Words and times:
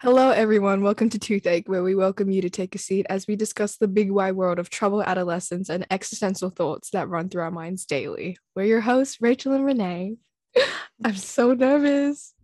Hello, 0.00 0.28
everyone. 0.28 0.82
Welcome 0.82 1.08
to 1.08 1.18
Toothache, 1.18 1.70
where 1.70 1.82
we 1.82 1.94
welcome 1.94 2.30
you 2.30 2.42
to 2.42 2.50
take 2.50 2.74
a 2.74 2.78
seat 2.78 3.06
as 3.08 3.26
we 3.26 3.34
discuss 3.34 3.78
the 3.78 3.88
big 3.88 4.10
wide 4.10 4.36
world 4.36 4.58
of 4.58 4.68
troubled 4.68 5.04
adolescence 5.06 5.70
and 5.70 5.86
existential 5.90 6.50
thoughts 6.50 6.90
that 6.90 7.08
run 7.08 7.30
through 7.30 7.44
our 7.44 7.50
minds 7.50 7.86
daily. 7.86 8.36
We're 8.54 8.66
your 8.66 8.82
hosts, 8.82 9.22
Rachel 9.22 9.54
and 9.54 9.64
Renee. 9.64 10.16
I'm 11.04 11.16
so 11.16 11.54
nervous. 11.54 12.34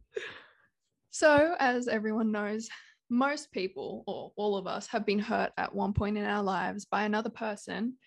So, 1.10 1.54
as 1.58 1.88
everyone 1.88 2.32
knows, 2.32 2.70
most 3.10 3.52
people, 3.52 4.02
or 4.06 4.32
all 4.36 4.56
of 4.56 4.66
us, 4.66 4.86
have 4.86 5.04
been 5.04 5.18
hurt 5.18 5.52
at 5.58 5.74
one 5.74 5.92
point 5.92 6.16
in 6.16 6.24
our 6.24 6.42
lives 6.42 6.86
by 6.86 7.04
another 7.04 7.28
person, 7.28 7.98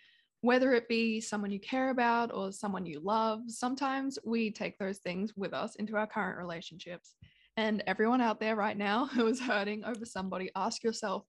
whether 0.41 0.73
it 0.73 0.89
be 0.89 1.21
someone 1.21 1.52
you 1.52 1.59
care 1.59 1.91
about 1.91 2.34
or 2.34 2.52
someone 2.52 2.88
you 2.88 3.00
love. 3.00 3.41
Sometimes 3.46 4.18
we 4.25 4.50
take 4.50 4.80
those 4.80 4.98
things 4.98 5.34
with 5.36 5.54
us 5.54 5.75
into 5.75 5.98
our 5.98 6.07
current 6.07 6.39
relationships. 6.39 7.14
And 7.57 7.83
everyone 7.87 8.21
out 8.21 8.39
there 8.39 8.55
right 8.55 8.77
now 8.77 9.05
who 9.13 9.27
is 9.27 9.39
hurting 9.39 9.83
over 9.85 10.05
somebody, 10.05 10.49
ask 10.55 10.83
yourself, 10.83 11.25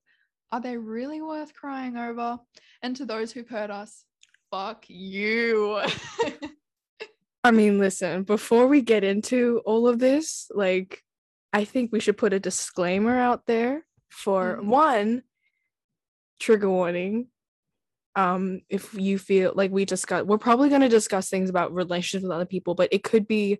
are 0.51 0.61
they 0.61 0.77
really 0.77 1.21
worth 1.21 1.53
crying 1.53 1.97
over? 1.97 2.39
And 2.81 2.95
to 2.95 3.05
those 3.05 3.31
who've 3.31 3.47
hurt 3.49 3.69
us, 3.69 4.05
fuck 4.51 4.85
you. 4.87 5.81
I 7.43 7.51
mean, 7.51 7.79
listen, 7.79 8.23
before 8.23 8.67
we 8.67 8.81
get 8.81 9.03
into 9.03 9.61
all 9.65 9.87
of 9.87 9.99
this, 9.99 10.49
like, 10.53 11.01
I 11.53 11.63
think 11.65 11.91
we 11.91 11.99
should 11.99 12.17
put 12.17 12.33
a 12.33 12.39
disclaimer 12.39 13.17
out 13.17 13.45
there 13.45 13.85
for 14.09 14.57
Mhm. 14.57 14.65
one, 14.65 15.23
trigger 16.39 16.69
warning. 16.69 17.29
Um, 18.15 18.61
if 18.69 18.93
you 18.93 19.17
feel 19.19 19.53
like 19.55 19.71
we 19.71 19.85
discuss, 19.85 20.23
we're 20.23 20.37
probably 20.37 20.69
going 20.69 20.81
to 20.81 20.89
discuss 20.89 21.29
things 21.29 21.49
about 21.49 21.73
relationships 21.73 22.23
with 22.23 22.31
other 22.31 22.45
people, 22.45 22.73
but 22.73 22.89
it 22.91 23.03
could 23.03 23.27
be 23.27 23.59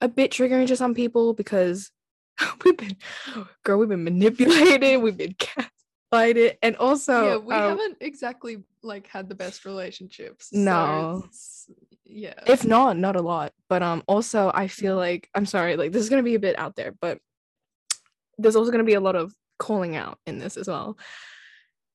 a 0.00 0.08
bit 0.08 0.30
triggering 0.30 0.66
to 0.68 0.76
some 0.76 0.94
people 0.94 1.34
because 1.34 1.90
we've 2.64 2.76
been, 2.76 2.96
girl, 3.64 3.78
we've 3.78 3.88
been 3.88 4.04
manipulated, 4.04 5.02
we've 5.02 5.16
been 5.16 5.34
gaslighted, 6.12 6.56
and 6.62 6.76
also, 6.76 7.24
yeah, 7.24 7.36
we 7.36 7.54
um, 7.54 7.78
haven't 7.78 7.98
exactly 8.00 8.62
like 8.82 9.06
had 9.06 9.28
the 9.28 9.34
best 9.34 9.64
relationships. 9.64 10.52
No. 10.52 11.18
it's- 11.24 11.66
yeah. 12.12 12.34
if 12.48 12.64
not 12.64 12.96
not 12.98 13.14
a 13.14 13.22
lot 13.22 13.52
but 13.68 13.84
um 13.84 14.02
also 14.08 14.50
i 14.52 14.66
feel 14.66 14.96
Mhm. 14.96 14.98
like 14.98 15.28
i'm 15.36 15.46
sorry 15.46 15.76
like 15.76 15.92
this 15.92 16.02
is 16.02 16.08
going 16.08 16.18
to 16.20 16.28
be 16.28 16.34
a 16.34 16.40
bit 16.40 16.58
out 16.58 16.74
there 16.74 16.90
but 17.00 17.20
there's 18.36 18.56
also 18.56 18.72
going 18.72 18.84
to 18.84 18.88
be 18.90 18.94
a 18.94 19.00
lot 19.00 19.14
of 19.14 19.32
calling 19.60 19.94
out 19.94 20.18
in 20.26 20.40
this 20.40 20.56
as 20.56 20.66
well 20.66 20.98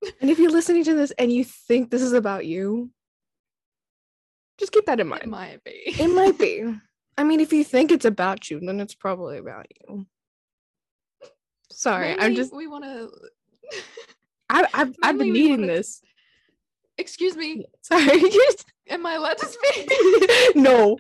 and 0.21 0.29
if 0.29 0.39
you're 0.39 0.51
listening 0.51 0.85
to 0.85 0.93
this 0.93 1.11
and 1.19 1.33
you 1.33 1.43
think 1.43 1.91
this 1.91 2.01
is 2.01 2.13
about 2.13 2.45
you 2.45 2.89
just 4.57 4.71
keep 4.71 4.85
that 4.85 5.01
in 5.01 5.07
mind. 5.07 5.23
it 5.23 5.27
might 5.29 5.61
be. 5.65 5.71
it 5.85 6.07
might 6.15 6.39
be 6.39 6.63
i 7.17 7.23
mean 7.23 7.39
if 7.39 7.51
you 7.53 7.63
think 7.63 7.91
it's 7.91 8.05
about 8.05 8.49
you 8.49 8.59
then 8.59 8.79
it's 8.79 8.95
probably 8.95 9.37
about 9.37 9.65
you 9.87 10.05
sorry 11.71 12.15
i'm 12.19 12.35
just 12.35 12.53
we 12.53 12.67
want 12.67 12.83
to. 12.83 13.09
I, 14.49 14.67
I've, 14.75 14.95
I've 15.01 15.17
been 15.17 15.33
needing 15.33 15.61
wanna- 15.61 15.73
this 15.73 16.01
Excuse 16.97 17.35
me. 17.35 17.65
sorry 17.81 18.21
Am 18.87 19.03
I 19.05 19.15
allowed 19.15 19.37
to 19.39 19.47
speak? 19.47 20.55
no 20.55 20.97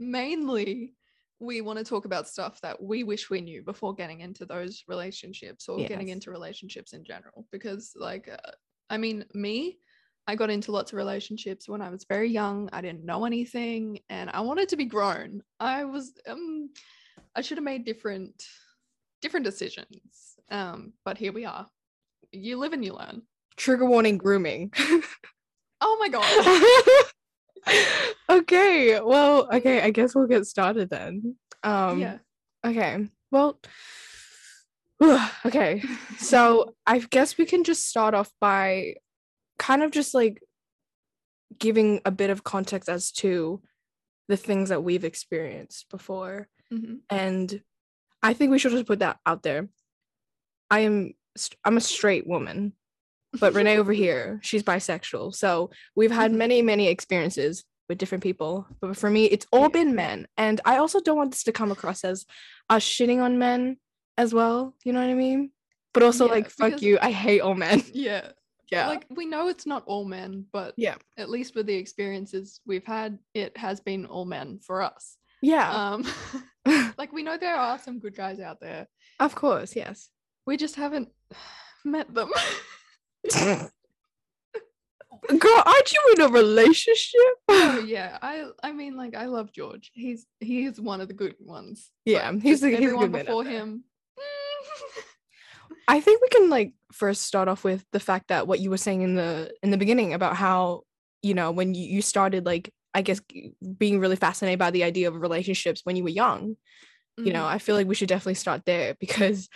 Mainly, 0.00 0.94
we 1.40 1.60
want 1.60 1.78
to 1.78 1.84
talk 1.84 2.06
about 2.06 2.26
stuff 2.26 2.58
that 2.62 2.82
we 2.82 3.04
wish 3.04 3.28
we 3.28 3.42
knew 3.42 3.62
before 3.62 3.94
getting 3.94 4.20
into 4.20 4.46
those 4.46 4.82
relationships 4.88 5.68
or 5.68 5.76
getting 5.86 6.08
into 6.08 6.30
relationships 6.30 6.94
in 6.94 7.04
general. 7.04 7.46
Because, 7.52 7.92
like, 7.96 8.26
uh, 8.32 8.50
I 8.88 8.96
mean, 8.96 9.26
me, 9.34 9.78
I 10.30 10.36
got 10.36 10.48
into 10.48 10.70
lots 10.70 10.92
of 10.92 10.96
relationships 10.96 11.68
when 11.68 11.82
I 11.82 11.90
was 11.90 12.04
very 12.04 12.30
young. 12.30 12.70
I 12.72 12.80
didn't 12.80 13.04
know 13.04 13.24
anything 13.24 13.98
and 14.08 14.30
I 14.30 14.42
wanted 14.42 14.68
to 14.68 14.76
be 14.76 14.84
grown. 14.84 15.42
I 15.58 15.82
was, 15.82 16.12
um, 16.28 16.70
I 17.34 17.40
should 17.40 17.56
have 17.56 17.64
made 17.64 17.84
different, 17.84 18.44
different 19.20 19.42
decisions. 19.44 20.36
Um, 20.48 20.92
but 21.04 21.18
here 21.18 21.32
we 21.32 21.46
are. 21.46 21.66
You 22.30 22.58
live 22.58 22.72
and 22.72 22.84
you 22.84 22.92
learn. 22.92 23.22
trigger 23.56 23.86
warning 23.86 24.18
grooming 24.18 24.72
Oh 25.80 25.96
my 25.98 26.08
God. 26.08 27.12
okay 28.30 29.00
well 29.00 29.48
okay 29.52 29.82
i 29.82 29.90
guess 29.90 30.14
we'll 30.14 30.26
get 30.26 30.46
started 30.46 30.88
then 30.88 31.36
um 31.62 32.00
yeah. 32.00 32.16
okay 32.64 33.06
well 33.30 33.60
okay 35.44 35.82
so 36.16 36.74
i 36.86 36.98
guess 36.98 37.36
we 37.36 37.44
can 37.44 37.62
just 37.62 37.86
start 37.86 38.14
off 38.14 38.32
by 38.40 38.94
kind 39.68 39.82
of 39.82 39.90
just 39.90 40.14
like 40.14 40.42
giving 41.58 42.00
a 42.04 42.10
bit 42.10 42.30
of 42.30 42.44
context 42.44 42.88
as 42.88 43.10
to 43.12 43.60
the 44.28 44.36
things 44.36 44.68
that 44.70 44.82
we've 44.84 45.04
experienced 45.04 45.88
before. 45.90 46.48
Mhm. 46.72 47.00
and 47.10 47.62
i 48.22 48.32
think 48.32 48.50
we 48.52 48.58
should 48.60 48.70
just 48.70 48.86
put 48.86 49.00
that 49.00 49.18
out 49.26 49.42
there. 49.42 49.68
I 50.70 50.80
am 50.88 51.14
I'm 51.64 51.76
a 51.76 51.80
straight 51.80 52.26
woman 52.28 52.74
but 53.40 53.54
renee 53.54 53.78
over 53.78 53.92
here 54.04 54.38
she's 54.42 54.62
bisexual. 54.62 55.34
So 55.34 55.70
we've 55.96 56.12
had 56.20 56.30
Mhm. 56.30 56.36
many 56.36 56.62
many 56.62 56.86
experiences 56.88 57.64
with 57.88 57.98
different 57.98 58.22
people 58.22 58.66
but 58.80 58.96
for 58.96 59.10
me 59.10 59.24
it's 59.24 59.46
all 59.52 59.68
been 59.68 59.96
men. 59.96 60.28
And 60.36 60.60
i 60.64 60.76
also 60.76 61.00
don't 61.00 61.16
want 61.20 61.32
this 61.32 61.42
to 61.48 61.52
come 61.60 61.72
across 61.72 62.04
as 62.04 62.24
us 62.68 62.84
shitting 62.84 63.20
on 63.20 63.38
men 63.38 63.76
as 64.16 64.32
well 64.32 64.76
you 64.84 64.92
know 64.92 65.00
what 65.00 65.10
i 65.10 65.14
mean? 65.26 65.50
But 65.92 66.04
also 66.04 66.26
Yeah, 66.26 66.34
like 66.36 66.50
fuck 66.50 66.82
you 66.82 66.98
i 67.02 67.10
hate 67.10 67.40
all 67.40 67.56
men. 67.56 67.82
Yeah. 67.92 68.30
Yeah. 68.70 68.88
Like 68.88 69.06
we 69.10 69.26
know 69.26 69.48
it's 69.48 69.66
not 69.66 69.82
all 69.86 70.04
men 70.04 70.46
but 70.52 70.74
Yeah. 70.76 70.96
at 71.18 71.28
least 71.30 71.54
with 71.54 71.66
the 71.66 71.74
experiences 71.74 72.60
we've 72.66 72.84
had 72.86 73.18
it 73.34 73.56
has 73.56 73.80
been 73.80 74.06
all 74.06 74.24
men 74.24 74.60
for 74.62 74.82
us. 74.82 75.16
Yeah. 75.42 75.70
Um 75.70 76.04
like 76.98 77.12
we 77.12 77.22
know 77.22 77.36
there 77.38 77.56
are 77.56 77.78
some 77.78 77.98
good 77.98 78.14
guys 78.14 78.38
out 78.40 78.60
there. 78.60 78.86
Of 79.18 79.34
course 79.34 79.74
yes. 79.74 80.10
We 80.46 80.56
just 80.56 80.76
haven't 80.76 81.08
met 81.84 82.12
them. 82.14 82.30
Girl 85.28 85.62
aren't 85.66 85.92
you 85.92 86.00
in 86.16 86.20
a 86.22 86.28
relationship? 86.28 87.20
Oh 87.48 87.84
yeah. 87.86 88.18
I 88.22 88.46
i 88.62 88.72
mean 88.72 88.96
like 88.96 89.14
i 89.14 89.26
love 89.26 89.52
george. 89.52 89.90
He's 89.94 90.26
he's 90.40 90.80
one 90.80 91.00
of 91.00 91.08
the 91.08 91.14
good 91.14 91.34
ones. 91.40 91.90
Yeah, 92.04 92.32
he's 92.32 92.60
the- 92.60 92.68
he's 92.70 92.78
a 92.78 92.82
everyone 92.82 93.04
good 93.06 93.12
man 93.12 93.20
out 93.22 93.26
before 93.26 93.44
him 93.44 93.84
I 95.90 96.00
think 96.00 96.22
we 96.22 96.28
can 96.28 96.50
like 96.50 96.72
first 96.92 97.22
start 97.22 97.48
off 97.48 97.64
with 97.64 97.84
the 97.92 98.00
fact 98.00 98.28
that 98.28 98.46
what 98.46 98.60
you 98.60 98.70
were 98.70 98.76
saying 98.76 99.02
in 99.02 99.14
the 99.16 99.52
in 99.62 99.70
the 99.70 99.76
beginning 99.76 100.14
about 100.14 100.36
how 100.36 100.82
you 101.22 101.34
know 101.34 101.50
when 101.50 101.74
you, 101.74 101.84
you 101.84 102.00
started 102.02 102.46
like 102.46 102.72
I 102.94 103.02
guess 103.02 103.20
being 103.76 103.98
really 104.00 104.16
fascinated 104.16 104.58
by 104.58 104.70
the 104.70 104.84
idea 104.84 105.08
of 105.08 105.20
relationships 105.20 105.80
when 105.84 105.96
you 105.96 106.04
were 106.04 106.10
young. 106.10 106.56
You 107.18 107.32
know, 107.34 107.42
Mhm, 107.42 107.54
I 107.54 107.58
feel 107.58 107.76
like 107.76 107.86
we 107.86 107.94
should 107.94 108.08
definitely 108.08 108.34
start 108.34 108.64
there 108.64 108.94
because 109.00 109.48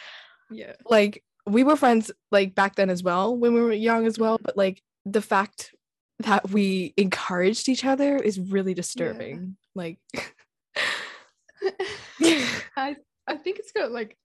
yeah 0.50 0.74
like 0.90 1.22
we 1.46 1.62
were 1.62 1.76
friends 1.76 2.10
like 2.30 2.54
back 2.54 2.74
then 2.74 2.90
as 2.90 3.02
well 3.02 3.36
when 3.36 3.54
we 3.54 3.60
were 3.60 3.72
young 3.72 4.06
as 4.06 4.18
well, 4.18 4.38
but 4.42 4.56
like 4.56 4.82
the 5.06 5.22
fact 5.22 5.74
that 6.20 6.50
we 6.50 6.94
encouraged 6.96 7.68
each 7.68 7.84
other 7.84 8.16
is 8.16 8.38
really 8.40 8.74
disturbing. 8.74 9.56
Like 9.74 9.98
I 12.76 12.96
I 13.26 13.36
think 13.36 13.58
it's 13.58 13.72
got 13.72 13.92
like 13.92 14.16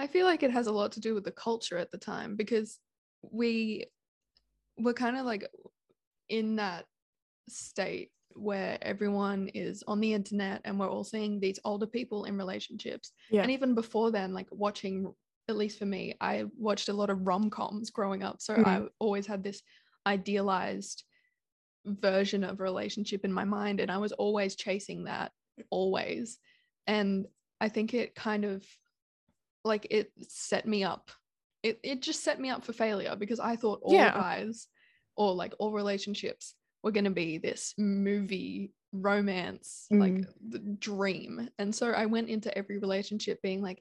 I 0.00 0.06
feel 0.06 0.24
like 0.24 0.42
it 0.42 0.50
has 0.50 0.66
a 0.66 0.72
lot 0.72 0.92
to 0.92 1.00
do 1.00 1.14
with 1.14 1.24
the 1.24 1.30
culture 1.30 1.76
at 1.76 1.90
the 1.90 1.98
time 1.98 2.34
because 2.34 2.78
we 3.30 3.84
were 4.78 4.94
kind 4.94 5.18
of 5.18 5.26
like 5.26 5.46
in 6.30 6.56
that 6.56 6.86
state 7.50 8.10
where 8.30 8.78
everyone 8.80 9.48
is 9.48 9.84
on 9.86 10.00
the 10.00 10.14
internet 10.14 10.62
and 10.64 10.80
we're 10.80 10.88
all 10.88 11.04
seeing 11.04 11.38
these 11.38 11.58
older 11.66 11.86
people 11.86 12.24
in 12.24 12.38
relationships. 12.38 13.12
Yeah. 13.30 13.42
And 13.42 13.50
even 13.50 13.74
before 13.74 14.10
then, 14.10 14.32
like 14.32 14.46
watching, 14.50 15.12
at 15.50 15.58
least 15.58 15.78
for 15.78 15.84
me, 15.84 16.14
I 16.18 16.46
watched 16.56 16.88
a 16.88 16.94
lot 16.94 17.10
of 17.10 17.26
rom 17.26 17.50
coms 17.50 17.90
growing 17.90 18.22
up. 18.22 18.40
So 18.40 18.54
mm-hmm. 18.54 18.68
I 18.68 18.82
always 19.00 19.26
had 19.26 19.44
this 19.44 19.60
idealized 20.06 21.04
version 21.84 22.42
of 22.42 22.58
a 22.58 22.62
relationship 22.62 23.26
in 23.26 23.32
my 23.34 23.44
mind. 23.44 23.80
And 23.80 23.90
I 23.90 23.98
was 23.98 24.12
always 24.12 24.56
chasing 24.56 25.04
that, 25.04 25.32
always. 25.68 26.38
And 26.86 27.26
I 27.60 27.68
think 27.68 27.92
it 27.92 28.14
kind 28.14 28.46
of 28.46 28.64
like 29.64 29.86
it 29.90 30.12
set 30.28 30.66
me 30.66 30.84
up. 30.84 31.10
It, 31.62 31.78
it 31.82 32.02
just 32.02 32.24
set 32.24 32.40
me 32.40 32.48
up 32.50 32.64
for 32.64 32.72
failure 32.72 33.14
because 33.16 33.40
I 33.40 33.56
thought 33.56 33.80
all 33.82 33.92
Yeah. 33.94 34.12
guys 34.14 34.68
or 35.16 35.34
like 35.34 35.52
all 35.58 35.72
relationships 35.72 36.54
were 36.82 36.92
going 36.92 37.04
to 37.04 37.10
be 37.10 37.36
this 37.38 37.74
movie 37.76 38.72
romance 38.92 39.86
like 39.90 40.14
Mm. 40.14 40.26
the 40.48 40.58
dream 40.58 41.48
and 41.60 41.72
so 41.72 41.92
i 41.92 42.06
went 42.06 42.28
into 42.28 42.56
every 42.58 42.78
relationship 42.78 43.40
being 43.40 43.62
like 43.62 43.80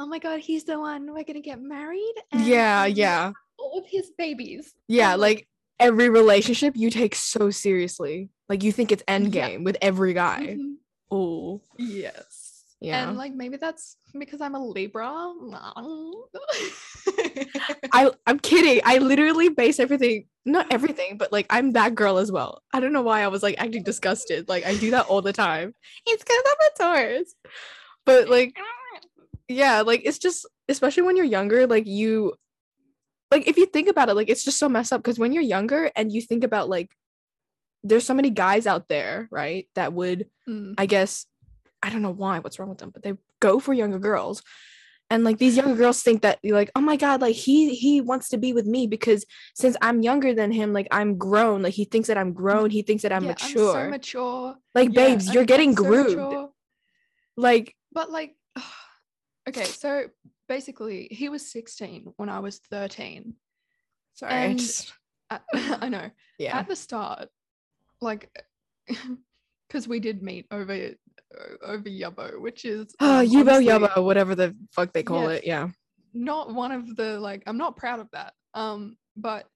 oh 0.00 0.06
my 0.06 0.18
god 0.18 0.40
he's 0.40 0.64
the 0.64 0.76
one 0.76 1.12
we're 1.12 1.22
gonna 1.22 1.40
get 1.40 1.60
married 1.62 2.14
and 2.32 2.44
yeah, 2.46 2.84
yeah. 2.84 3.30
all 3.58 3.78
of 3.78 3.86
his 3.86 4.10
babies 4.18 4.74
Yeah, 4.88 5.14
like 5.14 5.46
every 5.78 6.08
relationship 6.08 6.74
you 6.76 6.90
take 6.90 7.14
so 7.14 7.50
seriously. 7.50 8.30
Like 8.48 8.64
you 8.64 8.72
think 8.72 8.90
it's 8.90 9.04
end 9.06 9.32
Yeah. 9.34 9.48
game 9.50 9.62
with 9.64 9.76
every 9.80 10.14
guy. 10.14 10.56
mhm, 10.58 10.74
Oh, 11.12 11.62
yes 11.78 12.39
yeah. 12.80 13.08
and 13.08 13.18
like 13.18 13.32
maybe 13.34 13.56
that's 13.56 13.96
because 14.18 14.40
i'm 14.40 14.54
a 14.54 14.64
libra 14.64 15.32
I 17.92 18.10
I'm 18.26 18.38
kidding. 18.38 18.80
I 18.84 18.98
literally 18.98 19.48
base 19.48 19.80
everything, 19.80 20.26
not 20.44 20.72
everything, 20.72 21.16
but 21.18 21.32
like 21.32 21.46
I'm 21.50 21.72
that 21.72 21.94
girl 21.94 22.18
as 22.18 22.30
well. 22.30 22.62
I 22.72 22.80
don't 22.80 22.92
know 22.92 23.02
why 23.02 23.22
I 23.22 23.28
was 23.28 23.42
like 23.42 23.56
acting 23.58 23.82
disgusted. 23.82 24.48
Like 24.48 24.64
I 24.64 24.76
do 24.76 24.90
that 24.92 25.06
all 25.06 25.22
the 25.22 25.32
time. 25.32 25.74
It's 26.06 26.22
because 26.22 26.42
I'm 26.46 26.66
a 26.66 26.78
Taurus. 26.78 27.34
But 28.06 28.28
like 28.28 28.56
yeah, 29.48 29.80
like 29.82 30.02
it's 30.04 30.18
just 30.18 30.46
especially 30.68 31.02
when 31.02 31.16
you're 31.16 31.26
younger, 31.26 31.66
like 31.66 31.86
you 31.86 32.34
like 33.30 33.46
if 33.48 33.56
you 33.56 33.66
think 33.66 33.88
about 33.88 34.08
it, 34.08 34.14
like 34.14 34.28
it's 34.28 34.44
just 34.44 34.58
so 34.58 34.68
messed 34.68 34.92
up 34.92 35.02
because 35.02 35.18
when 35.18 35.32
you're 35.32 35.42
younger 35.42 35.90
and 35.96 36.12
you 36.12 36.20
think 36.20 36.44
about 36.44 36.68
like 36.68 36.90
there's 37.82 38.04
so 38.04 38.14
many 38.14 38.30
guys 38.30 38.66
out 38.66 38.88
there, 38.88 39.28
right, 39.30 39.68
that 39.74 39.92
would 39.92 40.26
Mm. 40.50 40.74
I 40.78 40.86
guess 40.86 41.26
I 41.82 41.90
don't 41.90 42.02
know 42.02 42.10
why, 42.12 42.38
what's 42.40 42.58
wrong 42.58 42.68
with 42.68 42.78
them, 42.78 42.90
but 42.90 43.02
they 43.02 43.14
go 43.40 43.58
for 43.60 43.72
younger 43.72 43.98
girls. 43.98 44.42
And 45.12 45.24
like 45.24 45.38
these 45.38 45.56
younger 45.56 45.74
girls 45.74 46.02
think 46.02 46.22
that 46.22 46.38
you're 46.42 46.54
like, 46.56 46.70
oh 46.76 46.80
my 46.80 46.96
god, 46.96 47.20
like 47.20 47.34
he 47.34 47.74
he 47.74 48.00
wants 48.00 48.28
to 48.28 48.38
be 48.38 48.52
with 48.52 48.64
me 48.66 48.86
because 48.86 49.24
since 49.56 49.76
I'm 49.82 50.02
younger 50.02 50.32
than 50.34 50.52
him, 50.52 50.72
like 50.72 50.86
I'm 50.92 51.18
grown. 51.18 51.62
Like 51.62 51.74
he 51.74 51.84
thinks 51.84 52.06
that 52.08 52.16
I'm 52.16 52.32
grown. 52.32 52.70
He 52.70 52.82
thinks 52.82 53.02
that 53.02 53.12
I'm 53.12 53.24
Yeah, 53.24 53.30
mature. 53.30 53.76
I'm 53.80 53.86
so 53.86 53.90
mature. 53.90 54.54
like 54.74 54.90
Yeah, 54.92 55.06
babes, 55.08 55.26
I'm- 55.26 55.34
you're 55.34 55.44
getting 55.44 55.74
so 55.76 55.82
groomed. 55.82 56.16
mature. 56.16 56.50
Like 57.36 57.74
But 57.92 58.10
like, 58.12 58.36
okay, 59.48 59.64
so 59.64 60.04
basically, 60.48 61.08
he 61.10 61.28
was 61.28 61.50
16 61.50 62.12
when 62.16 62.28
I 62.28 62.38
was 62.38 62.58
13. 62.70 63.34
sorry, 64.14 64.32
I 64.32 64.54
just- 64.54 64.92
At, 65.28 65.42
I 65.54 65.88
know. 65.88 66.10
yeah. 66.38 66.56
At 66.56 66.68
the 66.68 66.76
start, 66.76 67.30
like, 68.00 68.30
because 69.68 69.88
we 69.88 69.98
did 70.00 70.22
meet 70.22 70.46
over 70.52 70.90
over 71.62 71.88
Yubbo, 71.88 72.40
which 72.40 72.64
is 72.64 72.94
Oh, 73.00 73.24
Yubo 73.26 73.64
Yubbo, 73.64 74.04
whatever 74.04 74.34
the 74.34 74.56
fuck 74.72 74.92
they 74.92 75.02
call 75.02 75.24
Yeah. 75.24 75.36
it. 75.36 75.46
Yeah. 75.46 75.68
not 76.12 76.52
one 76.54 76.72
of 76.72 76.96
the 76.96 77.18
like. 77.20 77.42
I'm 77.46 77.58
not 77.58 77.76
proud 77.76 78.00
of 78.00 78.08
that. 78.12 78.32
Um, 78.54 78.96
but 79.16 79.46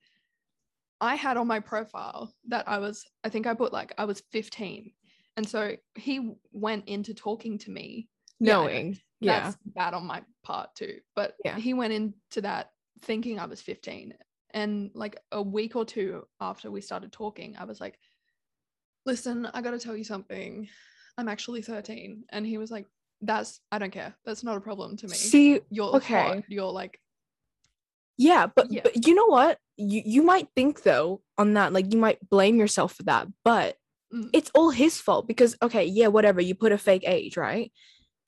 I 1.01 1.17
had 1.17 1.37
on 1.37 1.47
my 1.49 1.61
profile 1.61 2.33
that 2.49 2.69
I 2.69 2.79
was. 2.79 3.05
I 3.25 3.29
think 3.29 3.47
I 3.47 3.55
put 3.55 3.73
like 3.73 3.93
I 3.99 4.05
was 4.05 4.23
15, 4.33 4.93
and 5.37 5.49
so 5.49 5.73
he 5.97 6.37
went 6.53 6.89
into 6.89 7.13
talking 7.15 7.59
to 7.59 7.71
me 7.71 8.09
Yeah. 8.39 8.53
Knowing. 8.55 8.99
Yeah. 9.21 9.41
that's 9.41 9.57
bad 9.67 9.95
on 9.95 10.05
my 10.07 10.23
part 10.45 10.75
too. 10.77 10.99
But 11.17 11.35
Yeah. 11.45 11.57
he 11.59 11.75
went 11.75 11.93
into 11.93 12.41
that 12.43 12.71
thinking 13.03 13.39
I 13.39 13.47
was 13.47 13.61
15. 13.61 14.15
And 14.53 14.91
like 14.95 15.17
a 15.33 15.43
week 15.43 15.75
or 15.75 15.85
two 15.85 16.25
after 16.41 16.71
we 16.71 16.81
started 16.81 17.11
talking, 17.11 17.57
I 17.59 17.65
was 17.65 17.81
like, 17.81 17.99
listen, 19.07 19.47
I 19.53 19.61
got 19.63 19.73
to 19.73 19.79
tell 19.81 19.97
you 19.97 20.05
something. 20.05 20.69
I'm 21.19 21.29
actually 21.29 21.63
13. 21.63 22.25
And 22.31 22.47
he 22.47 22.59
was 22.59 22.71
like, 22.71 22.87
that's, 23.21 23.61
I 23.71 23.79
don't 23.79 23.93
care. 23.93 24.15
That's 24.25 24.43
not 24.45 24.57
a 24.57 24.61
problem 24.61 24.97
to 24.99 25.07
me. 25.07 25.15
See, 25.15 25.61
You're 25.71 25.97
okay. 25.97 26.15
hot. 26.23 26.45
You're 26.49 26.71
like, 26.71 26.99
yeah, 28.17 28.47
but, 28.47 28.71
Yeah. 28.73 28.81
but 28.85 29.07
you 29.07 29.15
know 29.15 29.27
what? 29.27 29.59
You 29.77 30.03
you 30.05 30.23
might 30.23 30.47
think 30.55 30.83
though 30.85 31.21
on 31.37 31.55
that, 31.55 31.73
like 31.73 31.93
you 31.93 31.99
might 31.99 32.19
blame 32.31 32.57
yourself 32.61 32.95
for 32.95 33.03
that, 33.05 33.27
but 33.45 33.77
Mm. 34.13 34.31
it's 34.33 34.51
all 34.55 34.71
his 34.71 35.01
fault 35.01 35.27
because 35.27 35.57
okay, 35.61 35.85
yeah, 35.85 36.07
whatever, 36.07 36.41
you 36.41 36.55
put 36.55 36.71
a 36.71 36.79
fake 36.79 37.03
age, 37.05 37.37
right? 37.37 37.73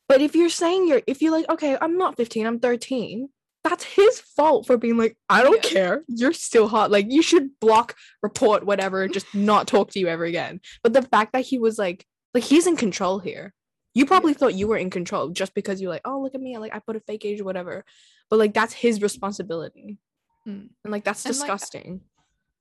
But 0.09 0.21
if 0.21 0.35
you're 0.35 0.49
saying 0.49 0.89
you're 0.89 1.03
if 1.07 1.23
you're 1.23 1.31
like, 1.31 1.49
okay, 1.49 1.77
I'm 1.81 1.97
not 1.99 2.17
15, 2.17 2.47
I'm 2.47 2.59
13, 2.59 3.29
that's 3.63 3.85
his 3.85 4.19
fault 4.21 4.67
for 4.67 4.77
being 4.77 4.97
like, 4.97 5.17
I 5.29 5.43
don't 5.45 5.65
Yeah. 5.67 5.71
care. 5.71 6.05
You're 6.09 6.33
still 6.33 6.67
hot. 6.67 6.91
Like 6.91 7.13
you 7.13 7.23
should 7.23 7.51
block, 7.61 7.95
report, 8.25 8.67
whatever, 8.67 9.07
just 9.19 9.33
not 9.35 9.69
talk 9.69 9.93
to 9.93 10.01
you 10.01 10.09
ever 10.09 10.25
again. 10.25 10.61
But 10.83 10.95
the 10.95 11.03
fact 11.03 11.33
that 11.35 11.45
he 11.45 11.59
was 11.59 11.79
like, 11.79 12.05
like 12.37 12.45
he's 12.45 12.67
in 12.67 12.77
control 12.77 13.19
here. 13.19 13.55
You 13.95 14.05
probably 14.05 14.33
Yeah. 14.33 14.39
thought 14.39 14.55
you 14.55 14.69
were 14.69 14.77
in 14.77 14.91
control 14.91 15.31
just 15.31 15.55
because 15.55 15.81
you're 15.81 15.91
like, 15.91 16.03
oh, 16.05 16.21
look 16.21 16.35
at 16.35 16.41
me. 16.41 16.59
Like 16.59 16.75
I 16.75 16.81
put 16.81 16.97
a 16.97 17.01
fake 17.01 17.25
age 17.25 17.41
or 17.41 17.45
whatever. 17.45 17.85
But 18.29 18.39
like 18.39 18.53
that's 18.53 18.75
his 18.75 19.01
responsibility. 19.01 19.99
Mm. 20.47 20.69
And 20.85 20.93
like 20.95 21.03
that's 21.05 21.25
And, 21.25 21.35
like, 21.35 21.41
disgusting. 21.47 22.03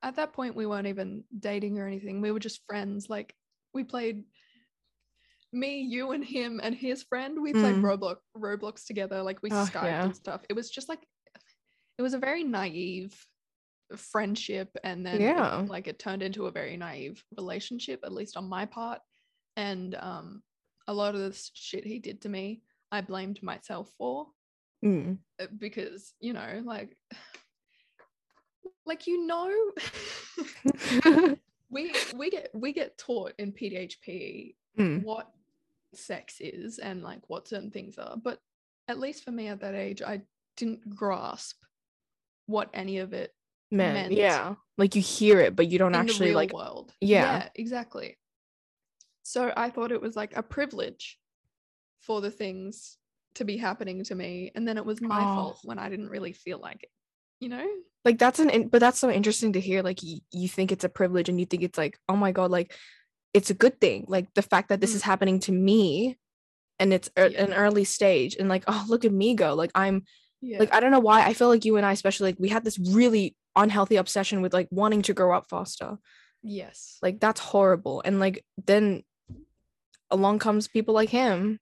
at 0.01 0.16
that 0.16 0.31
point, 0.33 0.56
we 0.56 0.66
weren't 0.66 0.88
even 0.88 1.25
dating 1.38 1.77
or 1.77 1.88
anything. 1.88 2.22
We 2.22 2.31
were 2.31 2.39
just 2.39 2.62
friends. 2.66 3.10
Like 3.10 3.36
we 3.74 3.83
played 3.83 4.24
me, 5.51 5.81
you, 5.81 6.12
and 6.12 6.24
him 6.24 6.60
and 6.63 6.74
his 6.74 7.04
friend. 7.04 7.42
We 7.42 7.51
played 7.54 7.75
Mm. 7.75 7.81
Roblox 7.81 8.18
Roblox 8.38 8.86
together. 8.86 9.22
Like 9.22 9.39
we 9.44 9.50
Oh, 9.51 9.66
Skyped 9.69 9.83
yeah. 9.83 10.04
and 10.06 10.16
stuff. 10.16 10.42
It 10.50 10.54
was 10.54 10.69
just 10.69 10.88
like 10.88 11.04
it 11.98 12.01
was 12.01 12.13
a 12.13 12.18
very 12.19 12.44
naive 12.45 13.13
friendship, 13.95 14.69
and 14.83 15.06
then 15.06 15.16
it- 15.22 15.22
Yeah. 15.22 15.66
like 15.68 15.88
it 15.88 16.00
turned 16.00 16.24
into 16.24 16.45
a 16.48 16.51
very 16.51 16.75
naive 16.77 17.24
relationship, 17.38 18.00
at 18.04 18.13
least 18.13 18.36
on 18.38 18.48
my 18.50 18.66
part. 18.66 19.01
And 19.57 19.96
um, 19.96 20.44
a 20.88 20.94
lot 20.94 21.16
of 21.16 21.22
this 21.22 21.52
shit 21.54 21.86
he 21.86 22.00
did 22.00 22.22
to 22.22 22.30
me, 22.30 22.62
I 22.92 23.02
blamed 23.02 23.42
myself 23.44 23.92
for 23.98 24.28
Mm. 24.84 25.18
uh, 25.42 25.48
because 25.57 26.13
you 26.19 26.34
know, 26.34 26.62
like, 26.63 26.96
like 28.86 29.07
you 29.07 29.25
know. 29.25 29.52
we 31.69 31.94
we 32.16 32.30
get 32.30 32.50
we 32.54 32.72
get 32.74 32.98
taught 32.98 33.34
in 33.40 33.52
PDHP 33.52 34.56
Mm. 34.78 35.04
what 35.04 35.30
sex 35.94 36.42
is 36.42 36.80
and 36.80 37.01
like 37.01 37.22
what 37.28 37.48
certain 37.48 37.72
things 37.72 37.98
are, 37.98 38.18
but 38.18 38.40
at 38.90 39.00
least 39.00 39.24
for 39.24 39.31
me 39.31 39.48
at 39.48 39.62
that 39.62 39.74
age, 39.74 40.01
I 40.01 40.22
didn't 40.58 40.90
grasp 40.96 41.56
what 42.46 42.69
any 42.74 42.98
of 43.00 43.13
it 43.13 43.34
Man, 43.72 43.94
meant 43.94 44.12
yeah. 44.12 44.56
Like 44.78 44.96
you 44.96 45.01
hear 45.01 45.40
it, 45.40 45.56
but 45.56 45.72
you 45.72 45.80
don't 45.80 45.96
actually 45.96 46.30
the 46.31 46.36
like 46.36 46.51
world. 46.54 46.94
yeah. 47.00 47.48
exactly. 47.56 48.18
So 49.27 49.51
I 49.57 49.72
thought 49.72 49.92
it 49.92 50.01
was 50.01 50.16
like 50.16 50.38
a 50.38 50.44
privilege 50.44 51.18
for 52.01 52.22
the 52.22 52.30
things 52.30 52.98
to 53.36 53.44
be 53.44 53.57
happening 53.57 54.04
to 54.06 54.13
me, 54.16 54.51
and 54.54 54.68
then 54.68 54.77
it 54.77 54.86
was 54.86 55.01
my 55.01 55.19
Oh. 55.19 55.36
fault 55.36 55.60
when 55.63 55.80
I 55.80 55.89
didn't 55.89 56.10
really 56.10 56.31
feel 56.31 56.60
like 56.60 56.83
it. 56.83 56.89
You 57.42 57.50
know? 57.50 57.68
like 58.06 58.19
that's 58.19 58.39
an 58.39 58.50
in- 58.51 58.68
but 58.69 58.80
that's 58.80 59.00
so 59.00 59.10
interesting 59.10 59.54
to 59.54 59.60
hear 59.60 59.81
like 59.81 60.00
y- 60.04 60.22
you 60.31 60.48
think 60.48 60.72
it's 60.72 60.83
a 60.83 60.89
privilege 60.89 61.27
and 61.27 61.39
you 61.39 61.45
think 61.48 61.63
it's 61.63 61.77
like 61.77 61.98
oh 62.07 62.16
my 62.16 62.31
god 62.31 62.51
like 62.51 62.72
it's 63.33 63.50
a 63.50 63.54
good 63.56 63.81
thing 63.81 64.06
like 64.07 64.31
the 64.36 64.42
fact 64.44 64.69
that 64.69 64.80
this 64.80 64.94
is 64.94 65.01
mm. 65.01 65.06
happening 65.06 65.39
to 65.39 65.51
me 65.51 66.18
and 66.80 66.94
it's 66.94 67.10
ear- 67.18 67.27
Yeah. 67.27 67.44
an 67.45 67.54
early 67.54 67.83
stage 67.83 68.36
and 68.39 68.48
like 68.48 68.63
oh 68.68 68.86
look 68.88 69.06
at 69.06 69.12
me 69.12 69.33
go 69.33 69.54
like 69.56 69.72
i'm 69.75 70.06
Yeah. 70.39 70.60
like 70.60 70.74
i 70.74 70.80
don't 70.80 70.92
know 70.92 71.00
why 71.00 71.25
i 71.25 71.33
feel 71.33 71.48
like 71.50 71.66
you 71.66 71.77
and 71.77 71.86
i 71.86 71.92
especially 71.94 72.30
like 72.30 72.39
we 72.39 72.50
had 72.50 72.63
this 72.63 72.77
really 72.80 73.36
unhealthy 73.56 73.95
obsession 73.98 74.42
with 74.44 74.54
like 74.54 74.68
wanting 74.72 75.01
to 75.04 75.13
grow 75.16 75.36
up 75.36 75.50
faster 75.50 75.98
yes. 76.44 76.98
like 77.01 77.19
that's 77.19 77.42
horrible 77.42 78.01
and 78.06 78.19
like 78.19 78.45
then 78.66 79.04
along 80.12 80.40
comes 80.40 80.68
people 80.68 80.94
like 80.94 81.10
him 81.10 81.60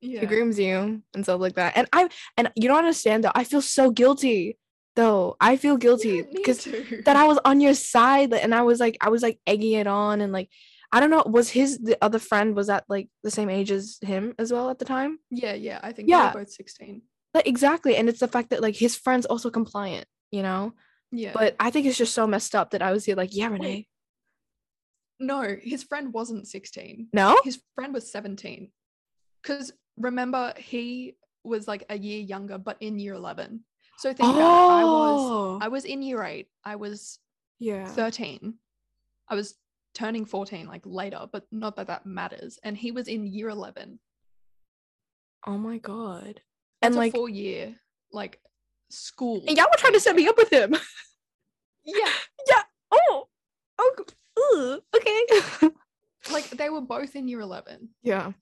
yeah. 0.00 0.20
who 0.20 0.26
grooms 0.26 0.58
you 0.58 1.02
and 1.14 1.24
stuff 1.24 1.40
like 1.40 1.54
that 1.54 1.72
and 1.76 1.86
i 1.92 2.08
and 2.36 2.50
you 2.56 2.68
don't 2.68 2.78
understand 2.78 3.22
though 3.24 3.32
i 3.34 3.44
feel 3.44 3.60
so 3.62 3.90
guilty 3.90 4.56
though 4.96 5.36
i 5.40 5.56
feel 5.56 5.76
guilty 5.76 6.22
because 6.22 6.64
too. 6.64 7.02
that 7.04 7.16
I 7.16 7.24
was 7.26 7.38
on 7.44 7.60
your 7.60 7.74
side 7.74 8.32
and 8.32 8.54
I 8.54 8.62
was 8.62 8.80
like 8.80 8.96
I 9.00 9.08
was 9.08 9.22
like 9.22 9.38
egging 9.46 9.72
it 9.72 9.86
on 9.86 10.20
and 10.20 10.32
like 10.32 10.48
I 10.92 10.98
don't 10.98 11.10
know 11.10 11.22
was 11.24 11.48
his 11.48 11.78
the 11.78 11.96
other 12.02 12.18
friend 12.18 12.56
was 12.56 12.66
that 12.66 12.84
like 12.88 13.08
the 13.22 13.30
same 13.30 13.48
age 13.48 13.70
as 13.70 13.98
him 14.02 14.34
as 14.38 14.52
well 14.52 14.68
at 14.68 14.78
the 14.80 14.84
time 14.84 15.18
Yeah, 15.30 15.54
yeah. 15.54 15.78
I 15.82 15.92
think 15.92 16.08
Yeah. 16.08 16.32
both 16.32 16.50
16. 16.50 17.02
like 17.34 17.46
exactly 17.46 17.94
and 17.96 18.08
it's 18.08 18.18
the 18.20 18.26
fact 18.28 18.50
that 18.50 18.60
like 18.60 18.74
his 18.74 18.96
friends 18.96 19.26
also 19.26 19.48
compliant 19.50 20.06
you 20.32 20.42
know 20.42 20.72
Yeah. 21.12 21.30
but 21.32 21.54
I 21.60 21.70
think 21.70 21.86
it's 21.86 21.96
just 21.98 22.14
so 22.14 22.26
messed 22.26 22.56
up 22.56 22.70
that 22.72 22.82
I 22.82 22.90
was 22.90 23.04
here 23.04 23.14
like 23.14 23.30
yeah 23.34 23.46
Renee 23.46 23.86
Wait. 23.86 23.88
No, 25.20 25.56
his 25.62 25.82
friend 25.84 26.12
wasn't 26.12 26.48
16. 26.48 27.08
no 27.12 27.38
His 27.44 27.60
friend 27.74 27.92
was 27.94 28.10
17. 28.10 28.70
Because 29.42 29.72
remember, 29.96 30.52
he 30.56 31.16
was 31.44 31.68
like 31.68 31.84
a 31.88 31.98
year 31.98 32.20
younger, 32.20 32.58
but 32.58 32.76
in 32.80 32.98
year 32.98 33.14
11. 33.14 33.60
So 33.98 34.12
think 34.12 34.28
about 34.28 34.38
it. 34.38 34.42
I 34.42 34.84
was 34.84 35.20
oh 35.30 35.58
I 35.60 35.68
was 35.68 35.84
in 35.84 36.02
year 36.02 36.22
eight. 36.24 36.48
I 36.64 36.76
was 36.76 37.18
yeah 37.58 37.86
13. 37.86 38.54
I 39.28 39.34
was 39.34 39.54
turning 39.94 40.24
14 40.24 40.66
like 40.66 40.82
later, 40.84 41.28
but 41.30 41.44
not 41.52 41.76
that 41.76 41.88
that 41.88 42.06
matters. 42.06 42.58
And 42.64 42.76
he 42.76 42.92
was 42.92 43.08
in 43.08 43.26
year 43.26 43.50
11. 43.50 43.98
oh 45.46 45.58
my 45.58 45.78
god 45.78 46.40
That's 46.80 46.92
and 46.92 46.94
a 46.94 46.98
like 46.98 47.12
four 47.12 47.28
year 47.28 47.76
like 48.12 48.40
school. 48.90 49.42
and 49.46 49.56
y'all 49.56 49.66
were 49.70 49.78
trying 49.78 49.94
to 49.94 50.00
set 50.00 50.16
me 50.16 50.28
up 50.28 50.36
with 50.36 50.52
him 50.52 50.74
yeah. 51.84 52.12
Yeah. 52.48 52.62
oh 52.92 53.28
oh 53.78 53.92
ugh, 54.54 54.80
okay 54.96 55.20
Like 56.32 56.50
they 56.50 56.68
were 56.70 56.80
both 56.82 57.16
in 57.16 57.28
year 57.28 57.40
11. 57.40 57.88
yeah 58.02 58.32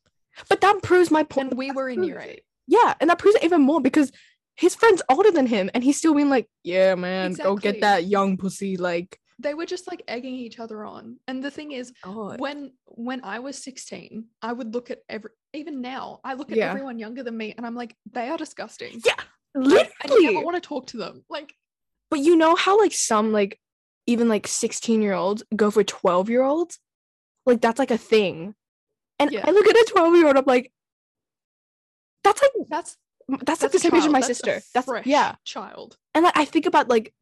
but 0.48 0.60
that 0.60 0.82
proves 0.82 1.10
my 1.10 1.24
point. 1.24 1.48
And 1.50 1.58
we 1.58 1.72
were 1.72 1.88
in 1.88 2.02
year 2.04 2.20
eight. 2.20 2.42
Yeah, 2.68 2.94
and 3.00 3.10
that 3.10 3.18
proves 3.18 3.34
it 3.36 3.42
even 3.44 3.62
more 3.62 3.80
because 3.80 4.12
his 4.54 4.74
friend's 4.74 5.02
older 5.08 5.30
than 5.32 5.46
him, 5.46 5.68
and 5.74 5.82
he's 5.82 5.96
still 5.96 6.14
being 6.14 6.28
like, 6.28 6.46
"Yeah, 6.62 6.94
man, 6.94 7.32
go 7.32 7.56
get 7.56 7.80
that 7.80 8.06
young 8.06 8.36
pussy." 8.36 8.76
Like, 8.76 9.18
They 9.40 9.54
were 9.54 9.66
just 9.66 9.88
like 9.88 10.02
egging 10.06 10.34
each 10.36 10.60
other 10.60 10.84
on. 10.84 11.18
And 11.26 11.42
the 11.42 11.50
thing 11.50 11.72
is, 11.72 11.92
God, 12.04 12.38
when 12.38 12.72
when 12.84 13.24
I 13.24 13.38
was 13.40 13.56
16, 13.58 14.26
I 14.42 14.52
would 14.52 14.74
look 14.74 14.90
at 14.92 15.00
every 15.08 15.30
even 15.54 15.80
now, 15.80 16.20
I 16.22 16.34
look 16.34 16.52
at 16.52 16.58
Yeah. 16.58 16.68
everyone 16.70 16.98
younger 17.00 17.22
than 17.24 17.36
me 17.36 17.54
and 17.56 17.66
I'm 17.66 17.74
like, 17.74 17.96
they 18.12 18.28
are 18.28 18.36
disgusting. 18.38 19.00
yeah, 19.04 19.14
literally 19.56 19.90
I 20.04 20.32
never 20.32 20.44
want 20.44 20.56
to 20.62 20.68
talk 20.68 20.86
to 20.88 20.98
them. 20.98 21.24
Like, 21.28 21.52
but 22.10 22.20
you 22.20 22.36
know 22.36 22.54
how 22.54 22.78
like 22.78 22.92
some 22.92 23.32
like 23.32 23.58
even 24.08 24.28
like 24.28 24.46
sixteen 24.48 25.02
year 25.02 25.12
olds 25.14 25.44
go 25.54 25.70
for 25.70 25.84
twelve 25.84 26.28
year 26.28 26.42
olds, 26.42 26.80
like 27.46 27.60
that's 27.60 27.78
like 27.78 27.92
a 27.92 27.98
thing. 27.98 28.54
And 29.20 29.30
Yeah. 29.30 29.44
I 29.46 29.52
look 29.52 29.66
at 29.66 29.76
a 29.76 29.86
twelve 29.88 30.14
year 30.16 30.26
old, 30.26 30.36
I'm 30.36 30.44
like, 30.46 30.72
that's 32.24 32.42
like 32.42 32.52
that's 32.68 32.96
that's, 33.44 33.62
like 33.62 33.72
the 33.72 33.78
same 33.78 33.94
age 33.94 34.04
as 34.04 34.08
my 34.08 34.20
that's 34.20 34.26
sister. 34.26 34.60
That's 34.74 34.90
yeah, 35.06 35.36
child. 35.44 35.96
and 36.14 36.24
like 36.24 36.36
I 36.36 36.44
think 36.44 36.66
about 36.66 36.88
like 36.88 37.14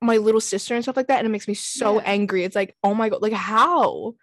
my 0.00 0.16
little 0.16 0.40
sister 0.40 0.74
and 0.74 0.82
stuff 0.82 0.96
like 0.96 1.08
that, 1.08 1.18
and 1.18 1.26
it 1.26 1.30
makes 1.30 1.46
me 1.46 1.54
so 1.54 1.96
Yeah. 1.96 2.06
angry. 2.06 2.42
It's 2.44 2.56
like, 2.56 2.74
oh 2.82 2.94
my 2.94 3.08
god, 3.08 3.22
like 3.22 3.32
how? 3.32 4.14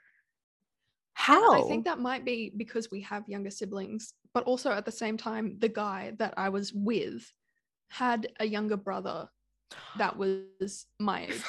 How? 1.14 1.66
I 1.66 1.68
think 1.68 1.86
that 1.86 2.00
might 2.00 2.26
be 2.26 2.52
because 2.56 2.90
we 2.92 3.02
have 3.02 3.28
younger 3.28 3.52
siblings 3.52 4.14
but 4.34 4.44
also 4.44 4.72
at 4.72 4.86
the 4.86 4.92
same 4.92 5.18
time, 5.18 5.56
the 5.60 5.70
guy 5.70 6.14
that 6.18 6.34
I 6.38 6.50
was 6.50 6.72
with 6.74 7.32
had 7.90 8.32
a 8.40 8.46
younger 8.46 8.78
brother 8.78 9.28
that 9.98 10.18
was 10.18 10.86
my 11.00 11.26
age. 11.26 11.44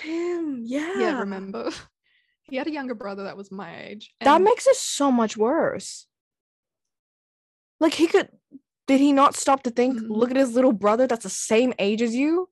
About 0.00 0.08
him. 0.08 0.62
Yeah. 0.64 0.92
Yeah, 0.98 1.20
remember? 1.20 1.70
he 2.42 2.56
had 2.56 2.66
a 2.66 2.70
younger 2.72 2.94
brother 2.94 3.24
that 3.24 3.36
was 3.36 3.50
my 3.50 3.84
age. 3.84 4.12
That 4.20 4.40
makes 4.42 4.66
it 4.66 4.76
so 4.76 5.10
much 5.12 5.36
worse. 5.36 6.06
Like 7.78 7.94
he 7.94 8.06
could 8.06 8.28
did 8.86 9.00
he 9.00 9.12
not 9.12 9.36
stop 9.36 9.62
to 9.62 9.70
think, 9.70 10.00
Mhm. 10.00 10.08
look 10.10 10.30
at 10.32 10.36
his 10.36 10.54
little 10.54 10.72
brother 10.72 11.06
that's 11.06 11.22
the 11.22 11.30
same 11.30 11.72
age 11.78 12.02
as 12.02 12.14
you? 12.14 12.48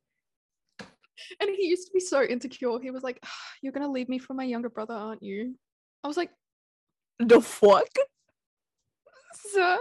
and 1.40 1.50
he 1.50 1.66
used 1.66 1.84
to 1.88 1.92
be 1.92 1.98
so 1.98 2.22
insecure. 2.22 2.78
He 2.80 2.92
was 2.92 3.02
like, 3.02 3.18
"Ah, 3.24 3.42
"You're 3.60 3.72
gonna 3.72 3.90
leave 3.90 4.08
me 4.08 4.18
for 4.20 4.34
my 4.34 4.44
younger 4.44 4.70
brother, 4.70 4.94
aren't 4.94 5.22
you?" 5.22 5.56
I 6.04 6.08
was 6.08 6.16
like, 6.16 6.30
The 7.18 7.40
fuck? 7.40 7.88
"Sir." 9.34 9.80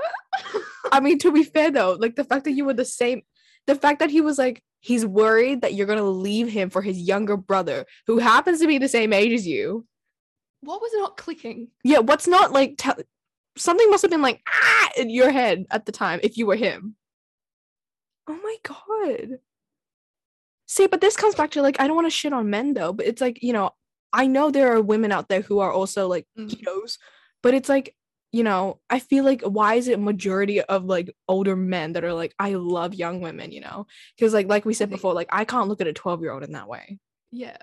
I 0.91 0.99
mean, 0.99 1.19
to 1.19 1.31
be 1.31 1.43
fair 1.43 1.69
though, 1.69 1.93
like 1.93 2.15
the 2.15 2.23
fact 2.23 2.45
that 2.45 2.51
you 2.53 2.65
were 2.65 2.73
the 2.73 2.85
same, 2.85 3.21
the 3.67 3.75
fact 3.75 3.99
that 3.99 4.09
he 4.09 4.19
was 4.19 4.39
like, 4.39 4.63
he's 4.79 5.05
worried 5.05 5.61
that 5.61 5.73
you're 5.73 5.87
gonna 5.87 6.03
leave 6.03 6.49
him 6.49 6.69
for 6.69 6.81
his 6.81 6.99
younger 6.99 7.35
brother 7.37 7.85
who 8.05 8.19
happens 8.19 8.59
to 8.61 8.67
be 8.67 8.77
the 8.77 8.87
same 8.87 9.11
age 9.13 9.33
as 9.33 9.45
you. 9.47 9.85
what 10.61 10.81
was 10.81 10.91
not 10.95 11.17
clicking? 11.17 11.69
Yeah, 11.83 11.99
what's 11.99 12.27
not 12.27 12.51
like 12.51 12.75
tell 12.77 12.95
something 13.57 13.89
must 13.89 14.01
have 14.03 14.11
been 14.11 14.21
like 14.21 14.41
ah 14.47 14.89
in 14.97 15.09
your 15.09 15.31
head 15.31 15.65
at 15.71 15.85
the 15.85 15.91
time 15.91 16.19
if 16.23 16.37
you 16.37 16.45
were 16.45 16.55
him. 16.55 16.95
Oh 18.27 18.39
my 18.43 18.57
god. 18.63 19.39
See, 20.67 20.87
but 20.87 21.01
this 21.01 21.15
comes 21.15 21.33
back 21.35 21.51
to 21.51 21.61
like 21.61 21.79
I 21.79 21.87
don't 21.87 21.95
want 21.95 22.07
to 22.07 22.11
shit 22.11 22.33
on 22.33 22.49
men 22.49 22.73
though, 22.73 22.93
but 22.93 23.05
it's 23.05 23.21
like, 23.21 23.41
you 23.41 23.53
know, 23.53 23.71
I 24.13 24.27
know 24.27 24.51
there 24.51 24.73
are 24.75 24.81
women 24.81 25.11
out 25.11 25.29
there 25.29 25.41
who 25.41 25.59
are 25.59 25.71
also 25.71 26.07
like 26.07 26.27
Mhm. 26.37 26.49
ketos, 26.49 26.97
but 27.41 27.53
it's 27.53 27.69
like, 27.69 27.95
you 28.37 28.43
know, 28.43 28.79
I 28.87 28.99
feel 28.99 29.23
like 29.23 29.41
why 29.41 29.73
is 29.73 29.87
it 29.87 29.99
majority 29.99 30.61
of 30.61 30.85
like 30.85 31.09
older 31.27 31.55
men 31.55 31.93
that 31.93 32.03
are 32.03 32.13
like, 32.13 32.35
I 32.37 32.53
love 32.53 32.93
young 32.93 33.19
women, 33.19 33.51
you 33.51 33.61
know? 33.61 33.87
Because 34.15 34.31
like 34.31 34.47
like 34.47 34.63
we 34.63 34.75
said 34.75 34.91
before, 34.91 35.15
like 35.15 35.29
I 35.31 35.43
can't 35.43 35.67
look 35.67 35.81
at 35.81 35.87
a 35.87 35.93
12 35.93 36.21
year 36.21 36.31
old 36.31 36.43
in 36.43 36.51
that 36.51 36.67
way. 36.67 36.99
Yeah, 37.31 37.57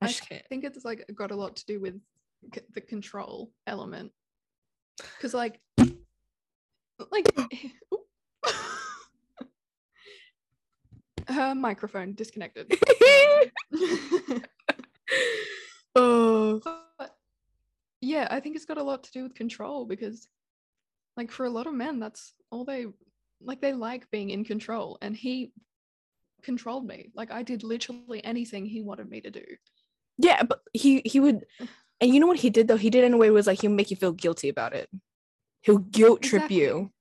I 0.00 0.06
I 0.06 0.40
think 0.48 0.64
it's 0.64 0.86
like 0.86 1.04
got 1.14 1.32
a 1.32 1.36
lot 1.36 1.56
to 1.56 1.66
do 1.66 1.80
with 1.80 2.00
c- 2.54 2.62
the 2.72 2.80
control 2.80 3.52
element. 3.66 4.12
Because 4.96 5.34
like, 5.34 5.60
like, 7.10 7.28
her 11.28 11.54
microphone 11.54 12.14
disconnected. 12.14 12.72
oh 15.94 16.60
but 16.96 17.19
yeah, 18.00 18.26
I 18.30 18.40
think 18.40 18.56
it's 18.56 18.64
got 18.64 18.78
a 18.78 18.82
lot 18.82 19.04
to 19.04 19.12
do 19.12 19.22
with 19.24 19.34
control 19.34 19.84
because, 19.84 20.28
like, 21.16 21.30
for 21.30 21.44
a 21.46 21.50
lot 21.50 21.66
of 21.66 21.74
men, 21.74 22.00
that's 22.00 22.32
all 22.50 22.64
they 22.64 22.86
like. 23.40 23.60
They 23.60 23.72
like 23.72 24.10
being 24.10 24.30
in 24.30 24.44
control, 24.44 24.98
and 25.02 25.14
he 25.16 25.52
controlled 26.42 26.86
me. 26.86 27.10
Like, 27.14 27.30
I 27.30 27.42
did 27.42 27.62
literally 27.62 28.24
anything 28.24 28.64
he 28.64 28.82
wanted 28.82 29.08
me 29.08 29.20
to 29.20 29.30
do. 29.30 29.44
Yeah, 30.18 30.42
but 30.42 30.60
he 30.72 31.02
he 31.04 31.20
would, 31.20 31.44
and 32.00 32.14
you 32.14 32.20
know 32.20 32.26
what 32.26 32.38
he 32.38 32.50
did 32.50 32.68
though? 32.68 32.76
He 32.76 32.90
did 32.90 33.04
it 33.04 33.08
in 33.08 33.14
a 33.14 33.18
way 33.18 33.30
was 33.30 33.46
like 33.46 33.60
he'll 33.60 33.70
make 33.70 33.90
you 33.90 33.96
feel 33.96 34.12
guilty 34.12 34.48
about 34.48 34.74
it. 34.74 34.88
He'll 35.62 35.78
guilt 35.78 36.22
trip 36.22 36.44
Exactly. 36.44 36.56
you, 36.56 36.92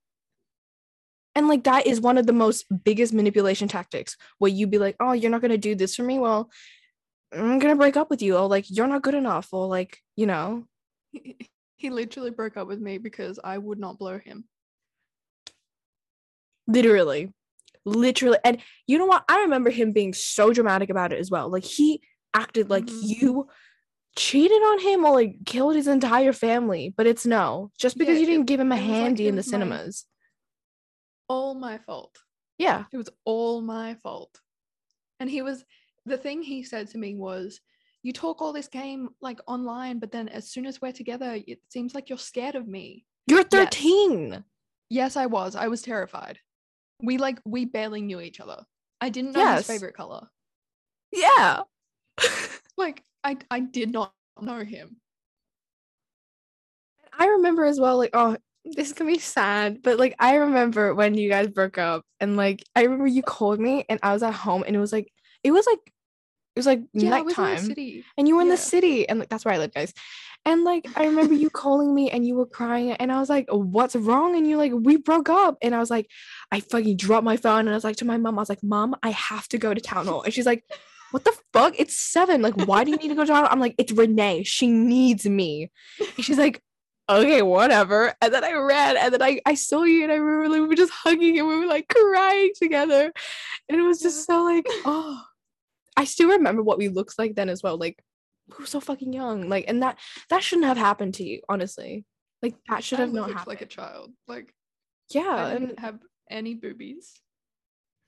and 1.35 1.47
like 1.47 1.63
that 1.63 1.87
is 1.87 2.01
one 2.01 2.17
of 2.17 2.27
the 2.27 2.33
most 2.33 2.65
biggest 2.83 3.13
manipulation 3.13 3.67
tactics. 3.67 4.17
Where 4.37 4.51
you 4.51 4.67
be 4.67 4.77
like, 4.79 4.95
"Oh, 4.99 5.13
you're 5.13 5.31
not 5.31 5.41
gonna 5.41 5.57
do 5.57 5.75
this 5.75 5.95
for 5.95 6.03
me. 6.03 6.19
Well, 6.19 6.49
I'm 7.33 7.59
gonna 7.59 7.75
break 7.75 7.95
up 7.95 8.09
with 8.09 8.21
you." 8.21 8.37
Or 8.37 8.47
like, 8.47 8.65
"You're 8.69 8.87
not 8.87 9.01
good 9.01 9.15
enough." 9.15 9.49
Or 9.53 9.67
like, 9.67 9.99
you 10.15 10.25
know, 10.25 10.65
He, 11.11 11.37
he 11.75 11.89
literally 11.89 12.31
broke 12.31 12.57
up 12.57 12.67
with 12.67 12.79
me 12.79 12.97
because 12.97 13.39
I 13.43 13.57
would 13.57 13.79
not 13.79 13.97
blow 13.97 14.17
him. 14.19 14.45
literally, 16.67 17.33
literally. 17.85 18.37
And 18.43 18.59
you 18.85 18.97
know 18.97 19.05
what? 19.05 19.23
I 19.27 19.39
remember 19.41 19.69
him 19.71 19.91
being 19.91 20.13
so 20.13 20.53
dramatic 20.53 20.89
about 20.89 21.11
it 21.13 21.19
as 21.19 21.31
well. 21.31 21.49
Like 21.49 21.63
he 21.63 22.01
acted 22.33 22.69
like 22.69 22.85
Mhm. 22.85 22.99
you 23.01 23.47
cheated 24.15 24.61
on 24.61 24.79
him 24.79 25.05
or 25.05 25.13
like 25.13 25.45
killed 25.45 25.75
his 25.75 25.87
entire 25.87 26.33
family. 26.33 26.93
But 26.95 27.07
it's 27.07 27.25
no, 27.25 27.71
just 27.79 27.97
because 27.97 28.15
Yeah, 28.15 28.19
you 28.21 28.25
didn't 28.27 28.45
give 28.47 28.59
him 28.59 28.71
a 28.71 28.75
it 28.75 28.79
was 28.81 28.87
like 28.87 28.95
handy 28.97 29.27
in 29.27 29.35
the 29.35 29.39
was 29.39 29.47
my- 29.47 29.51
cinemas. 29.51 30.05
All 31.27 31.53
my 31.55 31.77
fault. 31.79 32.17
Yeah. 32.57 32.85
It 32.91 32.97
was 32.97 33.09
all 33.25 33.61
my 33.61 33.95
fault. 34.03 34.39
And 35.19 35.29
he 35.29 35.41
was 35.41 35.63
the 36.05 36.17
thing 36.17 36.41
he 36.43 36.63
said 36.63 36.89
to 36.89 36.97
me 36.97 37.15
was, 37.15 37.61
"You 38.03 38.13
talk 38.13 38.41
all 38.41 38.53
this 38.53 38.67
game 38.67 39.09
like 39.21 39.39
online, 39.47 39.99
but 39.99 40.11
then 40.11 40.29
as 40.29 40.49
soon 40.49 40.65
as 40.65 40.81
we're 40.81 40.91
together, 40.91 41.39
it 41.47 41.59
seems 41.69 41.93
like 41.95 42.09
you're 42.09 42.17
scared 42.17 42.55
of 42.55 42.67
me." 42.67 43.05
You're 43.27 43.43
13. 43.43 44.43
Yes, 44.89 45.15
I 45.15 45.27
was. 45.27 45.55
I 45.55 45.67
was 45.67 45.81
terrified. 45.81 46.39
We 47.01 47.17
like 47.17 47.39
we 47.45 47.65
barely 47.65 48.01
knew 48.01 48.19
each 48.19 48.39
other. 48.39 48.65
I 49.01 49.09
didn't 49.09 49.33
know 49.33 49.39
Yes. 49.39 49.59
his 49.59 49.67
favorite 49.67 49.95
color. 49.95 50.27
Yeah. 51.11 51.61
Like 52.77 53.03
I 53.23 53.37
I 53.51 53.59
did 53.59 53.91
not 53.91 54.13
know 54.41 54.63
him. 54.63 55.01
I 57.17 57.27
remember 57.27 57.65
as 57.65 57.79
well, 57.79 57.97
like, 57.97 58.11
oh, 58.13 58.37
this 58.63 58.87
is 58.87 58.93
gonna 58.93 59.11
be 59.11 59.19
sad, 59.19 59.81
but 59.81 59.99
like, 59.99 60.15
I 60.19 60.35
remember 60.35 60.95
when 60.95 61.13
you 61.15 61.29
guys 61.29 61.47
broke 61.49 61.77
up, 61.77 62.05
and 62.21 62.37
like, 62.37 62.63
I 62.75 62.83
remember 62.83 63.07
you 63.07 63.21
called 63.21 63.59
me, 63.59 63.83
and 63.89 63.99
I 64.01 64.13
was 64.13 64.23
at 64.23 64.33
home, 64.33 64.63
and 64.65 64.75
it 64.75 64.79
was 64.79 64.93
like, 64.93 65.11
it 65.43 65.51
was 65.51 65.65
like, 65.65 65.93
was 66.59 66.65
like 66.67 66.81
Yeah, 66.93 67.15
I 67.15 67.21
was 67.21 67.37
in 67.37 67.43
the 67.43 67.49
nighttime, 67.49 67.65
city. 67.65 68.05
and 68.17 68.27
you 68.27 68.35
were 68.35 68.41
in 68.41 68.47
Yeah. 68.47 68.53
the 68.53 68.61
city, 68.61 69.07
and 69.09 69.19
like, 69.19 69.29
that's 69.29 69.45
where 69.45 69.53
I 69.53 69.57
live, 69.57 69.73
guys. 69.73 69.93
And 70.45 70.63
like, 70.63 70.87
I 70.95 71.05
remember 71.05 71.33
you 71.33 71.49
calling 71.49 71.93
me, 71.93 72.09
and 72.11 72.25
you 72.25 72.35
were 72.35 72.45
crying, 72.45 72.91
and 72.93 73.11
I 73.11 73.19
was 73.19 73.29
like, 73.29 73.47
what's 73.51 73.95
wrong? 73.95 74.35
And 74.37 74.47
you're 74.47 74.57
like, 74.57 74.71
we 74.73 74.95
broke 74.97 75.29
up, 75.29 75.57
and 75.61 75.75
I 75.75 75.79
was 75.79 75.89
like, 75.89 76.07
I 76.51 76.59
fucking 76.61 76.95
dropped 76.97 77.25
my 77.25 77.37
phone, 77.37 77.61
and 77.61 77.69
I 77.71 77.73
was 77.73 77.83
like 77.83 77.97
to 77.97 78.05
my 78.05 78.17
mom, 78.17 78.37
I 78.39 78.41
was 78.41 78.49
like, 78.49 78.63
mom, 78.63 78.95
I 79.03 79.09
have 79.11 79.47
to 79.49 79.57
go 79.57 79.73
to 79.73 79.81
town 79.81 80.07
hall, 80.07 80.21
and 80.23 80.33
she's 80.33 80.45
like. 80.45 80.63
What 81.11 81.23
the 81.25 81.35
fuck? 81.53 81.73
It's 81.79 81.97
seven. 81.97 82.43
Like, 82.43 82.53
why 82.67 82.83
do 82.83 82.91
you 82.91 82.97
need 82.97 83.07
to 83.07 83.15
go 83.15 83.23
to 83.23 83.27
town? 83.29 83.37
hall?" 83.45 83.47
I'm 83.51 83.59
like, 83.59 83.73
it's 83.79 83.91
Renee. 83.91 84.43
She 84.43 84.67
needs 84.67 85.25
me. 85.25 85.71
And 85.99 86.23
she's 86.23 86.37
like, 86.37 86.61
okay, 87.09 87.41
whatever. 87.41 88.13
And 88.21 88.31
then 88.31 88.43
I 88.43 88.51
ran, 88.53 88.95
and 88.95 89.11
then 89.15 89.23
I, 89.23 89.41
I 89.43 89.55
saw 89.55 89.81
you, 89.81 90.03
and 90.03 90.11
I 90.11 90.17
remember 90.17 90.49
like, 90.49 90.61
we 90.61 90.67
were 90.67 90.75
just 90.75 90.93
hugging, 90.93 91.39
and 91.39 91.47
we 91.47 91.57
were 91.57 91.65
like 91.65 91.87
crying 91.87 92.51
together. 92.55 93.11
And 93.67 93.79
it 93.79 93.83
was 93.83 93.99
just 93.99 94.27
so 94.27 94.43
like, 94.43 94.67
oh, 94.85 95.19
I 95.99 96.05
still 96.05 96.29
remember 96.29 96.63
what 96.63 96.77
we 96.77 96.87
looked 96.87 97.19
like 97.19 97.35
then 97.35 97.49
as 97.49 97.61
well. 97.61 97.77
Like, 97.77 98.01
we 98.47 98.55
were 98.63 98.65
so 98.65 98.79
fucking 98.79 99.11
young. 99.13 99.49
Like, 99.49 99.65
and 99.67 99.83
that 99.83 99.99
that 100.29 100.41
shouldn't 100.43 100.67
have 100.67 100.77
happened 100.77 101.13
to 101.15 101.23
you, 101.23 101.41
honestly. 101.49 102.05
Like, 102.41 102.55
that 102.69 102.83
should 102.83 102.99
I 102.99 103.03
have 103.03 103.13
not 103.13 103.29
happened. 103.29 103.47
like 103.47 103.61
a 103.61 103.65
child. 103.65 104.11
Like 104.27 104.53
yeah, 105.11 105.27
I 105.27 105.51
and 105.51 105.67
didn't 105.67 105.79
have 105.79 105.99
any 106.29 106.55
boobies. 106.55 107.13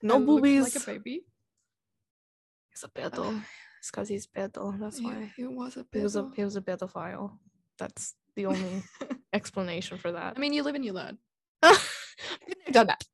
no 0.02 0.16
I 0.16 0.18
boobies. 0.20 0.74
Like 0.74 0.82
a 0.82 0.86
baby. 0.86 1.24
He's 2.70 2.84
a 2.84 2.88
pedo. 2.88 3.42
It's 3.80 3.90
because 3.90 4.08
he's 4.08 4.26
pedo. 4.26 4.78
That's 4.80 5.00
Yeah, 5.00 5.08
why 5.08 5.32
it 5.36 5.46
was 5.50 5.76
a 5.76 5.84
he 5.92 6.00
was 6.00 6.16
a 6.16 6.22
pedo. 6.22 6.34
he 6.36 6.44
was 6.44 6.56
a 6.56 6.60
pedophile. 6.62 7.38
That's 7.78 8.14
the 8.36 8.46
only 8.46 8.82
explanation 9.34 9.98
for 9.98 10.12
that. 10.12 10.34
I 10.36 10.40
mean, 10.40 10.52
you 10.54 10.62
live 10.62 10.74
and 10.76 10.84
you 10.84 10.92
learn. 10.94 11.18
I've 11.62 12.72
done 12.72 12.86
that. 12.86 13.04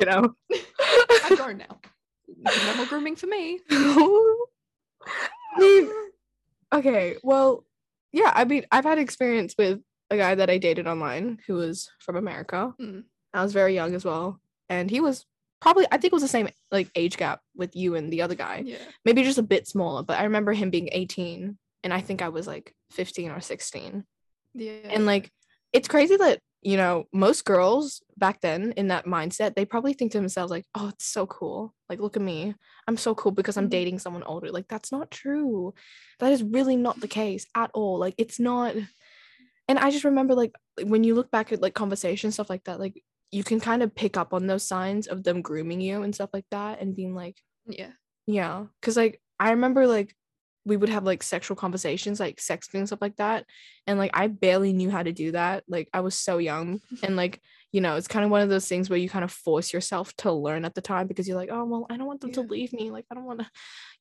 You 0.00 0.06
know. 0.06 0.34
I'm 1.24 1.36
grown 1.36 1.58
now. 1.58 1.78
No 2.40 2.76
more 2.76 2.86
grooming 2.86 3.16
for 3.16 3.26
me. 3.26 3.60
I 3.70 5.58
mean, 5.58 5.90
okay, 6.72 7.16
well, 7.22 7.64
yeah, 8.12 8.32
I 8.34 8.44
mean, 8.44 8.64
I've 8.70 8.84
had 8.84 8.98
experience 8.98 9.54
with 9.58 9.80
a 10.10 10.16
guy 10.16 10.34
that 10.34 10.50
I 10.50 10.58
dated 10.58 10.86
online 10.86 11.38
who 11.46 11.54
was 11.54 11.90
from 11.98 12.16
America. 12.16 12.74
Mm. 12.80 13.04
I 13.32 13.42
was 13.42 13.52
very 13.52 13.74
young 13.74 13.94
as 13.94 14.04
well, 14.04 14.40
and 14.68 14.90
he 14.90 15.00
was 15.00 15.26
probably 15.60 15.86
I 15.90 15.96
think 15.96 16.12
it 16.12 16.12
was 16.12 16.22
the 16.22 16.28
same 16.28 16.48
like 16.70 16.90
age 16.94 17.16
gap 17.16 17.40
with 17.56 17.74
you 17.74 17.94
and 17.94 18.12
the 18.12 18.22
other 18.22 18.34
guy, 18.34 18.62
Yeah. 18.64 18.76
maybe 19.04 19.22
just 19.22 19.38
a 19.38 19.42
bit 19.42 19.66
smaller. 19.66 20.02
But 20.02 20.18
I 20.18 20.24
remember 20.24 20.52
him 20.52 20.70
being 20.70 20.88
18, 20.92 21.56
and 21.82 21.92
I 21.94 22.00
think 22.00 22.22
I 22.22 22.28
was 22.28 22.46
like 22.46 22.74
15 22.92 23.30
or 23.30 23.40
16 23.40 24.04
Yeah. 24.54 24.72
and 24.90 25.06
like 25.06 25.30
it's 25.72 25.88
crazy 25.88 26.16
that 26.16 26.38
you 26.64 26.76
know 26.76 27.04
most 27.12 27.44
girls 27.44 28.02
back 28.16 28.40
then 28.40 28.72
in 28.72 28.88
that 28.88 29.04
mindset 29.04 29.54
they 29.54 29.64
probably 29.64 29.92
think 29.92 30.12
to 30.12 30.18
themselves 30.18 30.50
like 30.50 30.64
oh 30.74 30.88
it's 30.88 31.04
so 31.04 31.26
cool. 31.26 31.74
Like 31.88 32.00
look 32.00 32.16
at 32.16 32.22
me. 32.22 32.54
I'm 32.88 32.96
so 32.96 33.14
cool 33.14 33.32
because 33.32 33.56
i'm 33.56 33.66
Mhm. 33.66 33.70
dating 33.70 33.98
someone 33.98 34.22
older. 34.24 34.50
Like 34.50 34.66
that's 34.68 34.90
not 34.90 35.10
true. 35.10 35.74
That 36.20 36.32
is 36.32 36.42
really 36.42 36.76
not 36.76 37.00
the 37.00 37.08
case 37.08 37.46
at 37.54 37.70
all. 37.74 37.98
Like 37.98 38.14
it's 38.18 38.40
not 38.40 38.74
and 39.66 39.78
i 39.78 39.90
just 39.90 40.04
remember 40.04 40.34
like 40.34 40.52
when 40.82 41.04
you 41.04 41.14
look 41.14 41.30
back 41.30 41.50
at 41.50 41.62
like 41.62 41.72
conversations 41.74 42.34
stuff 42.34 42.50
like 42.50 42.62
that 42.64 42.78
like 42.78 43.02
you 43.30 43.42
can 43.42 43.58
kind 43.58 43.82
of 43.82 43.94
pick 43.94 44.16
up 44.16 44.34
on 44.34 44.46
those 44.46 44.62
signs 44.62 45.06
of 45.06 45.24
them 45.24 45.40
grooming 45.40 45.80
you 45.80 46.02
and 46.02 46.14
stuff 46.14 46.28
like 46.34 46.44
that 46.50 46.80
and 46.80 46.94
being 46.94 47.14
like 47.14 47.36
yeah. 47.66 47.92
yeah, 48.26 48.66
because 48.80 48.96
like 48.96 49.20
I 49.40 49.50
remember 49.52 49.86
like 49.86 50.14
we 50.64 50.76
would 50.76 50.88
have 50.88 51.04
like 51.04 51.22
sexual 51.22 51.56
conversations, 51.56 52.20
like 52.20 52.36
sexting 52.36 52.74
and 52.78 52.86
stuff 52.86 53.02
like 53.02 53.16
that, 53.16 53.44
and 53.86 53.98
like 53.98 54.10
I 54.14 54.28
barely 54.28 54.72
knew 54.72 54.90
how 54.90 55.02
to 55.02 55.12
do 55.12 55.32
that. 55.32 55.64
Like 55.68 55.88
I 55.92 56.00
was 56.00 56.14
so 56.18 56.38
young, 56.38 56.80
and 57.02 57.16
like 57.16 57.40
you 57.72 57.80
know, 57.80 57.96
it's 57.96 58.06
kind 58.08 58.24
of 58.24 58.30
one 58.30 58.40
of 58.40 58.48
those 58.48 58.68
things 58.68 58.88
where 58.88 58.98
you 58.98 59.08
kind 59.08 59.24
of 59.24 59.32
force 59.32 59.72
yourself 59.72 60.14
to 60.18 60.30
learn 60.32 60.64
at 60.64 60.74
the 60.74 60.80
time 60.80 61.06
because 61.08 61.26
you're 61.26 61.36
like, 61.36 61.50
oh 61.52 61.64
well, 61.64 61.86
I 61.90 61.96
don't 61.96 62.06
want 62.06 62.20
them 62.20 62.32
to 62.32 62.40
leave 62.42 62.72
me. 62.72 62.90
Like 62.90 63.04
I 63.10 63.14
don't 63.14 63.24
want 63.24 63.40
to, 63.40 63.50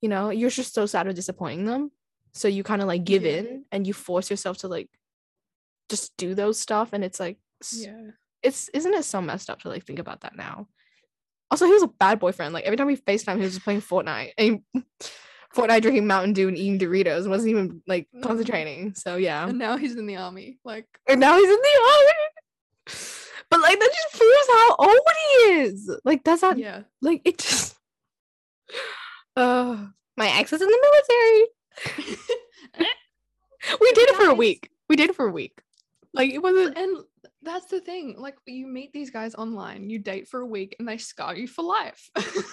you 0.01 0.10
know, 0.10 0.29
you're 0.29 0.50
just 0.51 0.74
so 0.74 0.86
sad 0.86 1.08
of 1.08 1.15
disappointing 1.15 1.65
them, 1.65 1.91
so 2.34 2.48
you 2.48 2.63
kind 2.63 2.82
of 2.82 2.88
like 2.88 3.03
give 3.03 3.24
Yeah. 3.24 3.32
in 3.39 3.65
and 3.72 3.86
you 3.88 3.93
force 3.93 4.29
yourself 4.29 4.58
to 4.60 4.67
like 4.67 4.89
just 5.89 6.15
do 6.17 6.34
those 6.36 6.60
stuff, 6.60 6.89
and 6.93 7.03
it's 7.03 7.20
like 7.20 7.38
Yeah. 7.74 8.12
it's 8.41 8.70
isn't 8.70 8.93
it 8.93 9.05
so 9.05 9.22
messed 9.22 9.50
up 9.50 9.60
to 9.62 9.70
like 9.70 9.84
think 9.86 10.00
about 10.00 10.22
that 10.22 10.36
now? 10.38 10.67
Also, 11.51 11.65
he 11.65 11.74
was 11.74 11.84
a 11.84 11.88
bad 11.88 12.20
boyfriend. 12.20 12.53
Like 12.53 12.63
every 12.63 12.77
time 12.77 12.88
we 12.88 12.96
FaceTime, 12.98 13.36
he 13.38 13.43
was 13.43 13.53
just 13.53 13.63
playing 13.63 13.82
Fortnite 13.82 14.32
and 14.38 14.62
Fortnite 15.56 15.82
drinking 15.82 16.08
Mountain 16.08 16.34
Dew 16.34 16.48
and 16.48 16.58
eating 16.58 16.80
Doritos 16.80 17.22
and 17.22 17.30
wasn't 17.30 17.52
even 17.52 17.82
like 17.88 18.08
Mm. 18.16 18.24
concentrating. 18.24 18.96
So 18.96 19.16
yeah. 19.18 19.48
And 19.48 19.60
now 19.60 19.78
he's 19.78 19.96
in 19.96 20.06
the 20.08 20.16
army. 20.18 20.58
Like, 20.64 20.88
And 21.08 21.20
now 21.20 21.38
he's 21.38 21.50
in 21.50 21.56
the 21.62 21.80
army. 21.94 22.98
But 23.50 23.62
like 23.62 23.80
that 23.80 23.90
just 23.94 24.18
proves 24.20 24.48
how 24.50 24.76
old 24.80 25.00
he 25.18 25.52
is. 25.62 25.92
Like 26.04 26.24
that's 26.24 26.42
not 26.42 26.58
yeah. 26.58 26.82
like 27.02 27.22
it 27.24 27.38
just 27.38 27.76
uh 29.36 29.86
my 30.18 30.30
ex 30.40 30.54
is 30.54 30.62
in 30.62 30.68
the 30.68 30.88
military. 31.98 32.88
We 33.80 33.92
did 33.94 34.10
it 34.10 34.16
for 34.16 34.26
a 34.26 34.34
week. 34.34 34.70
We 34.90 34.96
did 34.98 35.10
it 35.10 35.16
for 35.16 35.26
a 35.26 35.32
week. 35.32 35.62
Like 36.14 36.32
it 36.32 36.40
wasn't 36.40 36.78
and 36.78 36.98
that's 37.42 37.66
the 37.68 37.80
thing. 37.80 38.16
Like, 38.18 38.36
you 38.46 38.68
meet 38.68 38.94
these 38.94 39.10
guys 39.10 39.36
online, 39.36 39.90
you 39.90 40.00
date 40.00 40.28
for 40.28 40.40
a 40.42 40.46
week, 40.46 40.76
and 40.80 40.88
they 40.88 40.98
scar 40.98 41.36
you 41.36 41.48
for 41.48 41.62
life. 41.64 42.10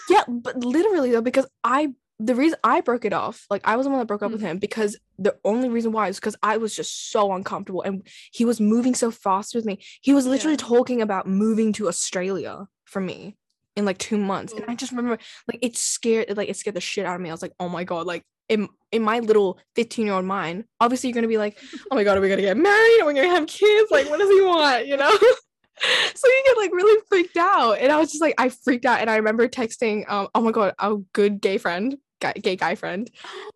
Yeah, 0.09 0.25
but 0.29 0.57
literally 0.65 1.13
though, 1.13 1.21
because 1.21 1.47
I 1.63 1.95
the 2.23 2.35
reason 2.35 2.59
I 2.63 2.81
broke 2.83 3.05
it 3.07 3.13
off, 3.15 3.47
like 3.49 3.63
I 3.65 3.77
was 3.77 3.87
the 3.87 3.91
one 3.91 3.99
that 3.99 4.05
broke 4.07 4.23
up 4.23 4.31
with 4.31 4.43
him 4.43 4.59
because 4.59 4.99
the 5.19 5.37
only 5.45 5.69
reason 5.71 5.91
why 5.91 6.09
is 6.09 6.17
because 6.17 6.37
I 6.43 6.59
was 6.59 6.77
just 6.77 7.11
so 7.11 7.33
uncomfortable 7.33 7.81
and 7.83 8.07
he 8.33 8.45
was 8.45 8.61
moving 8.61 8.95
so 8.95 9.11
fast 9.11 9.55
with 9.55 9.65
me. 9.65 9.83
He 10.03 10.13
was 10.13 10.27
literally 10.27 10.55
Yeah. 10.61 10.67
talking 10.69 11.01
about 11.03 11.27
moving 11.27 11.73
to 11.75 11.89
Australia 11.89 12.67
for 12.85 13.01
me 13.01 13.37
in 13.75 13.85
like 13.87 13.97
two 13.99 14.19
months. 14.19 14.53
And 14.53 14.65
I 14.69 14.75
just 14.75 14.93
remember 14.93 15.19
like 15.49 15.61
it 15.63 15.77
scared 15.77 16.27
it, 16.29 16.37
like 16.37 16.51
it 16.51 16.57
scared 16.57 16.77
the 16.77 16.81
shit 16.81 17.07
out 17.07 17.15
of 17.15 17.21
me. 17.23 17.31
I 17.31 17.33
was 17.33 17.43
like, 17.43 17.55
oh 17.59 17.69
my 17.71 17.85
god, 17.85 18.07
like 18.07 18.23
in 18.51 18.69
in 18.93 19.03
my 19.03 19.21
little 19.21 19.59
15 19.77 20.05
year 20.07 20.15
old 20.15 20.25
mind, 20.27 20.65
obviously 20.81 21.09
you're 21.09 21.15
gonna 21.15 21.29
be 21.29 21.39
like, 21.39 21.57
oh 21.91 21.95
my 21.95 22.05
god, 22.05 22.19
are 22.19 22.21
we 22.21 22.29
gonna 22.29 22.43
get 22.43 22.57
married? 22.57 23.01
Are 23.01 23.07
we 23.07 23.15
gonna 23.15 23.29
have 23.29 23.47
kids? 23.47 23.91
Like, 23.91 24.11
what 24.11 24.19
does 24.19 24.29
he 24.29 24.43
want? 24.43 24.87
You 24.87 24.97
know? 24.99 25.11
so 26.15 26.29
you 26.29 26.43
get 26.47 26.57
like 26.59 26.73
really 26.73 27.01
freaked 27.09 27.37
out. 27.39 27.79
And 27.79 27.91
I 27.91 27.97
was 27.97 28.11
just 28.11 28.21
like, 28.21 28.35
I 28.37 28.51
freaked 28.51 28.85
out. 28.85 29.01
And 29.01 29.09
I 29.09 29.17
remember 29.17 29.49
texting, 29.49 30.05
um, 30.11 30.29
oh 30.35 30.43
my 30.43 30.51
god, 30.51 30.75
our 30.79 30.99
good 31.15 31.41
gay 31.41 31.57
friend, 31.57 31.97
guy, 32.21 32.33
gay 32.33 32.57
guy 32.57 32.75
friend. 32.75 33.11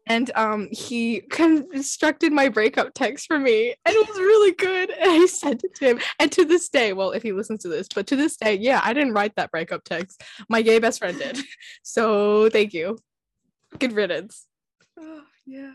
And 0.06 0.30
um 0.34 0.68
he 0.72 1.20
constructed 1.30 2.32
my 2.32 2.48
breakup 2.48 2.94
text 2.94 3.26
for 3.26 3.38
me. 3.38 3.74
And 3.84 3.94
it 3.94 4.08
was 4.08 4.18
really 4.18 4.52
good. 4.52 4.90
And 4.90 5.10
I 5.22 5.26
sent 5.26 5.64
it 5.64 5.74
to 5.76 5.84
him. 5.90 6.00
And 6.18 6.32
to 6.32 6.44
this 6.44 6.68
day, 6.68 6.92
well, 6.92 7.12
if 7.12 7.22
he 7.22 7.32
listens 7.32 7.62
to 7.62 7.68
this, 7.68 7.86
but 7.94 8.06
to 8.08 8.16
this 8.16 8.36
day, 8.36 8.54
yeah, 8.56 8.80
I 8.82 8.92
didn't 8.92 9.12
write 9.12 9.36
that 9.36 9.50
breakup 9.50 9.84
text. 9.84 10.22
My 10.48 10.62
gay 10.62 10.78
best 10.78 10.98
friend 10.98 11.18
did. 11.18 11.38
So 11.82 12.48
thank 12.50 12.72
you. 12.72 12.98
Good 13.78 13.92
riddance. 13.92 14.46
Oh, 14.98 15.22
yeah. 15.46 15.72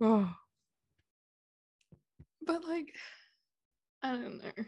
Oh. 0.00 0.30
But 2.46 2.64
like, 2.66 2.94
I 4.02 4.12
don't 4.12 4.38
know. 4.38 4.64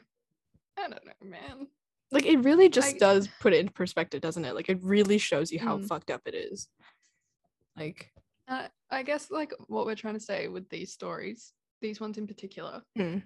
I 0.78 0.88
don't 0.88 1.04
know, 1.04 1.12
man. 1.22 1.68
Like 2.10 2.26
it 2.26 2.38
really 2.38 2.68
just 2.68 2.94
I- 2.96 2.98
does 2.98 3.28
put 3.40 3.52
it 3.52 3.60
in 3.60 3.68
perspective, 3.68 4.20
doesn't 4.20 4.44
it? 4.44 4.54
Like 4.54 4.68
it 4.68 4.78
really 4.82 5.18
shows 5.18 5.52
you 5.52 5.58
how 5.60 5.78
Mm. 5.78 5.86
fucked 5.86 6.10
up 6.10 6.22
it 6.26 6.34
is. 6.34 6.68
Like, 7.78 8.10
Uh, 8.48 8.68
I 8.90 9.02
guess 9.02 9.30
like 9.30 9.52
what 9.66 9.86
we're 9.86 9.94
trying 9.94 10.14
to 10.14 10.20
say 10.20 10.48
with 10.48 10.68
these 10.70 10.92
stories, 10.92 11.52
these 11.80 12.00
ones 12.00 12.18
in 12.18 12.26
particular, 12.26 12.82
Mm. 12.98 13.22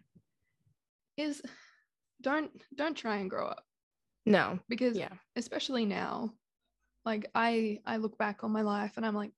is 1.16 1.42
don't 2.20 2.50
don't 2.74 2.96
try 2.96 3.16
and 3.16 3.30
grow 3.30 3.46
up 3.46 3.64
no. 4.26 4.58
because 4.68 4.96
Yeah. 4.96 5.12
especially 5.36 5.84
now, 5.86 6.32
like 7.04 7.30
I 7.34 7.80
I 7.86 7.96
look 7.98 8.18
back 8.18 8.44
on 8.44 8.50
my 8.52 8.62
life 8.62 8.94
and 8.96 9.04
I'm 9.06 9.14
like, 9.14 9.32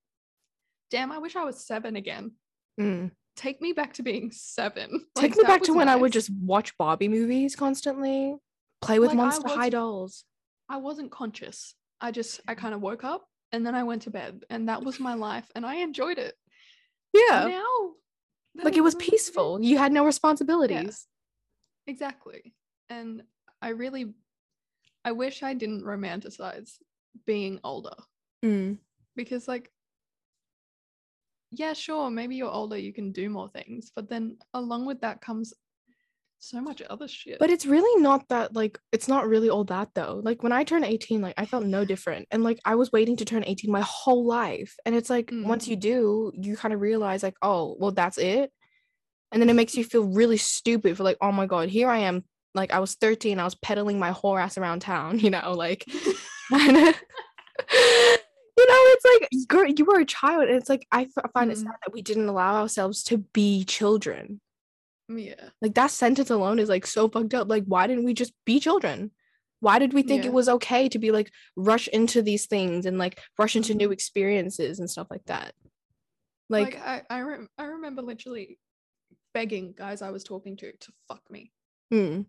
damn, 0.91 1.13
I 1.13 1.19
wish 1.19 1.37
I 1.37 1.45
was 1.45 1.65
seven 1.65 1.97
again. 1.97 2.33
Mm. 2.81 3.11
Take 3.37 3.61
me 3.61 3.73
back 3.73 3.95
to 3.95 4.03
being 4.03 4.31
seven. 4.31 4.91
Take 5.17 5.33
Like, 5.33 5.37
me 5.37 5.43
back 5.45 5.63
to 5.63 5.73
was 5.73 5.77
when 5.79 5.89
I 5.89 5.97
would 5.97 6.13
just 6.13 6.31
watch 6.31 6.77
Barbie 6.79 7.09
movies 7.09 7.57
constantly, 7.57 8.37
play 8.81 8.99
with 8.99 9.09
Like, 9.09 9.17
Monster 9.17 9.49
High 9.49 9.71
dolls. 9.71 10.25
I 10.69 10.77
wasn't 10.79 11.11
conscious. 11.11 11.75
I 12.01 12.11
just 12.11 12.41
I 12.47 12.55
kind 12.55 12.75
of 12.75 12.81
woke 12.81 13.05
up 13.05 13.29
and 13.55 13.65
then 13.65 13.77
I 13.77 13.85
went 13.85 14.03
to 14.03 14.11
bed 14.11 14.45
and 14.51 14.69
that 14.69 14.83
was 14.83 14.99
my 14.99 15.15
life 15.15 15.49
and 15.55 15.65
I 15.65 15.77
enjoyed 15.77 16.19
it. 16.19 16.35
Yeah. 17.13 17.47
Now, 17.47 18.65
like 18.65 18.77
it 18.77 18.81
was 18.83 18.97
peaceful. 18.97 19.61
You 19.63 19.79
had 19.79 19.93
no 19.93 20.05
responsibilities. 20.05 21.07
Exactly. 21.87 22.53
And 22.91 23.23
I 23.63 23.69
really 23.69 24.13
I 25.05 25.13
wish 25.13 25.45
I 25.45 25.55
didn't 25.55 25.83
romanticize 25.83 26.73
being 27.27 27.61
older 27.63 27.95
Mm. 28.45 28.79
because 29.15 29.47
like 29.47 29.71
yeah, 31.53 31.73
sure, 31.73 32.11
maybe 32.11 32.35
you're 32.35 32.51
older, 32.51 32.77
you 32.77 32.93
can 32.93 33.13
do 33.13 33.31
more 33.31 33.49
things, 33.49 33.93
but 33.95 34.09
then 34.09 34.37
along 34.53 34.87
with 34.87 35.01
that 35.03 35.21
comes 35.21 35.55
so 36.49 36.61
much 36.61 36.83
other 36.91 37.09
shit. 37.09 37.39
But 37.39 37.51
it's 37.51 37.67
really 37.67 38.03
not 38.03 38.29
that 38.29 38.55
like 38.55 38.79
it's 38.93 39.09
not 39.09 39.27
really 39.29 39.49
all 39.51 39.65
that 39.65 39.89
though. 39.95 40.21
Like 40.23 40.43
when 40.43 40.53
I 40.53 40.65
turned 40.65 40.85
18, 40.85 41.21
like 41.21 41.35
I 41.39 41.47
felt 41.47 41.65
no 41.65 41.85
different. 41.85 42.27
And 42.31 42.43
like 42.45 42.61
I 42.65 42.75
was 42.75 42.93
waiting 42.93 43.17
to 43.17 43.25
turn 43.25 43.45
18 43.47 43.71
my 43.71 43.81
whole 43.83 44.25
life. 44.27 44.75
And 44.85 44.95
it's 44.95 45.11
like 45.11 45.27
Mm. 45.31 45.45
once 45.47 45.67
you 45.69 45.77
do, 45.77 46.33
you 46.35 46.57
kind 46.57 46.75
of 46.75 46.81
realize 46.81 47.23
like, 47.23 47.37
oh, 47.43 47.77
well, 47.79 47.93
that's 47.93 48.19
it. 48.19 48.53
And 49.33 49.41
then 49.43 49.51
it 49.51 49.55
makes 49.55 49.75
you 49.77 49.85
feel 49.85 50.05
really 50.05 50.37
stupid 50.37 50.97
for 50.97 51.03
like, 51.03 51.17
oh 51.21 51.33
my 51.33 51.47
God, 51.47 51.69
here 51.69 51.89
I 51.89 51.99
am. 51.99 52.25
Like 52.55 52.73
I 52.73 52.79
was 52.79 52.95
13, 52.95 53.41
I 53.41 53.45
was 53.45 53.57
pedaling 53.57 53.99
my 53.99 54.11
whole 54.13 54.39
ass 54.39 54.57
around 54.59 54.81
town, 54.81 55.19
you 55.25 55.31
know, 55.31 55.53
like 55.53 55.85
and, 56.53 56.77
you 58.57 58.67
know, 58.69 58.81
it's 58.93 59.05
like 59.05 59.29
girl, 59.49 59.67
you 59.67 59.85
were 59.85 60.01
a 60.01 60.05
child. 60.05 60.45
And 60.49 60.57
it's 60.57 60.69
like 60.69 60.87
I 60.93 61.03
f- 61.17 61.31
find 61.33 61.51
it 61.51 61.59
Mm. 61.59 61.63
sad 61.63 61.73
that 61.85 61.93
we 61.93 62.03
didn't 62.03 62.29
allow 62.29 62.61
ourselves 62.61 63.03
to 63.05 63.19
be 63.19 63.65
children. 63.65 64.41
Yeah. 65.09 65.51
Like 65.61 65.75
that 65.75 65.91
sentence 65.91 66.31
alone 66.31 66.59
is 66.59 66.69
like 66.69 66.87
so 66.87 67.09
fucked 67.09 67.35
up. 67.35 67.49
Like, 67.49 67.65
why 67.65 67.87
didn't 67.87 68.05
we 68.05 68.15
just 68.15 68.33
be 68.45 68.61
children? 68.61 69.11
Why 69.61 69.79
did 69.79 69.93
we 69.93 70.03
think 70.03 70.23
Yeah. 70.25 70.29
it 70.31 70.35
was 70.35 70.49
okay 70.49 70.89
to 70.91 70.99
be 70.99 71.11
like 71.11 71.31
rush 71.57 71.89
into 71.89 72.21
these 72.23 72.47
things 72.47 72.85
and 72.87 72.99
like 72.99 73.19
rush 73.39 73.57
into 73.57 73.75
new 73.75 73.89
Mhm. 73.89 73.93
experiences 73.93 74.79
and 74.79 74.91
stuff 74.91 75.07
like 75.11 75.25
that? 75.27 75.55
Like, 76.51 76.75
Like, 76.75 76.83
I 76.87 77.03
I, 77.11 77.21
rem- 77.23 77.49
I 77.57 77.65
remember 77.65 78.03
literally 78.03 78.59
begging 79.33 79.73
guys 79.77 80.03
I 80.03 80.11
was 80.11 80.23
talking 80.25 80.57
to 80.59 80.73
to 80.73 80.93
fuck 81.09 81.23
me. 81.31 81.53
mm. 81.93 82.27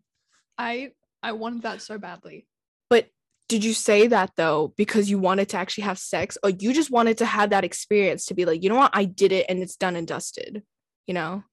I 0.58 0.92
I 1.22 1.34
wanted 1.34 1.64
that 1.64 1.82
so 1.82 1.98
badly. 1.98 2.48
but 2.90 3.10
did 3.50 3.64
you 3.64 3.74
say 3.74 4.08
that 4.08 4.32
though 4.38 4.74
because 4.78 5.10
you 5.10 5.20
wanted 5.20 5.50
to 5.50 5.58
actually 5.58 5.84
have 5.84 6.00
sex, 6.00 6.38
or 6.44 6.50
you 6.50 6.74
just 6.74 6.90
wanted 6.92 7.18
to 7.20 7.26
have 7.26 7.50
that 7.52 7.64
experience 7.66 8.26
to 8.28 8.34
be 8.34 8.46
like, 8.46 8.64
you 8.64 8.70
know 8.70 8.76
what, 8.76 8.92
I 8.94 9.06
did 9.06 9.32
it 9.32 9.46
and 9.50 9.60
it's 9.62 9.76
done 9.76 9.96
and 9.96 10.08
dusted, 10.08 10.64
you 11.08 11.14
know? 11.14 11.44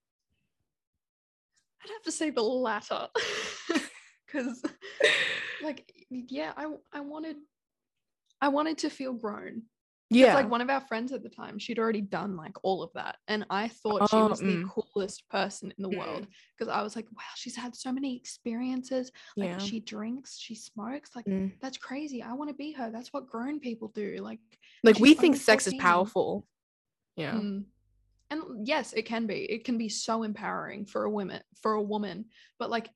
I'd 1.84 1.90
have 1.90 2.02
to 2.02 2.12
say 2.12 2.30
the 2.30 2.42
latter. 2.42 3.08
Cuz 4.28 4.62
like 5.62 5.92
yeah, 6.10 6.52
I 6.56 6.66
I 6.92 7.00
wanted 7.00 7.36
I 8.40 8.48
wanted 8.48 8.78
to 8.78 8.90
feel 8.90 9.12
grown. 9.12 9.62
Yeah. 10.10 10.34
Like 10.34 10.50
one 10.50 10.60
of 10.60 10.68
our 10.68 10.82
friends 10.82 11.12
at 11.12 11.22
the 11.22 11.30
time, 11.30 11.58
she'd 11.58 11.78
already 11.78 12.02
done 12.02 12.36
like 12.36 12.52
all 12.62 12.82
of 12.82 12.92
that. 12.94 13.16
And 13.28 13.46
I 13.48 13.68
thought 13.68 14.10
she 14.10 14.16
Oh, 14.16 14.26
was 14.26 14.40
the 14.40 14.44
mm. 14.64 14.68
coolest 14.68 15.26
person 15.30 15.72
in 15.78 15.82
the 15.82 15.96
world. 15.96 16.26
Because 16.58 16.70
I 16.70 16.82
was 16.82 16.94
like, 16.94 17.06
wow, 17.12 17.22
she's 17.34 17.56
had 17.56 17.74
so 17.74 17.90
many 17.90 18.14
experiences. 18.14 19.10
Like 19.38 19.50
yeah. 19.50 19.58
she 19.58 19.80
drinks, 19.80 20.38
she 20.38 20.54
smokes. 20.54 21.16
Like 21.16 21.24
Mm. 21.24 21.52
that's 21.60 21.78
crazy. 21.78 22.22
I 22.22 22.34
want 22.34 22.50
to 22.50 22.54
be 22.54 22.72
her. 22.72 22.90
That's 22.90 23.10
what 23.12 23.26
grown 23.26 23.58
people 23.58 23.88
do. 23.88 24.16
Like 24.20 24.40
Like 24.84 24.98
we 24.98 25.14
think 25.14 25.36
sex 25.36 25.66
is 25.66 25.74
powerful. 25.74 26.46
Yeah. 27.16 27.40
Mm. 28.38 28.42
And 28.56 28.68
yes, 28.68 28.92
it 28.92 29.02
can 29.02 29.26
be. 29.26 29.44
It 29.44 29.64
can 29.64 29.78
be 29.78 29.88
so 29.88 30.22
empowering 30.22 30.86
for 30.86 31.04
a 31.04 31.10
woman 31.10 31.40
for 31.62 31.72
a 31.74 31.82
woman, 31.82 32.26
but 32.58 32.70
like 32.70 32.90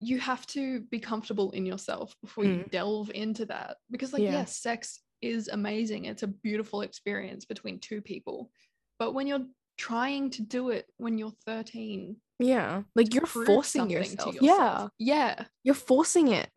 you 0.00 0.18
have 0.18 0.44
to 0.48 0.80
be 0.80 0.98
comfortable 0.98 1.52
in 1.52 1.64
yourself 1.64 2.16
before 2.22 2.44
you 2.44 2.64
delve 2.70 3.10
into 3.14 3.46
that 3.46 3.76
because 3.90 4.12
like 4.12 4.22
Mm. 4.22 4.26
Yeah. 4.26 4.32
yes, 4.32 4.56
sex 4.58 5.00
is 5.20 5.48
amazing. 5.48 6.06
It's 6.06 6.24
a 6.24 6.26
beautiful 6.26 6.80
experience 6.80 7.44
between 7.44 7.78
two 7.78 8.02
people. 8.02 8.50
But 8.98 9.12
when 9.12 9.28
you're 9.28 9.46
trying 9.78 10.30
to 10.30 10.42
do 10.42 10.70
it 10.70 10.86
when 10.96 11.18
you're 11.18 11.32
13, 11.46 12.16
Yeah. 12.40 12.82
Like 12.96 13.14
you're 13.14 13.26
forcing 13.26 13.90
yourself. 13.90 14.36
to 14.36 14.44
Yeah. 14.44 14.88
Yeah. 14.98 15.44
You're 15.62 15.76
forcing 15.76 16.28
it. 16.28 16.50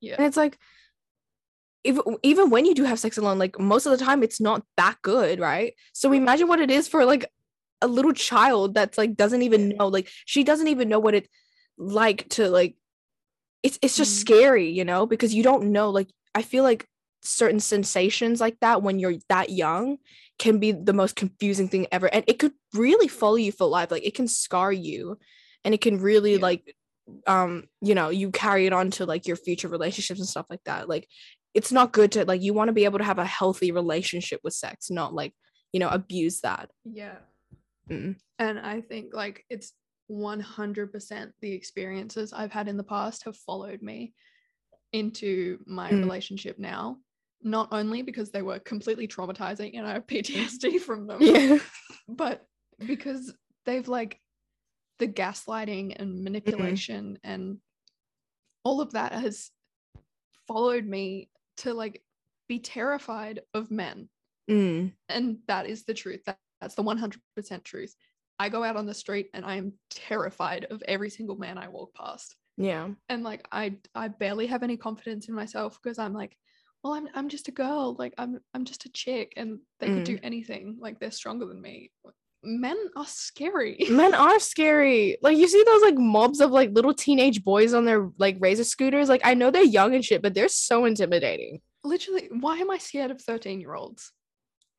Yeah. 0.00 0.16
And 0.18 0.26
it's 0.26 0.36
like, 0.36 0.58
even 1.84 2.02
even 2.22 2.50
when 2.50 2.64
you 2.64 2.74
do 2.74 2.84
have 2.84 2.98
sex 2.98 3.18
alone, 3.18 3.38
like 3.38 3.58
most 3.58 3.86
of 3.86 3.96
the 3.96 4.04
time, 4.04 4.22
it's 4.22 4.40
not 4.40 4.64
that 4.76 4.96
good, 5.02 5.40
right? 5.40 5.74
So 5.92 6.12
imagine 6.12 6.48
what 6.48 6.60
it 6.60 6.70
is 6.70 6.88
for 6.88 7.04
like 7.04 7.26
a 7.80 7.88
little 7.88 8.12
child 8.12 8.74
that's 8.74 8.98
like 8.98 9.16
doesn't 9.16 9.42
even 9.42 9.70
know, 9.70 9.88
like 9.88 10.08
she 10.26 10.44
doesn't 10.44 10.68
even 10.68 10.88
know 10.88 11.00
what 11.00 11.14
it 11.14 11.28
like 11.78 12.28
to 12.30 12.48
like. 12.48 12.76
It's 13.62 13.78
it's 13.82 13.96
just 13.96 14.12
Mhm. 14.16 14.20
scary, 14.20 14.70
you 14.70 14.84
know, 14.84 15.06
because 15.06 15.34
you 15.34 15.42
don't 15.42 15.72
know. 15.72 15.90
Like 15.90 16.10
I 16.34 16.42
feel 16.42 16.64
like 16.64 16.86
certain 17.22 17.60
sensations 17.60 18.40
like 18.40 18.58
that 18.60 18.82
when 18.82 18.98
you're 18.98 19.14
that 19.28 19.50
young 19.50 19.98
can 20.38 20.58
be 20.58 20.72
the 20.72 20.92
most 20.92 21.16
confusing 21.16 21.68
thing 21.68 21.86
ever, 21.92 22.06
and 22.12 22.24
it 22.26 22.38
could 22.38 22.52
really 22.74 23.08
follow 23.08 23.36
you 23.36 23.52
for 23.52 23.66
life. 23.66 23.90
Like 23.90 24.04
it 24.06 24.14
can 24.14 24.28
scar 24.28 24.72
you, 24.72 25.18
and 25.64 25.74
it 25.74 25.80
can 25.80 25.98
really 25.98 26.32
Yeah. 26.34 26.42
like 26.42 26.76
um 27.26 27.64
you 27.80 27.94
know 27.94 28.10
you 28.10 28.30
carry 28.30 28.66
it 28.66 28.72
on 28.72 28.90
to 28.90 29.04
like 29.06 29.26
your 29.26 29.36
future 29.36 29.68
relationships 29.68 30.20
and 30.20 30.28
stuff 30.28 30.46
like 30.48 30.62
that 30.64 30.88
like 30.88 31.08
it's 31.54 31.72
not 31.72 31.92
good 31.92 32.12
to 32.12 32.24
like 32.24 32.42
you 32.42 32.54
want 32.54 32.68
to 32.68 32.72
be 32.72 32.84
able 32.84 32.98
to 32.98 33.04
have 33.04 33.18
a 33.18 33.24
healthy 33.24 33.72
relationship 33.72 34.40
with 34.42 34.54
sex 34.54 34.90
not 34.90 35.12
like 35.14 35.32
you 35.72 35.80
know 35.80 35.88
abuse 35.88 36.40
that 36.40 36.70
Yeah. 36.84 37.16
Mm. 37.90 38.16
And 38.38 38.58
I 38.60 38.80
think 38.80 39.12
like 39.12 39.44
it's 39.50 39.72
100% 40.10 41.32
the 41.40 41.52
experiences 41.52 42.32
I've 42.32 42.52
had 42.52 42.68
in 42.68 42.76
the 42.76 42.84
past 42.84 43.24
have 43.24 43.36
followed 43.36 43.82
me 43.82 44.14
into 44.92 45.58
my 45.66 45.90
Mm. 45.90 46.00
relationship 46.00 46.58
now. 46.58 46.98
Not 47.42 47.68
only 47.72 48.02
because 48.02 48.30
they 48.30 48.42
were 48.42 48.60
completely 48.60 49.08
traumatizing 49.08 49.72
and 49.76 49.86
I 49.86 49.94
have 49.94 50.06
PTSD 50.06 50.80
from 50.86 51.06
them, 51.06 51.18
Yeah. 51.22 51.58
but 52.08 52.46
because 52.86 53.34
they've 53.64 53.88
like 53.88 54.20
the 54.98 55.08
gaslighting 55.08 55.96
and 55.98 56.22
manipulation 56.22 57.18
and 57.24 57.58
all 58.64 58.80
of 58.80 58.92
that 58.92 59.12
has 59.12 59.50
followed 60.46 60.84
me 60.84 61.30
to 61.58 61.74
like 61.74 62.02
be 62.48 62.58
terrified 62.58 63.40
of 63.54 63.70
men. 63.70 64.08
Mm. 64.50 64.92
and 65.08 65.38
that 65.46 65.66
is 65.66 65.84
the 65.84 65.94
truth. 65.94 66.24
That, 66.26 66.38
that's 66.60 66.74
the 66.74 66.82
100% 66.82 67.64
truth. 67.64 67.94
I 68.38 68.48
go 68.48 68.64
out 68.64 68.76
on 68.76 68.86
the 68.86 68.94
street 68.94 69.28
and 69.34 69.44
i 69.44 69.54
am 69.56 69.74
terrified 69.90 70.66
of 70.70 70.82
every 70.88 71.10
single 71.10 71.36
man 71.36 71.58
i 71.58 71.68
walk 71.68 71.94
past. 71.94 72.34
Yeah. 72.56 72.88
and 73.08 73.22
like 73.22 73.46
i 73.52 73.76
i 73.94 74.08
barely 74.08 74.46
have 74.48 74.62
any 74.62 74.76
confidence 74.76 75.28
in 75.28 75.34
myself 75.34 75.78
because 75.82 75.98
i'm 75.98 76.12
like 76.12 76.36
well 76.82 76.94
i'm 76.94 77.08
i'm 77.14 77.28
just 77.28 77.48
a 77.48 77.52
girl. 77.52 77.94
Like 77.98 78.14
i'm 78.18 78.40
i'm 78.52 78.64
just 78.64 78.84
a 78.84 78.92
chick 78.92 79.34
and 79.36 79.60
they 79.78 79.86
could 79.86 80.04
do 80.04 80.18
anything. 80.22 80.78
Like 80.80 80.98
they're 80.98 81.12
stronger 81.12 81.46
than 81.46 81.60
me 81.60 81.92
men 82.44 82.76
are 82.96 83.06
scary 83.06 83.78
Men 83.90 84.14
are 84.14 84.38
scary. 84.40 85.16
Like 85.22 85.36
you 85.36 85.46
see 85.48 85.62
those 85.64 85.82
like 85.82 85.96
mobs 85.96 86.40
of 86.40 86.50
like 86.50 86.70
little 86.72 86.92
teenage 86.94 87.44
boys 87.44 87.72
on 87.74 87.84
their 87.84 88.10
like 88.18 88.36
razor 88.40 88.64
scooters. 88.64 89.08
Like 89.08 89.20
I 89.24 89.34
know 89.34 89.50
they're 89.50 89.62
young 89.62 89.94
and 89.94 90.04
shit, 90.04 90.22
but 90.22 90.34
they're 90.34 90.48
so 90.48 90.84
intimidating. 90.84 91.60
literally 91.84 92.28
why 92.40 92.56
am 92.58 92.70
i 92.70 92.78
scared 92.78 93.10
of 93.10 93.20
13 93.20 93.60
year 93.60 93.74
olds 93.74 94.12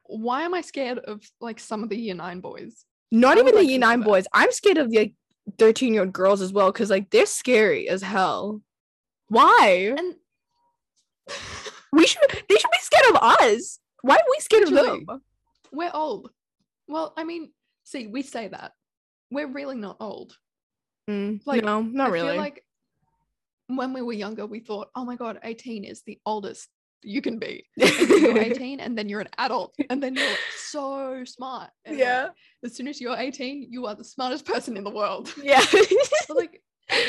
why 0.04 0.44
am 0.44 0.54
i 0.54 0.62
scared 0.62 1.00
of 1.00 1.22
like 1.42 1.60
some 1.60 1.84
of 1.84 1.90
the 1.90 1.98
year 1.98 2.14
nine 2.16 2.40
boys 2.40 2.86
Not 3.12 3.38
I 3.38 3.42
even 3.42 3.54
the 3.56 3.62
like 3.62 3.70
E 3.70 3.78
nine 3.78 4.00
that. 4.00 4.06
boys. 4.06 4.26
I'm 4.34 4.52
scared 4.52 4.78
of 4.78 4.90
the 4.92 4.98
like 5.00 5.14
13 5.58 5.94
year 5.94 6.04
old 6.04 6.14
girls 6.14 6.42
as 6.42 6.52
well 6.54 6.72
because 6.72 6.90
like 6.90 7.10
they're 7.12 7.26
scary 7.26 7.88
as 7.90 8.02
hell. 8.02 8.62
Why? 9.30 9.94
and 9.98 10.16
We 11.92 12.08
should. 12.08 12.22
They 12.50 12.56
should 12.56 12.72
be 12.72 12.82
scared 12.82 13.16
of 13.16 13.22
us. 13.22 13.80
Why 14.02 14.16
are 14.16 14.30
we 14.32 14.40
scared 14.40 14.70
Literally. 14.70 15.02
of 15.02 15.08
them? 15.08 15.22
we're 15.72 15.92
old 15.94 16.30
well 16.94 17.14
i 17.18 17.24
mean 17.24 17.44
see 17.84 18.08
we 18.16 18.22
say 18.22 18.48
that 18.48 18.72
we're 19.32 19.48
really 19.60 19.76
not 19.76 19.98
old 20.00 20.38
Mm, 21.10 21.42
Like, 21.46 21.66
no, 21.66 21.82
not 21.82 22.08
I 22.08 22.14
really. 22.14 22.28
feel 22.30 22.38
like 22.38 22.64
when 23.68 23.92
we 23.92 24.02
were 24.02 24.14
younger, 24.14 24.46
we 24.46 24.62
thought, 24.62 24.88
oh 24.96 25.04
my 25.04 25.18
God, 25.18 25.38
18 25.44 25.84
is 25.84 26.02
the 26.08 26.18
oldest 26.26 26.70
you 27.02 27.22
can 27.22 27.40
be. 27.40 27.66
You're 27.76 28.38
18 28.52 28.80
and 28.80 28.98
then 28.98 29.10
you're 29.10 29.20
an 29.20 29.28
adult 29.38 29.76
and 29.90 30.02
then 30.02 30.16
you're 30.16 30.38
so 30.56 31.24
smart. 31.26 31.72
And 31.84 31.98
like, 31.98 32.06
yeah. 32.06 32.30
as 32.64 32.76
soon 32.78 32.88
as 32.88 33.02
you're 33.02 33.18
18, 33.18 33.68
you 33.70 33.86
are 33.88 33.96
the 33.96 34.06
smartest 34.06 34.46
person 34.46 34.78
in 34.78 34.86
the 34.86 34.96
world. 35.02 35.34
Yeah. 35.52 35.60
But 36.30 36.38
like, 36.38 36.62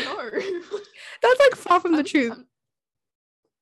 no. 0.04 0.16
That's 1.22 1.40
like 1.44 1.54
far 1.54 1.78
from 1.80 1.92
the 1.92 1.98
I'm- 1.98 2.04
truth. 2.06 2.32
I'm, 2.32 2.46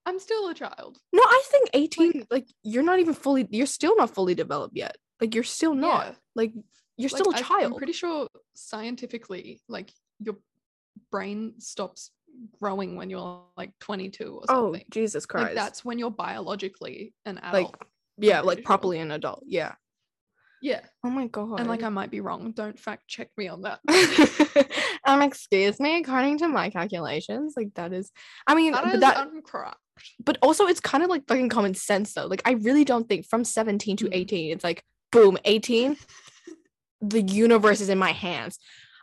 I'm 0.06 0.18
still 0.18 0.48
a 0.48 0.54
child. 0.54 0.96
No, 1.12 1.22
I 1.22 1.42
think 1.50 1.68
18, 1.74 2.26
like, 2.30 2.46
you're 2.62 2.82
not 2.90 3.00
even 3.00 3.12
fully, 3.12 3.46
you're 3.50 3.66
still 3.66 3.96
not 3.96 4.14
fully 4.14 4.35
developed 4.35 4.76
yet. 4.76 4.96
Like, 5.22 5.35
you're 5.35 5.44
still 5.44 5.74
not. 5.74 6.06
Yeah. 6.08 6.14
Like, 6.35 6.52
you're 6.98 7.08
Like, 7.11 7.22
still 7.22 7.32
a 7.32 7.38
child. 7.38 7.72
I'm 7.72 7.78
pretty 7.78 7.92
sure 7.94 8.28
scientifically, 8.54 9.61
like, 9.68 9.90
your 10.18 10.37
brain 11.11 11.54
stops 11.58 12.11
growing 12.61 12.96
when 12.96 13.08
you're 13.11 13.42
like 13.56 13.72
22 13.80 14.24
or 14.24 14.46
something. 14.46 14.46
oh, 14.50 14.64
something. 14.72 14.85
Jesus 14.90 15.24
Christ. 15.26 15.46
like, 15.46 15.54
that's 15.54 15.85
when 15.85 15.98
you're 15.98 16.11
biologically 16.11 17.14
an 17.24 17.38
adult. 17.38 17.52
like, 17.54 17.88
yeah, 18.18 18.40
like 18.40 18.58
sure. 18.58 18.64
properly 18.64 18.98
an 18.98 19.11
adult. 19.11 19.42
Yeah. 19.46 19.74
yeah. 20.61 20.80
Oh 21.04 21.11
my 21.11 21.26
God. 21.28 21.61
And 21.61 21.68
like 21.68 21.82
I 21.82 21.88
might 21.88 22.11
be 22.11 22.20
wrong. 22.20 22.52
Don't 22.52 22.78
fact 22.78 23.06
check 23.08 23.28
me 23.37 23.48
on 23.48 23.62
that. 23.62 23.80
um, 25.06 25.22
excuse 25.22 25.78
me, 25.80 25.98
according 26.00 26.38
to 26.38 26.48
my 26.48 26.70
calculations, 26.70 27.54
like, 27.56 27.74
that 27.74 27.92
is, 27.92 28.11
I 28.46 28.54
mean, 28.54 28.72
That 28.72 28.85
but 28.85 28.94
is 28.94 29.00
that, 29.00 29.28
uncorrect. 29.28 29.74
but 30.24 30.38
also 30.42 30.66
it's 30.66 30.80
kind 30.80 31.02
of 31.04 31.11
like 31.11 31.26
fucking 31.28 31.48
common 31.48 31.74
sense 31.74 32.14
though. 32.14 32.26
Like, 32.26 32.42
I 32.44 32.52
really 32.52 32.85
don't 32.85 33.08
think 33.08 33.26
from 33.26 33.44
17 33.44 33.96
to 33.98 34.04
Mhm. 34.06 34.11
18, 34.12 34.52
it's 34.52 34.64
like, 34.64 34.82
boom, 35.12 35.38
18, 35.44 35.96
the 37.01 37.22
universe 37.22 37.81
is 37.81 37.88
in 37.88 37.98
my 37.98 38.11
hands. 38.12 38.59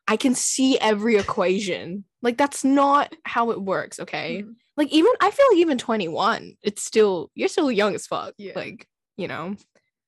I 0.08 0.18
can 0.18 0.36
see 0.36 0.78
every 0.80 1.16
equation. 1.18 2.04
Like 2.22 2.38
that's 2.38 2.66
not 2.66 3.16
how 3.24 3.52
it 3.52 3.62
works, 3.62 4.00
okay? 4.00 4.44
Mhm. 4.44 4.56
Like 4.76 4.90
even 4.90 5.12
I 5.22 5.32
feel 5.32 5.46
like 5.52 5.60
even 5.60 5.78
21, 5.78 6.58
it's 6.64 6.84
still 6.84 7.32
you're 7.36 7.48
still 7.48 7.72
young 7.72 7.96
as 7.96 8.08
fuck. 8.08 8.34
Yeah. 8.38 8.54
Like, 8.56 8.88
you 9.16 9.28
know. 9.28 9.56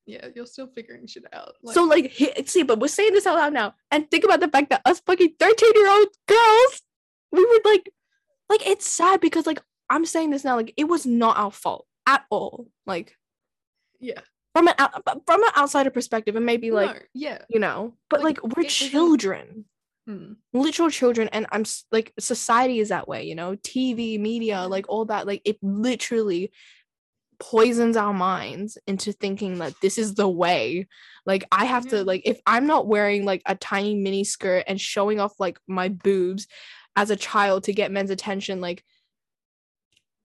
Yeah, 0.04 0.26
you're 0.34 0.46
still 0.46 0.66
figuring 0.74 1.06
shit 1.06 1.24
out. 1.32 1.54
Like, 1.62 1.74
so 1.74 1.84
like 1.84 2.12
see, 2.46 2.64
but 2.64 2.80
we're 2.80 2.88
saying 2.88 3.12
this 3.12 3.26
out 3.26 3.36
loud 3.36 3.52
now. 3.52 3.74
And 3.90 4.10
think 4.10 4.24
about 4.24 4.40
the 4.40 4.48
fact 4.48 4.70
that 4.70 4.82
us 4.84 5.00
fucking 5.06 5.34
13-year-old 5.38 6.08
girls, 6.26 6.82
we 7.30 7.44
would 7.44 7.64
like 7.64 7.88
like 8.48 8.66
it's 8.66 8.86
sad 8.86 9.20
because 9.20 9.46
like 9.46 9.62
I'm 9.88 10.04
saying 10.04 10.30
this 10.30 10.44
now, 10.44 10.56
like 10.56 10.74
it 10.76 10.84
was 10.84 11.06
not 11.06 11.36
our 11.36 11.52
fault 11.52 11.86
at 12.06 12.24
all. 12.30 12.66
Like 12.86 13.16
yeah, 14.00 14.20
from 14.54 14.68
an 14.68 14.74
out, 14.78 15.02
from 15.26 15.42
an 15.42 15.50
outsider 15.56 15.90
perspective, 15.90 16.36
it 16.36 16.40
may 16.40 16.56
be 16.56 16.70
like, 16.70 16.94
no, 16.94 17.00
yeah. 17.14 17.38
you 17.48 17.58
know, 17.58 17.94
but 18.10 18.22
Like, 18.22 18.42
like, 18.42 18.56
we're 18.56 18.64
it 18.64 18.68
children. 18.70 19.64
Mm. 20.08 20.34
literal 20.52 20.90
children 20.90 21.28
and 21.28 21.46
i'm 21.52 21.62
like 21.92 22.12
society 22.18 22.80
is 22.80 22.88
that 22.88 23.06
way 23.06 23.22
you 23.22 23.36
know 23.36 23.54
tv 23.54 24.18
media 24.18 24.66
like 24.66 24.84
all 24.88 25.04
that 25.04 25.28
like 25.28 25.40
it 25.44 25.58
literally 25.62 26.50
poisons 27.38 27.96
our 27.96 28.12
minds 28.12 28.76
into 28.88 29.12
thinking 29.12 29.58
that 29.58 29.74
this 29.80 29.98
is 29.98 30.14
the 30.14 30.28
way 30.28 30.88
like 31.24 31.44
i 31.52 31.66
have 31.66 31.84
Yeah. 31.84 31.90
to 31.90 32.04
like 32.04 32.22
if 32.24 32.40
i'm 32.46 32.66
not 32.66 32.88
wearing 32.88 33.24
like 33.24 33.42
a 33.46 33.54
tiny 33.54 33.94
mini 33.94 34.24
skirt 34.24 34.64
and 34.66 34.80
showing 34.80 35.20
off 35.20 35.34
like 35.38 35.60
my 35.68 35.88
boobs 35.88 36.48
as 36.96 37.10
a 37.10 37.16
child 37.16 37.62
to 37.64 37.72
get 37.72 37.92
men's 37.92 38.10
attention 38.10 38.60
like 38.60 38.84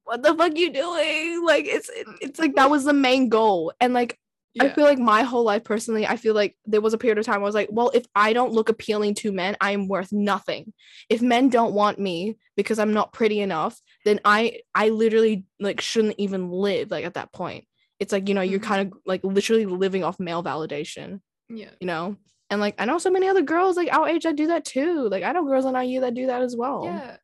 what 0.07 0.23
the 0.23 0.33
fuck 0.35 0.57
you 0.57 0.71
doing 0.71 1.43
like 1.45 1.65
it's 1.65 1.89
it's 2.21 2.39
like 2.39 2.55
that 2.55 2.69
was 2.69 2.83
the 2.85 2.93
main 2.93 3.29
goal 3.29 3.71
and 3.79 3.93
like 3.93 4.17
I 4.59 4.69
feel 4.69 4.85
like 4.85 4.97
my 4.97 5.21
whole 5.21 5.43
life 5.43 5.63
personally, 5.63 6.07
I 6.07 6.15
feel 6.15 6.33
like 6.33 6.57
there 6.65 6.81
was 6.81 6.95
a 6.95 6.97
period 6.97 7.19
of 7.19 7.25
time 7.27 7.41
I 7.41 7.43
was 7.43 7.53
like, 7.53 7.69
well, 7.71 7.91
if 7.93 8.07
I 8.15 8.33
don't 8.33 8.53
look 8.53 8.69
appealing 8.69 9.13
to 9.15 9.31
men, 9.31 9.55
I 9.61 9.69
am 9.69 9.87
worth 9.87 10.11
nothing. 10.11 10.73
If 11.09 11.21
men 11.21 11.49
don't 11.49 11.75
want 11.75 11.99
me 11.99 12.37
because 12.55 12.79
I'm 12.79 12.91
not 12.91 13.13
pretty 13.13 13.39
enough, 13.39 13.79
then 14.03 14.19
I 14.25 14.61
I 14.73 14.89
literally 14.89 15.45
like 15.59 15.79
shouldn't 15.79 16.15
even 16.17 16.49
live 16.49 16.89
like 16.89 17.05
at 17.05 17.13
that 17.13 17.31
point. 17.31 17.65
It's 17.99 18.11
like, 18.11 18.27
you 18.27 18.33
know, 18.33 18.41
you're 18.41 18.59
Mhm. 18.59 18.63
kind 18.63 18.91
of 18.91 18.97
like 19.05 19.23
literally 19.23 19.67
living 19.67 20.03
off 20.03 20.19
male 20.19 20.41
validation, 20.43 21.21
yeah. 21.49 21.69
you 21.79 21.85
know? 21.85 22.17
And 22.49 22.59
like 22.59 22.73
I 22.81 22.85
know 22.85 22.97
so 22.97 23.11
many 23.11 23.27
other 23.27 23.43
girls 23.43 23.77
like 23.77 23.93
our 23.93 24.07
age 24.07 24.23
that 24.23 24.37
do 24.37 24.47
that 24.47 24.65
too. 24.65 25.07
Like 25.07 25.21
I 25.23 25.33
know 25.33 25.45
girls 25.45 25.65
on 25.65 25.75
IU 25.75 26.01
that 26.01 26.15
do 26.15 26.25
that 26.25 26.41
as 26.41 26.55
well. 26.55 26.81
Yeah. 26.85 27.17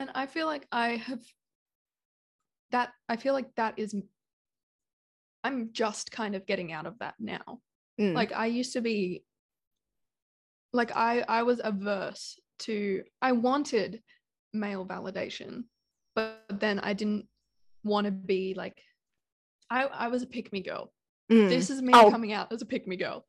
And 0.00 0.10
I 0.14 0.26
feel 0.26 0.44
like 0.46 0.66
I 0.70 0.96
have 0.96 1.22
that 2.74 2.90
I 3.08 3.16
feel 3.16 3.34
like 3.34 3.54
that 3.54 3.74
is 3.78 3.94
I'm 5.44 5.70
just 5.72 6.10
kind 6.10 6.34
of 6.34 6.46
getting 6.46 6.72
out 6.72 6.86
of 6.86 6.98
that 6.98 7.14
now. 7.20 7.60
Mm. 8.00 8.14
Like 8.14 8.32
I 8.32 8.46
used 8.46 8.72
to 8.72 8.80
be 8.80 9.22
like 10.72 10.90
I 10.96 11.24
I 11.28 11.42
was 11.44 11.60
averse 11.62 12.38
to 12.60 13.02
I 13.22 13.32
wanted 13.32 14.02
male 14.52 14.84
validation, 14.86 15.64
but 16.16 16.42
then 16.50 16.78
I 16.80 16.92
didn't 16.94 17.26
want 17.84 18.06
to 18.06 18.10
be 18.10 18.54
like 18.56 18.80
I 19.70 19.84
I 19.84 20.08
was 20.08 20.22
a 20.22 20.26
pick 20.26 20.52
me 20.52 20.60
girl. 20.62 20.92
Mm. 21.30 21.48
This 21.48 21.70
is 21.70 21.80
me 21.80 21.92
Oh. 21.94 22.10
coming 22.10 22.32
out 22.32 22.52
as 22.52 22.62
a 22.62 22.66
pick 22.66 22.86
me 22.86 22.96
girl. 22.96 23.24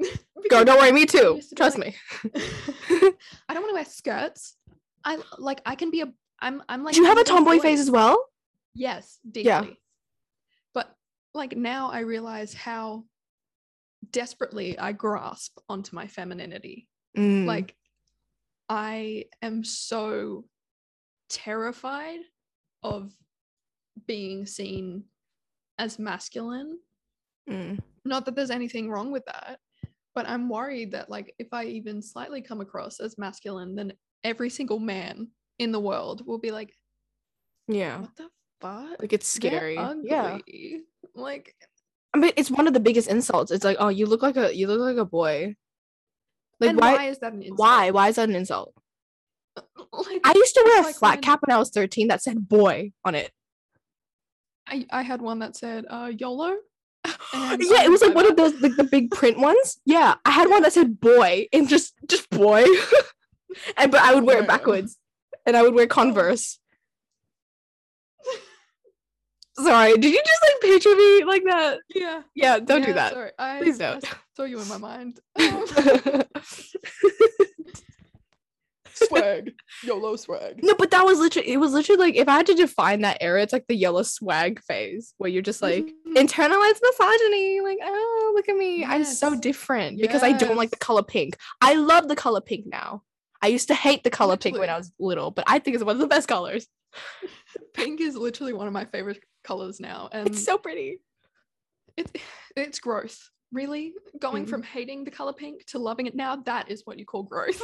Go, 0.50 0.64
don't 0.64 0.78
worry, 0.78 0.92
me 0.92 1.06
too. 1.06 1.40
to 1.48 1.54
Trust 1.54 1.78
like- 1.78 1.94
me. 2.24 2.32
I 3.48 3.54
don't 3.54 3.62
want 3.62 3.70
to 3.70 3.74
wear 3.74 3.84
skirts. 3.84 4.56
I 5.04 5.18
like 5.38 5.60
I 5.64 5.74
can 5.76 5.90
be 5.90 6.00
a 6.00 6.12
I'm 6.40 6.62
I'm 6.68 6.82
like 6.82 6.94
Do 6.94 7.00
you 7.02 7.06
have 7.06 7.18
a 7.18 7.20
of 7.20 7.26
tomboy 7.26 7.58
phase 7.60 7.78
as 7.80 7.90
well? 7.90 8.16
Yes, 8.74 9.18
deeply. 9.24 9.48
Yeah. 9.48 9.64
But 10.74 10.94
like 11.34 11.56
now 11.56 11.90
I 11.90 12.00
realize 12.00 12.54
how 12.54 13.04
desperately 14.10 14.78
I 14.78 14.92
grasp 14.92 15.58
onto 15.68 15.94
my 15.94 16.06
femininity. 16.06 16.88
Mm. 17.16 17.46
Like 17.46 17.74
I 18.68 19.26
am 19.42 19.64
so 19.64 20.44
terrified 21.28 22.20
of 22.82 23.12
being 24.06 24.46
seen 24.46 25.04
as 25.78 25.98
masculine. 25.98 26.78
Mm. 27.48 27.78
Not 28.04 28.24
that 28.24 28.34
there's 28.34 28.50
anything 28.50 28.90
wrong 28.90 29.12
with 29.12 29.24
that, 29.26 29.58
but 30.14 30.28
I'm 30.28 30.48
worried 30.48 30.92
that 30.92 31.10
like 31.10 31.34
if 31.38 31.48
I 31.52 31.64
even 31.64 32.02
slightly 32.02 32.42
come 32.42 32.60
across 32.60 33.00
as 33.00 33.18
masculine, 33.18 33.74
then 33.74 33.92
every 34.24 34.50
single 34.50 34.78
man 34.78 35.28
in 35.58 35.72
the 35.72 35.80
world 35.80 36.26
will 36.26 36.38
be 36.38 36.50
like, 36.50 36.72
yeah. 37.68 38.00
what 38.00 38.16
the 38.16 38.28
fuck? 38.62 39.00
Like 39.00 39.12
it's 39.12 39.28
scary. 39.28 39.74
Yeah. 39.74 40.38
Like 41.14 41.54
I 42.14 42.18
mean, 42.18 42.32
it's 42.36 42.50
one 42.50 42.66
of 42.66 42.74
the 42.74 42.80
biggest 42.80 43.08
insults. 43.08 43.50
It's 43.50 43.64
like, 43.64 43.76
oh, 43.80 43.88
you 43.88 44.06
look 44.06 44.22
like 44.22 44.36
a 44.36 44.54
you 44.54 44.66
look 44.66 44.80
like 44.80 44.96
a 44.96 45.04
boy. 45.04 45.56
Like 46.60 46.76
why? 46.76 46.94
why, 46.94 47.04
is 47.06 47.18
that 47.18 47.32
an 47.32 47.42
insult? 47.42 47.58
Why? 47.58 47.90
Why 47.90 48.08
is 48.08 48.16
that 48.16 48.28
an 48.28 48.36
insult? 48.36 48.74
Like, 49.92 50.22
I 50.24 50.32
used 50.34 50.54
to 50.54 50.62
wear 50.64 50.80
a 50.80 50.84
like 50.84 50.96
flat 50.96 51.16
when- 51.16 51.20
cap 51.20 51.40
when 51.44 51.54
I 51.54 51.58
was 51.58 51.68
13 51.68 52.08
that 52.08 52.22
said 52.22 52.48
boy 52.48 52.92
on 53.04 53.14
it. 53.14 53.30
I, 54.66 54.86
I 54.90 55.02
had 55.02 55.20
one 55.20 55.40
that 55.40 55.56
said 55.56 55.84
uh 55.90 56.10
YOLO. 56.16 56.56
And 57.34 57.62
yeah, 57.62 57.84
it 57.84 57.90
was 57.90 58.00
like 58.00 58.14
one 58.14 58.26
of 58.26 58.36
those 58.36 58.54
like 58.60 58.76
the 58.76 58.84
big 58.84 59.10
print 59.10 59.38
ones. 59.38 59.78
Yeah, 59.84 60.14
I 60.24 60.30
had 60.30 60.48
one 60.48 60.62
that 60.62 60.72
said 60.72 61.00
boy 61.00 61.48
and 61.52 61.68
just 61.68 61.94
just 62.06 62.30
boy, 62.30 62.64
and 63.76 63.90
but 63.90 64.00
I 64.00 64.14
would 64.14 64.24
wear 64.24 64.40
it 64.40 64.46
backwards, 64.46 64.96
and 65.44 65.56
I 65.56 65.62
would 65.62 65.74
wear 65.74 65.86
Converse. 65.86 66.58
Sorry, 69.58 69.92
did 69.98 70.12
you 70.12 70.22
just 70.24 70.42
like 70.42 70.60
picture 70.62 70.96
me 70.96 71.24
like 71.24 71.44
that? 71.44 71.78
Yeah. 71.94 72.22
Yeah, 72.34 72.58
don't 72.58 72.82
do 72.84 72.92
that. 72.94 73.12
Sorry. 73.12 73.30
I, 73.38 73.58
Please 73.58 73.80
I 73.80 73.92
don't. 73.92 74.04
saw 74.36 74.44
you 74.44 74.58
in 74.60 74.68
my 74.68 74.78
mind. 74.78 75.20
Um, 75.38 75.64
swag. 78.94 79.52
YOLO 79.82 80.16
swag. 80.16 80.60
no, 80.62 80.74
but 80.74 80.90
that 80.90 81.04
was 81.04 81.18
literally 81.18 81.48
it 81.50 81.56
was 81.58 81.72
literally 81.72 81.98
like 82.00 82.14
if 82.16 82.28
I 82.28 82.36
had 82.36 82.46
to 82.46 82.54
define 82.54 83.00
that 83.02 83.18
era, 83.20 83.42
it's 83.42 83.52
like 83.52 83.66
the 83.66 83.74
YOLO 83.76 84.02
swag 84.04 84.60
phase 84.62 85.14
where 85.18 85.30
you're 85.30 85.42
just 85.42 85.60
like 85.62 85.84
Mhm. 86.06 86.14
internalized 86.14 86.80
misogyny. 86.82 87.60
Like, 87.60 87.78
oh, 87.82 88.32
look 88.34 88.48
at 88.48 88.56
me. 88.56 88.84
I'm 88.84 89.04
so 89.04 89.30
Yes. 89.32 89.40
different 89.40 90.00
because 90.00 90.22
I 90.22 90.32
don't 90.32 90.56
like 90.56 90.70
the 90.70 90.76
color 90.76 91.02
pink. 91.02 91.36
I 91.60 91.74
love 91.74 92.08
the 92.08 92.16
color 92.16 92.40
pink 92.40 92.66
now. 92.66 93.02
I 93.42 93.48
used 93.48 93.68
to 93.68 93.74
hate 93.74 94.04
the 94.04 94.10
color 94.10 94.36
pink 94.36 94.56
when 94.58 94.70
I 94.70 94.76
was 94.78 94.92
little, 95.00 95.30
but 95.30 95.44
I 95.48 95.58
think 95.58 95.74
it's 95.74 95.84
one 95.84 95.96
of 95.96 96.00
the 96.00 96.06
best 96.06 96.28
colors. 96.28 96.66
Pink 97.74 98.00
is 98.00 98.16
literally 98.16 98.52
one 98.52 98.66
of 98.66 98.72
my 98.72 98.84
favorite 98.84 99.20
colors 99.44 99.80
now. 99.80 100.08
And 100.12 100.28
It's 100.28 100.44
so 100.44 100.58
pretty. 100.58 101.00
it's 101.96 102.12
it's 102.56 102.78
growth. 102.78 103.18
Really? 103.52 103.92
Going 104.18 104.46
Mhm. 104.46 104.48
from 104.48 104.62
hating 104.62 105.04
the 105.04 105.10
color 105.10 105.32
pink 105.34 105.66
to 105.66 105.78
loving 105.78 106.06
it 106.06 106.14
now, 106.14 106.36
that 106.36 106.70
is 106.70 106.82
what 106.86 106.98
you 106.98 107.04
call 107.04 107.22
growth. 107.22 107.60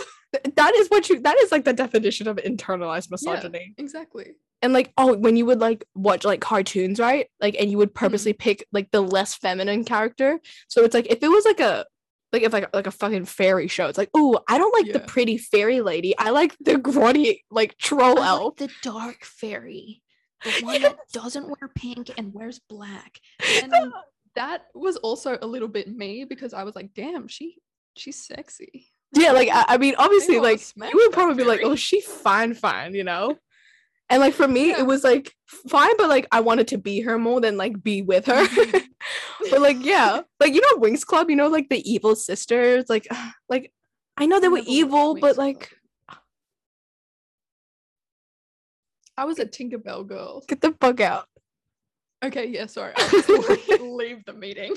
That 0.56 0.74
is 0.74 0.88
what 0.88 1.08
you 1.08 1.20
that 1.20 1.38
is 1.38 1.50
like 1.50 1.64
the 1.64 1.72
definition 1.72 2.28
of 2.28 2.36
internalized 2.36 3.10
misogyny. 3.10 3.74
exactly. 3.78 4.36
And 4.60 4.72
like, 4.74 4.92
oh, 4.98 5.16
when 5.16 5.36
you 5.36 5.46
would 5.46 5.60
like 5.60 5.84
watch 5.94 6.24
like 6.24 6.40
cartoons, 6.42 6.98
right? 7.00 7.28
Like, 7.40 7.56
and 7.58 7.70
you 7.70 7.78
would 7.78 7.94
purposely 7.94 8.32
pick 8.34 8.66
like 8.72 8.90
the 8.90 9.00
less 9.00 9.34
feminine 9.36 9.84
character. 9.84 10.40
So 10.68 10.84
it's 10.84 10.92
like 10.94 11.06
if 11.06 11.22
it 11.22 11.28
was 11.28 11.44
like 11.46 11.60
a 11.60 11.86
like 12.32 12.42
if 12.42 12.52
like 12.52 12.74
like 12.74 12.86
a 12.86 12.92
fucking 12.92 13.24
fairy 13.24 13.68
show, 13.68 13.86
it's 13.86 13.98
like, 13.98 14.10
oh, 14.14 14.40
I 14.48 14.58
don't 14.58 14.74
like 14.74 14.92
the 14.92 15.00
pretty 15.00 15.38
fairy 15.38 15.80
lady. 15.80 16.16
I 16.18 16.30
like 16.30 16.56
the 16.60 16.74
grotty 16.74 17.40
like 17.50 17.76
troll 17.78 18.18
elf. 18.18 18.56
the 18.56 18.70
dark 18.82 19.24
fairy. 19.24 20.02
The 20.44 20.50
one 20.62 20.82
that 20.82 20.98
doesn't 21.12 21.46
wear 21.46 21.70
pink 21.74 22.10
and 22.16 22.32
wears 22.32 22.60
black. 22.68 23.18
And 23.62 23.92
that 24.34 24.66
was 24.74 24.96
also 24.98 25.36
a 25.40 25.46
little 25.46 25.68
bit 25.68 25.88
me 25.88 26.24
because 26.24 26.54
I 26.54 26.62
was 26.62 26.76
like, 26.76 26.94
damn, 26.94 27.26
she 27.28 27.56
she's 27.96 28.24
sexy. 28.24 28.86
Yeah, 29.14 29.32
like 29.32 29.48
I, 29.50 29.64
I 29.68 29.78
mean, 29.78 29.94
obviously, 29.98 30.38
like 30.38 30.60
you 30.76 30.90
would 30.92 31.12
probably 31.12 31.42
be 31.42 31.48
like, 31.48 31.60
"Oh, 31.64 31.74
she 31.74 32.00
fine, 32.02 32.52
fine," 32.54 32.94
you 32.94 33.04
know. 33.04 33.38
And 34.10 34.20
like 34.20 34.32
for 34.34 34.48
me, 34.48 34.70
Yeah. 34.70 34.78
it 34.80 34.86
was 34.86 35.04
like 35.04 35.34
fine, 35.68 35.96
but 35.98 36.08
like 36.08 36.26
I 36.32 36.40
wanted 36.40 36.68
to 36.68 36.78
be 36.78 37.00
her 37.02 37.18
more 37.18 37.40
than 37.40 37.56
like 37.56 37.82
be 37.82 38.02
with 38.02 38.26
her. 38.26 38.44
Mhm. 38.46 38.84
but 39.50 39.60
like 39.60 39.76
yeah, 39.84 40.22
like 40.40 40.54
you 40.54 40.60
know, 40.62 40.80
Winx 40.82 41.04
Club, 41.04 41.28
you 41.30 41.36
know, 41.36 41.48
like 41.48 41.68
the 41.68 41.82
evil 41.90 42.16
sisters, 42.16 42.86
like 42.88 43.06
like 43.48 43.72
I 44.16 44.26
know 44.26 44.40
they 44.40 44.48
were 44.48 44.62
evil, 44.66 45.14
but 45.20 45.36
like 45.36 45.74
I 49.16 49.24
was 49.24 49.38
a 49.38 49.46
Tinkerbell 49.46 50.06
girl. 50.06 50.42
get 50.46 50.60
the 50.60 50.74
fuck 50.80 51.00
out. 51.00 51.26
Okay, 52.24 52.46
yeah, 52.48 52.66
sorry. 52.66 52.94
Leave- 53.28 53.80
leave 53.80 54.24
the 54.24 54.32
meeting. 54.32 54.74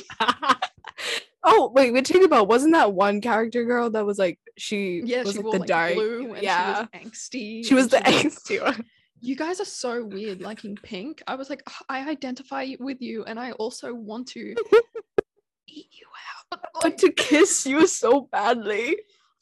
oh 1.44 1.72
wait, 1.74 1.92
with 1.92 2.06
Tinkerbell, 2.06 2.48
wasn't 2.48 2.74
that 2.74 2.94
one 2.94 3.22
character 3.22 3.64
girl 3.66 3.90
that 3.92 4.06
was 4.06 4.18
like 4.20 4.40
she 4.58 5.02
Yeah, 5.06 5.24
was 5.24 5.34
she 5.34 5.40
like 5.40 5.52
the 5.54 5.60
like 5.60 5.68
dark 5.68 5.94
blue 5.94 6.34
and 6.34 6.44
yeah 6.44 6.86
she 6.94 7.00
was 7.00 7.06
angsty. 7.12 7.66
she 7.66 7.74
was 7.74 7.88
the 7.90 7.98
she 7.98 8.04
angsty 8.28 8.62
one. 8.64 8.86
You 9.24 9.36
guys 9.36 9.62
are 9.62 9.66
so 9.66 10.04
weird 10.04 10.42
liking 10.42 10.76
pink. 10.76 11.22
I 11.28 11.36
was 11.36 11.50
like, 11.50 11.62
"Ugh, 11.68 11.86
I 11.88 12.10
identify 12.10 12.68
with 12.80 13.02
you 13.02 13.24
and 13.26 13.40
I 13.40 13.52
also 13.54 13.94
want 13.94 14.28
to 14.30 14.56
eat 15.68 15.90
you 15.92 16.08
out. 16.52 16.62
Like, 16.84 16.98
to 16.98 17.12
kiss 17.12 17.66
you 17.66 17.86
so 17.86 18.28
badly. 18.32 18.98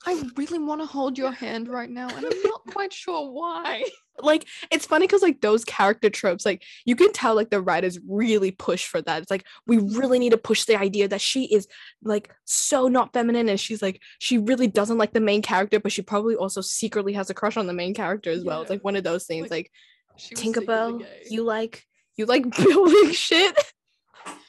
I 0.06 0.24
really 0.38 0.60
want 0.60 0.82
to 0.82 0.88
hold 0.88 1.18
your 1.18 1.32
hand 1.32 1.68
right 1.68 1.90
now 1.90 2.08
and 2.08 2.26
I'm 2.26 2.42
not 2.44 2.66
quite 2.68 2.94
sure 2.94 3.30
why. 3.32 3.84
like 4.22 4.46
it's 4.72 4.86
funny 4.86 5.08
because 5.08 5.22
like 5.22 5.42
those 5.42 5.64
character 5.64 6.10
tropes 6.10 6.46
like 6.46 6.62
you 6.86 6.94
can 6.96 7.12
tell 7.14 7.36
like 7.36 7.50
the 7.50 7.62
writers 7.62 8.00
really 8.08 8.52
push 8.52 8.86
for 8.86 9.02
that. 9.02 9.22
It's 9.22 9.32
like 9.32 9.46
we 9.68 9.78
really 9.78 10.20
need 10.20 10.32
to 10.32 10.38
push 10.38 10.66
the 10.66 10.78
idea 10.78 11.08
that 11.10 11.22
she 11.22 11.46
is 11.46 11.68
like 12.02 12.34
so 12.46 12.88
not 12.88 13.12
feminine 13.14 13.50
and 13.50 13.60
she's 13.60 13.82
like 13.82 14.02
she 14.20 14.38
really 14.38 14.68
doesn't 14.68 14.98
like 14.98 15.14
the 15.14 15.20
main 15.20 15.42
character 15.42 15.80
but 15.80 15.92
she 15.92 16.02
probably 16.02 16.36
also 16.36 16.62
secretly 16.62 17.14
has 17.14 17.30
a 17.30 17.34
crush 17.34 17.58
on 17.58 17.68
the 17.68 17.74
main 17.74 17.94
character 17.94 18.30
as 18.30 18.44
well. 18.44 18.62
It's 18.62 18.70
like 18.70 18.84
one 18.84 18.96
of 18.96 19.04
those 19.04 19.26
things 19.26 19.50
Like, 19.50 19.70
like, 20.16 20.38
tinkerbell 20.38 21.06
you 21.30 21.44
like 21.44 21.86
you 22.16 22.26
like 22.26 22.56
building 22.58 23.12
shit? 23.12 23.58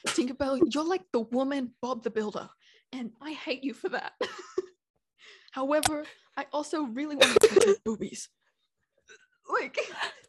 Tinkerbell, 0.07 0.61
you're 0.73 0.83
like 0.83 1.03
the 1.13 1.21
woman 1.21 1.71
Bob 1.81 2.03
the 2.03 2.09
Builder, 2.09 2.49
and 2.91 3.11
I 3.21 3.31
hate 3.31 3.63
you 3.63 3.73
for 3.73 3.89
that. 3.89 4.13
However, 5.51 6.05
I 6.37 6.45
also 6.51 6.83
really 6.83 7.15
want 7.15 7.39
to 7.41 7.47
touch 7.47 7.65
your 7.65 7.75
boobies. 7.85 8.29
Like, 9.51 9.77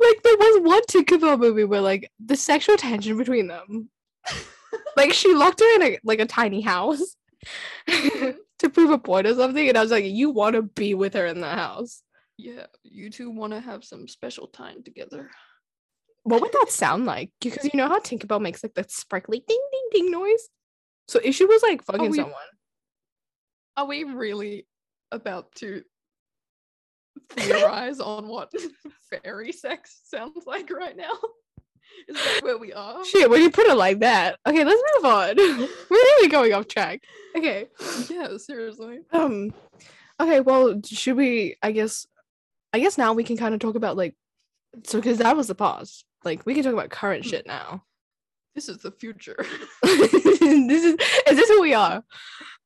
like 0.00 0.22
there 0.22 0.36
was 0.36 0.62
one 0.62 0.82
tinkerbell 0.90 1.38
movie 1.38 1.64
where 1.64 1.80
like 1.80 2.10
the 2.24 2.36
sexual 2.36 2.76
tension 2.76 3.16
between 3.16 3.48
them. 3.48 3.90
Like 4.96 5.12
she 5.12 5.34
locked 5.34 5.60
her 5.60 5.74
in 5.76 5.82
a 5.82 5.98
like 6.04 6.20
a 6.20 6.26
tiny 6.26 6.60
house 6.60 7.16
mm-hmm. 7.88 8.30
to 8.58 8.70
prove 8.70 8.90
a 8.90 8.98
point 8.98 9.26
or 9.26 9.34
something 9.34 9.68
and 9.68 9.76
i 9.76 9.82
was 9.82 9.90
like 9.90 10.04
you 10.04 10.30
want 10.30 10.54
to 10.54 10.62
be 10.62 10.94
with 10.94 11.14
her 11.14 11.26
in 11.26 11.40
the 11.40 11.48
house. 11.48 12.02
Yeah, 12.38 12.66
you 12.82 13.10
two 13.10 13.30
want 13.30 13.52
to 13.52 13.60
have 13.60 13.84
some 13.84 14.08
special 14.08 14.46
time 14.48 14.82
together. 14.82 15.30
what 16.24 16.40
would 16.40 16.52
that 16.52 16.70
sound 16.70 17.04
like? 17.04 17.30
Because 17.40 17.64
you 17.64 17.70
know 17.74 17.88
how 17.88 18.00
tinkerbell 18.00 18.40
makes 18.40 18.62
like 18.62 18.74
that 18.74 18.90
sparkly 18.90 19.44
ding 19.46 19.60
ding 19.72 19.88
ding 19.92 20.10
noise? 20.10 20.48
So 21.08 21.20
if 21.22 21.34
she 21.34 21.44
was 21.44 21.62
like 21.62 21.82
fucking 21.84 22.10
we- 22.10 22.16
someone 22.16 22.34
Are 23.76 23.86
we 23.86 24.04
really 24.04 24.66
about 25.12 25.54
to 25.56 25.82
theorize 27.30 28.00
on 28.00 28.26
what 28.28 28.50
fairy 29.22 29.52
sex 29.52 30.00
sounds 30.04 30.44
like 30.46 30.70
right 30.70 30.96
now? 30.96 31.12
Is 32.08 32.16
that 32.16 32.40
where 32.42 32.58
we 32.58 32.72
are? 32.72 33.04
shit 33.04 33.28
when 33.28 33.42
you 33.42 33.50
put 33.50 33.66
it 33.66 33.74
like 33.76 34.00
that 34.00 34.38
okay 34.48 34.64
let's 34.64 34.82
move 34.96 35.04
on 35.04 35.36
we're 35.36 35.68
really 35.90 36.28
going 36.28 36.52
off 36.54 36.66
track 36.66 37.02
okay 37.36 37.66
Yeah, 38.08 38.36
seriously. 38.38 39.00
um 39.12 39.52
okay 40.18 40.40
well 40.40 40.80
should 40.84 41.16
we 41.16 41.56
i 41.62 41.70
guess 41.70 42.06
i 42.72 42.78
guess 42.80 42.96
now 42.96 43.12
we 43.12 43.24
can 43.24 43.36
kind 43.36 43.52
of 43.54 43.60
talk 43.60 43.74
about 43.74 43.96
like 43.96 44.14
so 44.84 44.98
because 44.98 45.18
that 45.18 45.36
was 45.36 45.48
the 45.48 45.54
pause 45.54 46.04
like 46.24 46.46
we 46.46 46.54
can 46.54 46.62
talk 46.64 46.72
about 46.72 46.88
current 46.90 47.24
shit 47.26 47.46
now 47.46 47.84
This 48.54 48.68
is 48.70 48.78
the 48.78 48.90
future. 48.92 49.44
this 49.82 50.14
is 50.84 50.94
is 51.28 51.36
this 51.36 51.48
who 51.50 51.60
we 51.60 51.74
are 51.74 52.02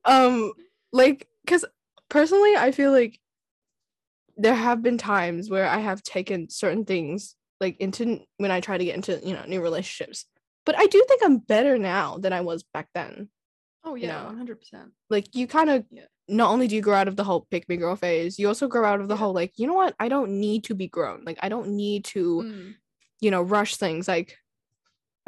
um 0.05 0.53
like 0.93 1.27
because 1.45 1.65
personally 2.09 2.55
i 2.57 2.71
feel 2.73 2.92
like 2.92 3.19
there 4.37 4.55
have 4.55 4.83
been 4.83 4.99
times 4.99 5.49
where 5.51 5.66
i 5.66 5.79
have 5.79 6.03
taken 6.03 6.49
certain 6.51 6.85
things 6.85 7.35
like 7.61 7.77
into 7.79 8.21
when 8.38 8.51
i 8.51 8.61
try 8.61 8.77
to 8.79 8.85
get 8.85 8.95
into 8.95 9.21
you 9.25 9.35
know 9.35 9.45
new 9.47 9.61
relationships 9.62 10.27
but 10.64 10.79
i 10.79 10.87
do 10.87 11.05
think 11.09 11.23
i'm 11.25 11.38
better 11.38 11.79
now 11.79 12.19
than 12.19 12.33
i 12.33 12.40
was 12.40 12.62
back 12.75 12.88
then 12.95 13.29
Oh 13.88 13.95
You 13.95 14.09
yeah, 14.09 14.19
know. 14.21 14.25
one 14.27 14.37
hundred 14.37 14.59
percent. 14.61 14.90
like 15.11 15.35
you 15.37 15.47
kind 15.47 15.71
of 15.71 15.85
Yeah. 15.90 16.07
not 16.29 16.51
only 16.51 16.66
do 16.66 16.75
you 16.75 16.83
grow 16.83 16.97
out 16.97 17.07
of 17.09 17.14
the 17.16 17.23
whole 17.25 17.47
pick 17.51 17.69
me 17.69 17.77
girl 17.77 17.95
phase 17.97 18.37
you 18.38 18.49
also 18.49 18.66
grow 18.66 18.85
out 18.85 19.01
of 19.01 19.07
the 19.09 19.14
Yeah. 19.14 19.19
whole 19.19 19.33
like 19.33 19.53
you 19.57 19.66
know 19.69 19.75
what 19.75 19.95
i 20.01 20.09
don't 20.09 20.33
need 20.40 20.64
to 20.64 20.75
be 20.75 20.88
grown 20.88 21.23
like 21.25 21.38
i 21.42 21.49
don't 21.49 21.69
need 21.69 22.05
to 22.07 22.42
Mm. 22.42 22.75
you 23.21 23.31
know 23.31 23.42
rush 23.42 23.77
things 23.77 24.09
like 24.09 24.37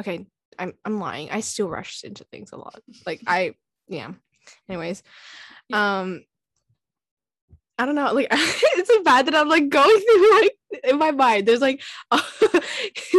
okay 0.00 0.26
i'm 0.58 0.72
i'm 0.84 0.98
lying 0.98 1.30
i 1.30 1.40
still 1.40 1.68
rush 1.68 2.02
into 2.04 2.24
things 2.24 2.50
a 2.52 2.56
lot 2.56 2.80
like 3.06 3.22
i 3.28 3.54
yeah 3.88 4.10
anyways 4.68 5.02
um 5.72 6.24
i 7.78 7.86
don't 7.86 7.94
know 7.94 8.12
like 8.12 8.28
it's 8.32 8.88
so 8.88 9.02
bad 9.02 9.26
that 9.26 9.34
i'm 9.34 9.48
like 9.48 9.68
going 9.68 10.00
through 10.00 10.40
like 10.40 10.52
in 10.84 10.98
my 10.98 11.10
mind. 11.10 11.46
There's 11.46 11.60
like 11.60 11.82
a, 12.10 12.16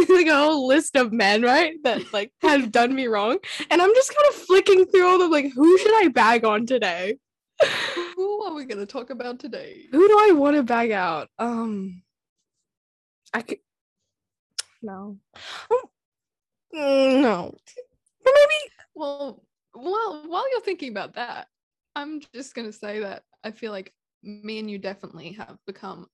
like 0.08 0.26
a 0.26 0.36
whole 0.36 0.66
list 0.66 0.96
of 0.96 1.12
men 1.12 1.42
right 1.42 1.74
that 1.82 2.12
like 2.12 2.32
have 2.42 2.70
done 2.78 2.94
me 2.94 3.06
wrong 3.06 3.38
and 3.70 3.82
i'm 3.82 3.94
just 3.94 4.14
kind 4.14 4.28
of 4.28 4.34
flicking 4.42 4.86
through 4.86 5.06
all 5.06 5.14
of 5.14 5.20
them 5.20 5.30
like 5.30 5.52
who 5.54 5.78
should 5.78 6.04
i 6.04 6.08
bag 6.08 6.44
on 6.44 6.66
today? 6.66 7.18
Who 8.16 8.42
are 8.44 8.54
we 8.54 8.64
gonna 8.64 8.86
talk 8.86 9.10
about 9.10 9.38
today? 9.38 9.86
who 9.90 10.06
do 10.08 10.16
i 10.20 10.32
want 10.32 10.56
to 10.56 10.62
bag 10.62 10.92
out? 10.92 11.28
Um 11.38 12.02
i 13.34 13.42
could 13.42 13.58
no. 14.82 15.18
Oh, 15.70 15.90
no. 16.72 17.54
Maybe 18.24 18.72
Well, 18.94 19.42
well, 19.74 20.22
while 20.26 20.50
you're 20.50 20.62
thinking 20.62 20.90
about 20.90 21.14
that, 21.16 21.48
I'm 21.94 22.22
just 22.34 22.54
gonna 22.54 22.72
say 22.72 23.00
that 23.00 23.24
I 23.44 23.50
feel 23.50 23.72
like 23.72 23.92
me 24.22 24.58
and 24.58 24.70
you 24.70 24.78
definitely 24.78 25.32
have 25.32 25.56
become 25.66 26.06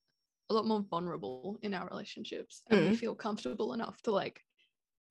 a 0.51 0.55
lot 0.55 0.65
more 0.67 0.81
vulnerable 0.89 1.59
in 1.63 1.75
our 1.75 1.89
relationships, 1.89 2.63
and 2.71 2.81
we 2.81 2.93
Mm. 2.93 2.97
feel 2.97 3.15
comfortable 3.15 3.73
enough 3.73 4.01
to 4.03 4.11
like 4.13 4.41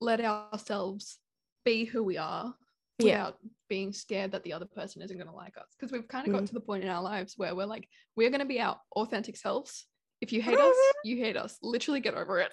let 0.01 0.21
ourselves 0.21 1.19
be 1.65 1.83
who 1.85 2.03
we 2.03 2.17
are 2.17 2.55
Yeah. 2.99 3.05
without 3.27 3.39
being 3.69 3.91
scared 3.91 4.31
that 4.31 4.43
the 4.43 4.53
other 4.53 4.65
person 4.65 5.01
isn't 5.01 5.17
gonna 5.17 5.35
like 5.35 5.57
us. 5.57 5.67
Because 5.77 5.91
we've 5.91 6.07
kind 6.07 6.27
of 6.27 6.33
Mm. 6.33 6.39
got 6.39 6.47
to 6.47 6.53
the 6.53 6.61
point 6.61 6.83
in 6.83 6.89
our 6.89 7.01
lives 7.03 7.37
where 7.37 7.55
we're 7.55 7.65
like, 7.65 7.89
we're 8.15 8.29
gonna 8.29 8.45
be 8.45 8.59
our 8.61 8.79
authentic 8.95 9.35
selves. 9.35 9.87
If 10.21 10.31
you 10.31 10.41
hate 10.41 10.59
us, 10.59 10.75
you 11.03 11.17
hate 11.17 11.35
us. 11.37 11.57
Literally 11.61 11.99
get 11.99 12.13
over 12.15 12.39
it. 12.39 12.51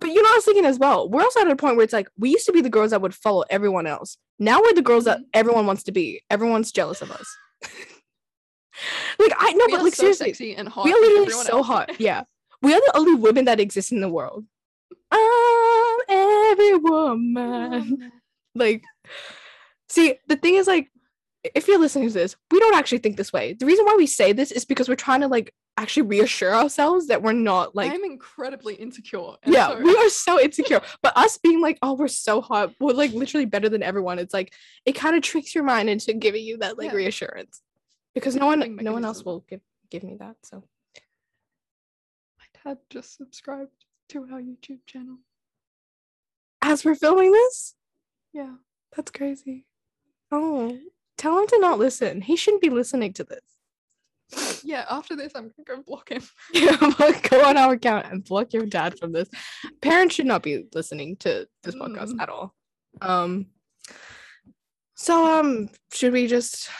but 0.00 0.08
you 0.10 0.20
know, 0.22 0.28
I 0.28 0.34
was 0.34 0.44
thinking 0.44 0.64
as 0.64 0.76
well. 0.78 1.08
We're 1.08 1.22
also 1.22 1.40
at 1.40 1.48
a 1.50 1.54
point 1.54 1.76
where 1.76 1.84
it's 1.84 1.92
like 1.92 2.08
we 2.18 2.30
used 2.30 2.46
to 2.46 2.52
be 2.52 2.60
the 2.60 2.68
girls 2.68 2.90
that 2.90 3.00
would 3.00 3.14
follow 3.14 3.44
everyone 3.48 3.86
else. 3.86 4.16
Now 4.40 4.60
we're 4.60 4.72
the 4.74 4.82
girls 4.82 5.04
that 5.04 5.20
Mhm. 5.20 5.28
everyone 5.34 5.66
wants 5.66 5.84
to 5.84 5.92
be. 5.92 6.20
Everyone's 6.30 6.72
jealous 6.72 7.00
of 7.00 7.12
us. 7.12 7.28
like 9.18 9.32
I 9.38 9.52
know, 9.52 9.66
but 9.70 9.82
like 9.82 9.94
so 9.94 10.12
seriously, 10.12 10.56
and 10.56 10.68
hot. 10.68 10.84
we 10.84 10.92
are 10.92 11.00
literally 11.00 11.30
so 11.30 11.58
else- 11.58 11.66
hot. 11.66 12.00
Yeah, 12.00 12.24
we 12.62 12.72
are 12.74 12.80
the 12.80 12.92
only 12.96 13.14
women 13.14 13.44
that 13.46 13.60
exist 13.60 13.92
in 13.92 14.00
the 14.00 14.08
world. 14.08 14.44
I'm 15.10 15.96
every 16.08 16.74
woman. 16.76 18.12
Like, 18.56 18.84
see, 19.88 20.14
the 20.28 20.36
thing 20.36 20.54
is, 20.54 20.68
like, 20.68 20.88
if 21.56 21.66
you're 21.66 21.78
listening 21.80 22.06
to 22.06 22.14
this, 22.14 22.36
we 22.52 22.60
don't 22.60 22.76
actually 22.76 22.98
think 22.98 23.16
this 23.16 23.32
way. 23.32 23.54
The 23.54 23.66
reason 23.66 23.84
why 23.84 23.96
we 23.96 24.06
say 24.06 24.32
this 24.32 24.52
is 24.52 24.64
because 24.64 24.88
we're 24.88 24.94
trying 24.94 25.22
to 25.22 25.26
like 25.26 25.52
actually 25.76 26.04
reassure 26.06 26.54
ourselves 26.54 27.08
that 27.08 27.20
we're 27.20 27.32
not 27.32 27.74
like 27.74 27.90
I'm 27.90 28.04
incredibly 28.04 28.76
insecure. 28.76 29.32
and 29.42 29.52
yeah, 29.52 29.70
so- 29.70 29.80
we 29.82 29.96
are 29.96 30.08
so 30.08 30.40
insecure. 30.40 30.80
But 31.02 31.16
us 31.16 31.36
being 31.38 31.60
like, 31.60 31.78
oh, 31.82 31.94
we're 31.94 32.06
so 32.06 32.40
hot, 32.40 32.72
we're 32.78 32.92
like 32.92 33.10
literally 33.12 33.44
better 33.44 33.68
than 33.68 33.82
everyone. 33.82 34.20
It's 34.20 34.32
like 34.32 34.52
it 34.86 34.92
kind 34.92 35.16
of 35.16 35.22
tricks 35.22 35.52
your 35.52 35.64
mind 35.64 35.90
into 35.90 36.12
giving 36.14 36.44
you 36.44 36.58
that 36.58 36.78
like 36.78 36.92
Yeah. 36.92 36.96
reassurance. 36.96 37.60
Because 38.14 38.36
no 38.36 38.46
one 38.46 38.60
coping 38.60 38.76
no 38.76 38.92
one 38.92 39.04
else 39.04 39.24
will 39.24 39.40
give 39.48 39.60
give 39.90 40.02
me 40.02 40.16
that. 40.18 40.36
So 40.42 40.62
My 42.38 42.46
dad 42.64 42.78
just 42.90 43.16
subscribed 43.16 43.70
to 44.10 44.20
our 44.32 44.40
YouTube 44.40 44.80
channel. 44.86 45.18
as 46.62 46.84
we're 46.84 46.94
filming 46.94 47.32
this, 47.32 47.74
Yeah. 48.32 48.54
that's 48.96 49.10
crazy. 49.10 49.66
Oh, 50.32 50.78
tell 51.18 51.38
him 51.38 51.46
to 51.48 51.58
not 51.60 51.78
listen. 51.78 52.22
He 52.22 52.36
shouldn't 52.36 52.62
be 52.62 52.70
listening 52.70 53.12
to 53.14 53.24
this. 53.24 53.40
Yeah, 54.64 54.86
after 54.88 55.14
this, 55.14 55.32
I'm 55.34 55.50
gonna 55.66 55.76
go 55.76 55.82
block 55.82 56.08
him. 56.10 56.22
Yeah, 56.54 56.76
go 57.28 57.44
on 57.44 57.58
our 57.58 57.74
account 57.74 58.06
and 58.10 58.24
block 58.24 58.54
your 58.54 58.64
dad 58.64 58.98
from 58.98 59.12
this. 59.12 59.28
Parents 59.82 60.14
should 60.14 60.24
not 60.26 60.42
be 60.42 60.64
listening 60.74 61.16
to 61.16 61.46
this 61.62 61.74
podcast 61.74 62.12
Mm. 62.12 62.20
at 62.22 62.28
all. 62.30 62.54
Um 63.02 63.46
so 64.94 65.26
um 65.38 65.68
should 65.92 66.12
we 66.14 66.26
just 66.26 66.70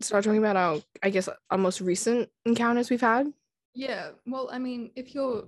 start 0.00 0.24
talking 0.24 0.38
about 0.38 0.56
our 0.56 0.80
I 1.02 1.10
guess 1.10 1.28
our 1.50 1.58
most 1.58 1.80
recent 1.80 2.28
encounters 2.44 2.90
we've 2.90 3.00
had? 3.00 3.32
Yeah, 3.74 4.10
well, 4.26 4.48
I 4.52 4.58
mean, 4.58 4.90
if 4.96 5.14
you're 5.14 5.44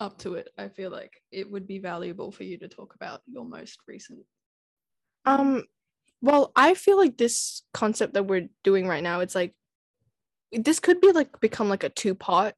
up 0.00 0.18
to 0.18 0.34
it, 0.34 0.50
I 0.58 0.68
feel 0.68 0.90
like 0.90 1.20
it 1.30 1.50
would 1.50 1.66
be 1.66 1.78
valuable 1.78 2.30
for 2.32 2.44
you 2.44 2.58
to 2.58 2.68
talk 2.68 2.94
about 2.94 3.22
your 3.26 3.44
most 3.44 3.78
recent. 3.86 4.20
Um 5.24 5.64
well, 6.20 6.52
I 6.54 6.74
feel 6.74 6.96
like 6.96 7.16
this 7.18 7.62
concept 7.74 8.14
that 8.14 8.26
we're 8.26 8.48
doing 8.62 8.86
right 8.86 9.02
now, 9.02 9.20
it's 9.20 9.34
like 9.34 9.54
this 10.52 10.78
could 10.80 11.00
be 11.00 11.12
like 11.12 11.40
become 11.40 11.68
like 11.68 11.82
a 11.84 11.88
two 11.88 12.14
part 12.14 12.54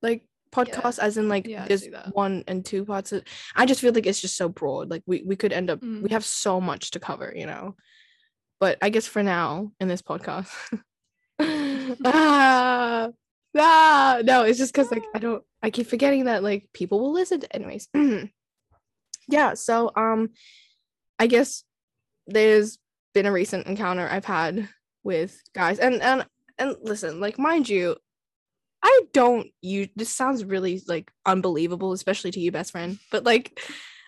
like 0.00 0.24
podcast 0.50 0.98
as 0.98 1.16
in 1.16 1.28
like 1.28 1.46
Yeah, 1.46 1.66
there's 1.66 1.86
one 2.12 2.44
and 2.46 2.64
two 2.64 2.84
parts. 2.84 3.12
of- 3.12 3.24
I 3.56 3.64
just 3.66 3.80
feel 3.80 3.92
like 3.92 4.06
it's 4.06 4.20
just 4.20 4.36
so 4.36 4.48
broad. 4.48 4.90
Like 4.90 5.02
we 5.06 5.22
we 5.26 5.36
could 5.36 5.52
end 5.52 5.70
up 5.70 5.80
we 5.82 5.88
Mm. 5.88 6.10
have 6.10 6.24
so 6.24 6.60
much 6.60 6.90
to 6.92 7.00
cover, 7.00 7.32
you 7.34 7.46
know. 7.46 7.76
But 8.62 8.78
I 8.80 8.90
guess 8.90 9.08
for 9.08 9.24
now 9.24 9.72
in 9.80 9.88
this 9.88 10.02
podcast. 10.02 10.48
ah, 12.04 13.08
ah, 13.58 14.20
no, 14.22 14.44
it's 14.44 14.56
just 14.56 14.72
because 14.72 14.92
like 14.92 15.02
I 15.12 15.18
don't 15.18 15.42
I 15.64 15.70
keep 15.70 15.88
forgetting 15.88 16.26
that 16.26 16.44
like 16.44 16.68
people 16.72 17.00
will 17.00 17.10
listen 17.10 17.40
to 17.40 17.52
anyways. 17.56 17.88
yeah, 19.28 19.54
so 19.54 19.90
um 19.96 20.30
I 21.18 21.26
guess 21.26 21.64
there's 22.28 22.78
been 23.14 23.26
a 23.26 23.32
recent 23.32 23.66
encounter 23.66 24.08
I've 24.08 24.26
had 24.26 24.68
with 25.02 25.42
guys 25.56 25.80
and 25.80 26.00
and 26.00 26.24
and 26.56 26.76
listen, 26.82 27.18
like 27.18 27.40
mind 27.40 27.68
you, 27.68 27.96
I 28.80 29.00
don't 29.12 29.48
you 29.60 29.88
this 29.96 30.10
sounds 30.10 30.44
really 30.44 30.80
like 30.86 31.10
unbelievable, 31.26 31.90
especially 31.94 32.30
to 32.30 32.38
you, 32.38 32.52
best 32.52 32.70
friend. 32.70 33.00
But 33.10 33.24
like 33.24 33.60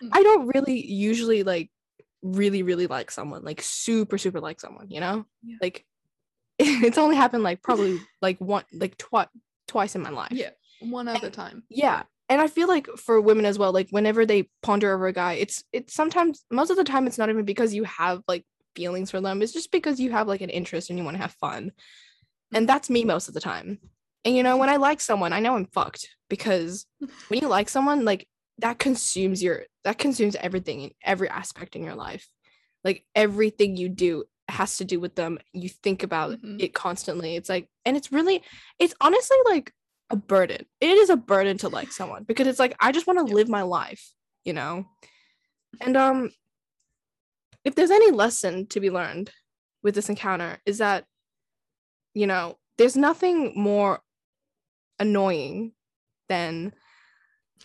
Mm. 0.03 0.09
I 0.11 0.23
don't 0.23 0.47
really 0.47 0.85
usually 0.85 1.43
like 1.43 1.69
really, 2.25 2.63
really 2.63 2.87
like 2.87 3.11
someone, 3.11 3.43
like 3.43 3.61
super, 3.61 4.17
super 4.17 4.41
like 4.41 4.59
someone, 4.59 4.89
you 4.89 4.99
know? 4.99 5.25
Yeah. 5.43 5.57
Like 5.61 5.85
it's 6.59 6.97
only 6.97 7.15
happened 7.15 7.43
like 7.43 7.61
probably 7.61 7.99
like 8.21 8.39
one 8.39 8.63
like 8.73 8.97
twi- 8.97 9.27
twice 9.67 9.95
in 9.95 10.01
my 10.01 10.09
life. 10.09 10.31
Yeah, 10.31 10.51
one 10.79 11.07
other 11.07 11.29
time. 11.29 11.63
Yeah. 11.69 12.03
And 12.27 12.41
I 12.41 12.47
feel 12.47 12.67
like 12.67 12.87
for 12.97 13.21
women 13.21 13.45
as 13.45 13.59
well, 13.59 13.71
like 13.71 13.89
whenever 13.91 14.25
they 14.25 14.49
ponder 14.63 14.93
over 14.93 15.07
a 15.07 15.13
guy, 15.13 15.33
it's 15.33 15.63
it's 15.71 15.93
sometimes 15.93 16.43
most 16.49 16.71
of 16.71 16.77
the 16.77 16.83
time 16.83 17.05
it's 17.05 17.17
not 17.17 17.29
even 17.29 17.45
because 17.45 17.73
you 17.73 17.83
have 17.83 18.23
like 18.27 18.43
feelings 18.75 19.11
for 19.11 19.21
them. 19.21 19.41
It's 19.41 19.53
just 19.53 19.71
because 19.71 19.99
you 19.99 20.11
have 20.11 20.27
like 20.27 20.41
an 20.41 20.49
interest 20.49 20.89
and 20.89 20.97
you 20.97 21.05
want 21.05 21.15
to 21.17 21.21
have 21.21 21.33
fun. 21.33 21.71
And 22.51 22.63
mm-hmm. 22.63 22.65
that's 22.65 22.89
me 22.89 23.05
most 23.05 23.27
of 23.27 23.33
the 23.33 23.41
time. 23.41 23.79
And 24.23 24.35
you 24.35 24.41
know, 24.41 24.57
when 24.57 24.69
I 24.69 24.77
like 24.77 25.01
someone, 25.01 25.33
I 25.33 25.39
know 25.39 25.55
I'm 25.55 25.67
fucked 25.67 26.09
because 26.29 26.87
when 27.27 27.41
you 27.41 27.47
like 27.47 27.69
someone, 27.69 28.05
like 28.05 28.27
that 28.59 28.79
consumes 28.79 29.43
your 29.43 29.63
that 29.83 29.97
consumes 29.97 30.35
everything 30.35 30.81
in 30.81 30.91
every 31.03 31.29
aspect 31.29 31.75
in 31.75 31.83
your 31.83 31.95
life. 31.95 32.27
Like 32.83 33.05
everything 33.15 33.75
you 33.75 33.89
do 33.89 34.25
has 34.47 34.77
to 34.77 34.85
do 34.85 34.99
with 34.99 35.15
them. 35.15 35.39
You 35.53 35.69
think 35.69 36.03
about 36.03 36.39
Mhm. 36.39 36.61
it 36.61 36.73
constantly. 36.73 37.35
It's 37.35 37.49
like 37.49 37.69
and 37.85 37.97
it's 37.97 38.11
really 38.11 38.43
it's 38.79 38.93
honestly 39.01 39.37
like 39.45 39.73
a 40.09 40.15
burden. 40.15 40.65
It 40.79 40.89
is 40.97 41.09
a 41.09 41.17
burden 41.17 41.57
to 41.59 41.69
like 41.69 41.91
someone 41.91 42.23
because 42.23 42.47
it's 42.47 42.59
like 42.59 42.75
I 42.79 42.91
just 42.91 43.07
want 43.07 43.19
to 43.27 43.35
live 43.35 43.49
my 43.49 43.63
life, 43.63 44.13
you 44.43 44.53
know. 44.53 44.85
And 45.81 45.97
um 45.97 46.31
if 47.63 47.75
there's 47.75 47.91
any 47.91 48.11
lesson 48.11 48.67
to 48.67 48.79
be 48.79 48.89
learned 48.89 49.31
with 49.83 49.95
this 49.95 50.09
encounter 50.09 50.59
is 50.65 50.77
that 50.77 51.05
you 52.13 52.27
know, 52.27 52.57
there's 52.77 52.95
nothing 52.95 53.53
more 53.55 54.01
annoying 54.99 55.73
than 56.29 56.73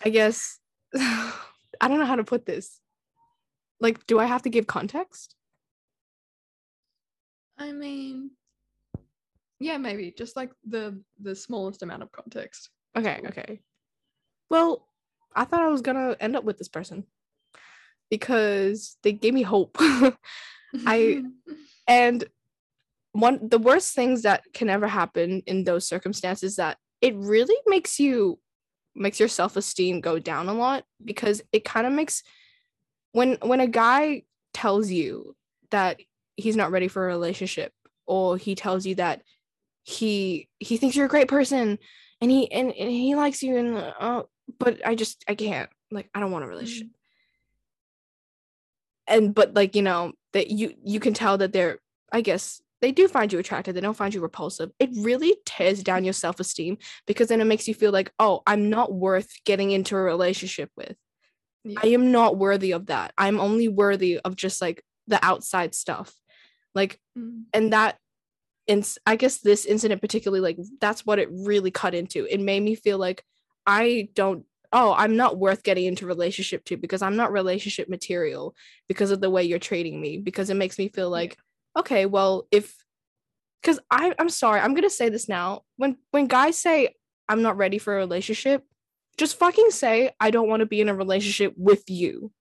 I 0.05 0.11
guess 0.11 0.59
I 0.96 1.88
don't 1.88 1.98
know 1.98 2.07
how 2.07 2.16
to 2.16 2.24
put 2.24 2.46
this. 2.46 2.81
Like 3.81 4.07
do 4.07 4.18
I 4.18 4.26
have 4.26 4.42
to 4.42 4.50
give 4.50 4.66
context? 4.66 5.35
I 7.59 7.72
mean, 7.72 8.31
yeah, 9.59 9.76
maybe 9.76 10.12
just 10.16 10.37
like 10.37 10.50
the 10.66 11.00
the 11.20 11.35
smallest 11.35 11.83
amount 11.83 12.03
of 12.03 12.12
context. 12.12 12.70
Okay, 12.96 13.20
okay. 13.26 13.61
Well, 14.48 14.88
I 15.35 15.44
thought 15.44 15.62
I 15.62 15.68
was 15.68 15.83
gonna 15.83 16.16
end 16.20 16.37
up 16.37 16.44
with 16.44 16.59
this 16.59 16.68
person 16.68 17.05
because 18.11 18.96
they 19.03 19.12
gave 19.12 19.35
me 19.35 19.42
hope. 19.42 19.76
I- 20.87 21.22
and 21.88 22.24
one 23.12 23.48
the 23.48 23.59
worst 23.59 23.94
things 23.94 24.22
that 24.22 24.42
can 24.55 24.68
ever 24.68 24.87
happen 24.87 25.42
in 25.46 25.64
those 25.64 25.87
circumstances 25.87 26.57
that 26.57 26.79
it 27.00 27.14
really 27.16 27.57
makes 27.66 27.98
you 27.98 28.38
makes 28.94 29.20
your 29.20 29.29
self-esteem 29.29 30.00
go 30.00 30.18
down 30.18 30.48
a 30.48 30.55
lot 30.55 30.85
because 31.05 31.42
it 31.53 31.64
kind 31.64 31.87
of 31.87 31.92
makes 31.92 32.22
when 33.12 33.38
when 33.42 33.61
a 33.61 33.66
guy 33.66 34.22
tells 34.53 34.90
you 34.90 35.35
that 35.70 36.00
he's 36.37 36.57
not 36.57 36.70
ready 36.70 36.88
for 36.88 37.05
a 37.05 37.09
relationship 37.09 37.72
or 38.07 38.37
he 38.37 38.55
tells 38.55 38.87
you 38.87 38.94
that 38.96 39.22
he 39.83 40.48
he 40.59 40.76
thinks 40.76 40.96
you're 40.96 41.07
a 41.07 41.11
great 41.11 41.29
person 41.29 41.79
and 42.20 42.31
he 42.31 42.50
and, 42.50 42.72
and 42.72 42.90
he 42.90 43.14
likes 43.14 43.42
you 43.42 43.57
and 43.57 43.76
uh, 43.76 44.22
but 44.59 44.85
I 44.87 44.94
just 44.94 45.24
I 45.29 45.35
can't 45.35 45.70
like 45.90 46.11
I 46.14 46.20
don't 46.20 46.33
want 46.33 46.44
a 46.44 46.48
relationship. 46.48 46.88
And 49.07 49.35
but 49.35 49.55
like 49.55 49.74
you 49.74 49.83
know 49.83 50.12
that 50.33 50.50
you 50.50 50.74
you 50.85 51.00
can 51.00 51.14
tell 51.14 51.38
that 51.38 51.53
they're 51.53 51.79
i 52.12 52.20
guess 52.20 52.61
they 52.82 52.92
do 52.92 53.06
find 53.08 53.32
you 53.32 53.38
attractive 53.38 53.74
they 53.74 53.80
don't 53.80 53.96
find 53.96 54.14
you 54.14 54.20
repulsive 54.20 54.70
it 54.78 54.90
really 54.96 55.36
tears 55.44 55.82
down 55.82 56.04
your 56.04 56.12
self-esteem 56.12 56.78
because 57.06 57.28
then 57.28 57.40
it 57.40 57.44
makes 57.46 57.68
you 57.68 57.74
feel 57.74 57.92
like 57.92 58.12
oh 58.18 58.42
i'm 58.46 58.70
not 58.70 58.92
worth 58.92 59.30
getting 59.44 59.70
into 59.70 59.96
a 59.96 60.00
relationship 60.00 60.70
with 60.76 60.96
Yeah. 61.64 61.80
i 61.82 61.88
am 61.88 62.10
not 62.12 62.36
worthy 62.38 62.72
of 62.72 62.86
that 62.86 63.12
i'm 63.18 63.38
only 63.40 63.68
worthy 63.68 64.18
of 64.18 64.36
just 64.36 64.60
like 64.60 64.82
the 65.06 65.22
outside 65.24 65.74
stuff 65.74 66.14
like 66.74 66.98
Mm. 67.18 67.42
and 67.52 67.72
that 67.72 67.96
and 68.68 68.88
i 69.04 69.16
guess 69.16 69.38
this 69.38 69.64
incident 69.66 70.00
particularly 70.00 70.40
like 70.40 70.56
that's 70.80 71.04
what 71.04 71.18
it 71.18 71.28
really 71.32 71.70
cut 71.72 71.94
into 71.94 72.24
it 72.32 72.40
made 72.40 72.62
me 72.62 72.74
feel 72.76 72.98
like 72.98 73.24
i 73.66 74.08
don't 74.14 74.44
oh 74.72 74.94
i'm 74.96 75.16
not 75.16 75.36
worth 75.38 75.64
getting 75.64 75.86
into 75.86 76.06
relationship 76.06 76.64
to 76.66 76.76
because 76.76 77.02
i'm 77.02 77.16
not 77.16 77.32
relationship 77.32 77.88
material 77.88 78.54
because 78.86 79.10
of 79.10 79.20
the 79.20 79.28
way 79.30 79.42
you're 79.42 79.58
treating 79.58 80.00
me 80.00 80.18
because 80.18 80.50
it 80.50 80.54
makes 80.54 80.78
me 80.78 80.88
feel 80.88 81.10
Yeah. 81.10 81.16
Like 81.74 81.80
okay 81.85 82.06
well 82.06 82.46
if 82.50 82.74
because 83.62 83.78
i 83.90 84.14
i'm 84.18 84.28
sorry 84.28 84.61
i'm 84.61 84.74
gonna 84.74 84.90
say 84.90 85.09
this 85.09 85.28
now 85.28 85.62
when 85.76 85.97
when 86.11 86.26
guys 86.26 86.59
say 86.59 86.94
i'm 87.28 87.42
not 87.42 87.57
ready 87.57 87.78
for 87.78 87.94
a 87.94 87.99
relationship 87.99 88.64
just 89.16 89.38
fucking 89.38 89.70
say 89.70 90.11
i 90.20 90.30
don't 90.30 90.49
want 90.49 90.61
to 90.61 90.66
be 90.66 90.80
in 90.80 90.88
a 90.88 90.94
relationship 90.94 91.55
with 91.57 91.84
you 91.88 92.32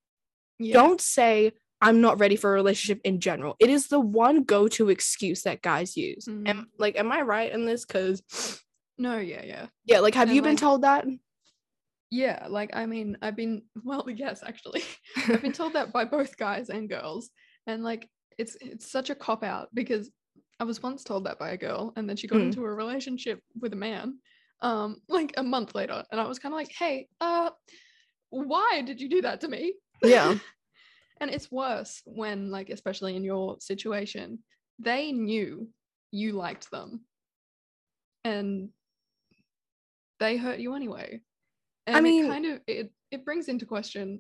Yeah. 0.60 0.74
don't 0.74 1.02
say 1.02 1.54
I'm 1.82 2.02
not 2.02 2.20
ready 2.20 2.36
for 2.36 2.50
a 2.52 2.54
relationship 2.56 3.00
in 3.06 3.22
general. 3.22 3.56
It 3.58 3.70
is 3.70 3.88
the 3.88 4.02
one 4.02 4.44
go-to 4.44 4.90
excuse 4.90 5.44
that 5.44 5.62
guys 5.62 5.96
use. 5.96 6.28
Am 6.28 6.44
Mhm. 6.46 6.66
like, 6.78 7.00
am 7.00 7.10
I 7.10 7.22
right 7.22 7.50
in 7.50 7.64
this? 7.66 7.86
Cause 7.86 8.22
No, 8.98 9.18
yeah, 9.18 9.44
yeah. 9.46 9.68
yeah, 9.86 10.00
like, 10.02 10.14
have 10.16 10.28
And, 10.28 10.36
you 10.36 10.42
been 10.42 10.58
told 10.58 10.82
that? 10.82 11.06
Yeah, 12.12 12.48
like 12.50 12.72
I 12.76 12.86
mean, 12.86 13.16
I've 13.22 13.38
been 13.38 13.62
well, 13.86 14.06
yes, 14.10 14.44
actually. 14.46 14.84
I've 15.16 15.42
been 15.42 15.54
told 15.54 15.72
that 15.74 15.94
by 15.94 16.04
both 16.04 16.36
guys 16.36 16.70
and 16.70 16.90
girls. 16.90 17.30
And 17.66 17.82
like 17.82 18.10
it's 18.40 18.56
it's 18.62 18.90
such 18.90 19.10
a 19.10 19.16
cop 19.26 19.44
out 19.44 19.68
because 19.74 20.10
I 20.60 20.64
was 20.64 20.82
once 20.82 21.04
told 21.04 21.26
that 21.26 21.38
by 21.40 21.50
a 21.52 21.58
girl 21.58 21.94
and 21.96 22.08
then 22.08 22.16
she 22.18 22.28
got 22.28 22.40
Mm. 22.40 22.46
into 22.48 22.64
a 22.66 22.74
relationship 22.84 23.40
with 23.62 23.74
a 23.74 23.82
man 23.88 24.20
um 24.62 24.90
like 25.18 25.32
a 25.38 25.44
month 25.44 25.76
later 25.76 26.04
and 26.12 26.20
I 26.20 26.28
was 26.28 26.40
kind 26.40 26.54
of 26.54 26.58
like, 26.58 26.72
"Hey, 26.72 27.08
uh 27.22 27.50
why 28.32 28.82
did 28.86 29.00
you 29.02 29.10
do 29.10 29.22
that 29.24 29.42
to 29.42 29.48
me? 29.48 29.74
Yeah. 30.04 30.38
and 31.22 31.30
it's 31.32 31.52
worse 31.52 32.02
when, 32.06 32.52
like, 32.52 32.70
especially 32.70 33.16
in 33.16 33.24
your 33.24 33.58
situation, 33.60 34.40
they 34.78 35.12
knew 35.12 35.68
you 36.12 36.34
liked 36.34 36.70
them 36.72 37.02
and 38.24 38.70
they 40.20 40.38
hurt 40.38 40.60
you 40.60 40.76
anyway. 40.76 41.22
And 41.88 41.98
I 41.98 42.02
mean- 42.02 42.26
it 42.26 42.28
kind 42.30 42.46
of 42.46 42.62
it, 42.68 42.92
it 43.12 43.26
brings 43.26 43.48
into 43.48 43.66
question 43.66 44.20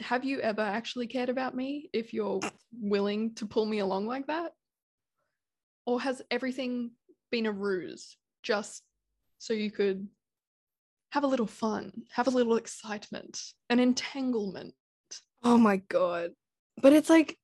have 0.00 0.24
you 0.24 0.40
ever 0.40 0.62
actually 0.62 1.06
cared 1.06 1.28
about 1.28 1.54
me 1.54 1.88
if 1.92 2.12
you're 2.12 2.40
willing 2.80 3.34
to 3.34 3.46
pull 3.46 3.66
me 3.66 3.78
along 3.78 4.06
like 4.06 4.26
that? 4.26 4.52
Or 5.86 6.00
has 6.00 6.22
everything 6.30 6.92
been 7.30 7.46
a 7.46 7.52
ruse 7.52 8.16
just 8.42 8.82
so 9.38 9.52
you 9.52 9.70
could 9.70 10.08
have 11.12 11.24
a 11.24 11.28
little 11.28 11.46
fun, 11.46 11.92
have 12.12 12.26
a 12.26 12.30
little 12.30 12.56
excitement, 12.56 13.40
an 13.68 13.80
entanglement? 13.80 14.74
Oh 15.42 15.58
my 15.58 15.78
god. 15.88 16.32
But 16.80 16.92
it's 16.92 17.10
like 17.10 17.36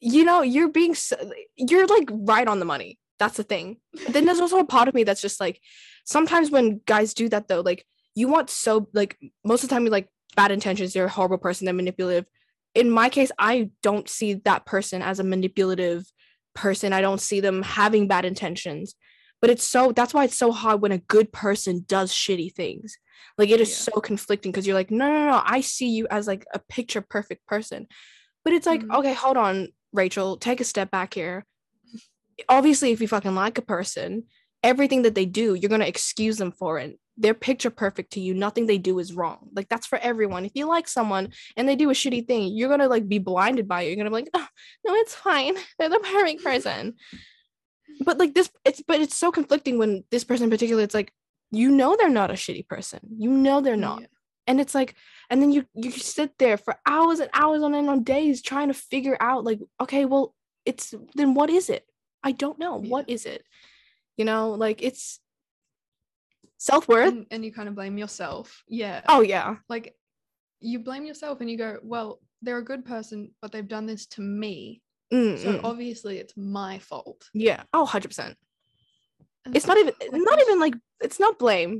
you 0.00 0.24
know, 0.24 0.40
you're 0.42 0.68
being 0.68 0.94
so, 0.94 1.16
you're 1.56 1.86
like 1.86 2.08
right 2.10 2.48
on 2.48 2.58
the 2.58 2.64
money. 2.64 2.98
That's 3.18 3.36
the 3.36 3.42
thing. 3.42 3.76
But 3.92 4.14
then 4.14 4.24
there's 4.24 4.40
also 4.40 4.58
a 4.58 4.64
part 4.64 4.88
of 4.88 4.94
me 4.94 5.04
that's 5.04 5.20
just 5.20 5.40
like 5.40 5.60
sometimes 6.04 6.50
when 6.50 6.80
guys 6.86 7.12
do 7.12 7.28
that 7.28 7.48
though, 7.48 7.60
like 7.60 7.84
you 8.14 8.28
want 8.28 8.48
so 8.50 8.88
like 8.94 9.18
most 9.44 9.62
of 9.62 9.68
the 9.68 9.74
time 9.74 9.84
you 9.84 9.90
like 9.90 10.08
bad 10.36 10.50
intentions, 10.50 10.94
you're 10.94 11.06
a 11.06 11.10
horrible 11.10 11.38
person, 11.38 11.64
they're 11.64 11.74
manipulative. 11.74 12.26
In 12.74 12.90
my 12.90 13.08
case, 13.08 13.32
I 13.38 13.70
don't 13.82 14.08
see 14.08 14.34
that 14.34 14.64
person 14.64 15.02
as 15.02 15.18
a 15.18 15.24
manipulative 15.24 16.04
person. 16.54 16.92
I 16.92 17.00
don't 17.00 17.20
see 17.20 17.40
them 17.40 17.62
having 17.62 18.06
bad 18.08 18.24
intentions. 18.24 18.94
But 19.40 19.50
it's 19.50 19.64
so 19.64 19.92
that's 19.92 20.12
why 20.12 20.24
it's 20.24 20.36
so 20.36 20.52
hard 20.52 20.82
when 20.82 20.92
a 20.92 20.98
good 20.98 21.32
person 21.32 21.84
does 21.88 22.12
shitty 22.12 22.52
things. 22.54 22.98
Like 23.38 23.48
it 23.48 23.60
is 23.60 23.70
Yeah. 23.70 23.92
so 23.94 24.00
conflicting 24.00 24.52
because 24.52 24.66
you're 24.66 24.74
like, 24.74 24.90
no, 24.90 25.08
no, 25.08 25.30
no, 25.30 25.42
I 25.44 25.62
see 25.62 25.88
you 25.88 26.06
as 26.10 26.26
like 26.26 26.44
a 26.52 26.58
picture 26.58 27.00
perfect 27.00 27.46
person. 27.46 27.86
But 28.44 28.52
it's 28.52 28.66
like, 28.66 28.82
Mhm. 28.82 28.98
okay, 28.98 29.14
hold 29.14 29.36
on, 29.36 29.68
Rachel, 29.92 30.36
take 30.36 30.60
a 30.60 30.64
step 30.64 30.90
back 30.90 31.14
here. 31.14 31.46
Obviously, 32.48 32.92
if 32.92 33.00
you 33.00 33.08
fucking 33.08 33.34
like 33.34 33.58
a 33.58 33.62
person, 33.62 34.24
everything 34.62 35.02
that 35.02 35.14
they 35.14 35.26
do, 35.26 35.54
you're 35.54 35.68
gonna 35.70 35.84
excuse 35.86 36.36
them 36.38 36.52
for 36.52 36.78
it. 36.78 36.98
They're 37.16 37.34
picture 37.34 37.70
perfect 37.70 38.12
to 38.12 38.20
you. 38.20 38.32
Nothing 38.34 38.66
they 38.66 38.78
do 38.78 38.98
is 38.98 39.12
wrong. 39.12 39.48
Like 39.54 39.68
that's 39.68 39.86
for 39.86 39.98
everyone. 39.98 40.44
If 40.46 40.52
you 40.54 40.66
like 40.66 40.88
someone 40.88 41.30
and 41.56 41.68
they 41.68 41.76
do 41.76 41.90
a 41.90 41.94
shitty 41.94 42.26
thing, 42.26 42.52
you're 42.56 42.68
gonna 42.70 42.88
like 42.88 43.08
be 43.08 43.18
blinded 43.18 43.68
by 43.68 43.82
it. 43.82 43.88
You're 43.88 43.96
gonna 43.96 44.10
be 44.10 44.14
like, 44.14 44.30
oh, 44.34 44.46
no, 44.86 44.94
it's 44.94 45.14
fine. 45.14 45.54
They're 45.78 45.88
the 45.90 45.98
perfect 45.98 46.42
person. 46.42 46.94
But 48.04 48.18
like 48.18 48.34
this, 48.34 48.50
it's 48.64 48.82
but 48.86 49.00
it's 49.00 49.16
so 49.16 49.30
conflicting 49.30 49.78
when 49.78 50.04
this 50.10 50.24
person 50.24 50.44
in 50.44 50.50
particular, 50.50 50.82
it's 50.82 50.94
like, 50.94 51.12
you 51.50 51.70
know 51.70 51.96
they're 51.96 52.08
not 52.08 52.30
a 52.30 52.34
shitty 52.34 52.68
person. 52.68 53.00
You 53.18 53.30
know 53.30 53.60
they're 53.60 53.76
not 53.76 54.00
Yeah. 54.02 54.06
and 54.46 54.60
it's 54.60 54.74
like 54.74 54.94
and 55.28 55.42
then 55.42 55.50
you 55.50 55.66
you 55.74 55.90
sit 55.90 56.38
there 56.38 56.56
for 56.56 56.76
hours 56.86 57.18
and 57.20 57.28
hours 57.34 57.62
on 57.62 57.74
end 57.74 57.90
on 57.90 58.04
days 58.04 58.40
trying 58.40 58.68
to 58.68 58.74
figure 58.74 59.16
out 59.20 59.44
like 59.44 59.58
okay 59.80 60.04
well 60.04 60.34
it's 60.64 60.94
then 61.16 61.34
what 61.34 61.50
is 61.50 61.68
it 61.68 61.84
i 62.22 62.30
don't 62.32 62.58
know 62.58 62.76
what 62.76 63.08
Yeah. 63.08 63.14
is 63.14 63.26
it 63.26 63.42
you 64.20 64.26
know 64.26 64.50
like 64.66 64.82
it's 64.88 65.18
self-worth 66.58 67.08
And, 67.12 67.26
and 67.30 67.42
you 67.44 67.52
kind 67.52 67.68
of 67.70 67.74
blame 67.74 67.96
yourself. 67.96 68.62
Yeah. 68.68 69.00
oh 69.08 69.22
yeah 69.22 69.56
like 69.68 69.94
you 70.60 70.78
blame 70.80 71.06
yourself 71.06 71.40
and 71.40 71.50
you 71.50 71.56
go, 71.56 71.78
well, 71.82 72.20
they're 72.42 72.58
a 72.58 72.64
good 72.72 72.84
person, 72.84 73.30
but 73.40 73.50
they've 73.50 73.66
done 73.76 73.86
this 73.86 74.04
to 74.08 74.20
me. 74.20 74.82
Mm, 75.10 75.38
So 75.38 75.48
mm. 75.54 75.60
obviously 75.64 76.18
it's 76.18 76.34
my 76.36 76.78
fault. 76.78 77.20
yeah 77.32 77.62
oh 77.72 77.86
100% 77.86 78.34
And 79.46 79.56
it's 79.56 79.66
not 79.66 79.78
even 79.78 79.94
like, 80.12 80.20
not 80.30 80.38
even 80.44 80.60
like 80.60 80.74
it's 81.06 81.18
not 81.18 81.38
blame 81.38 81.72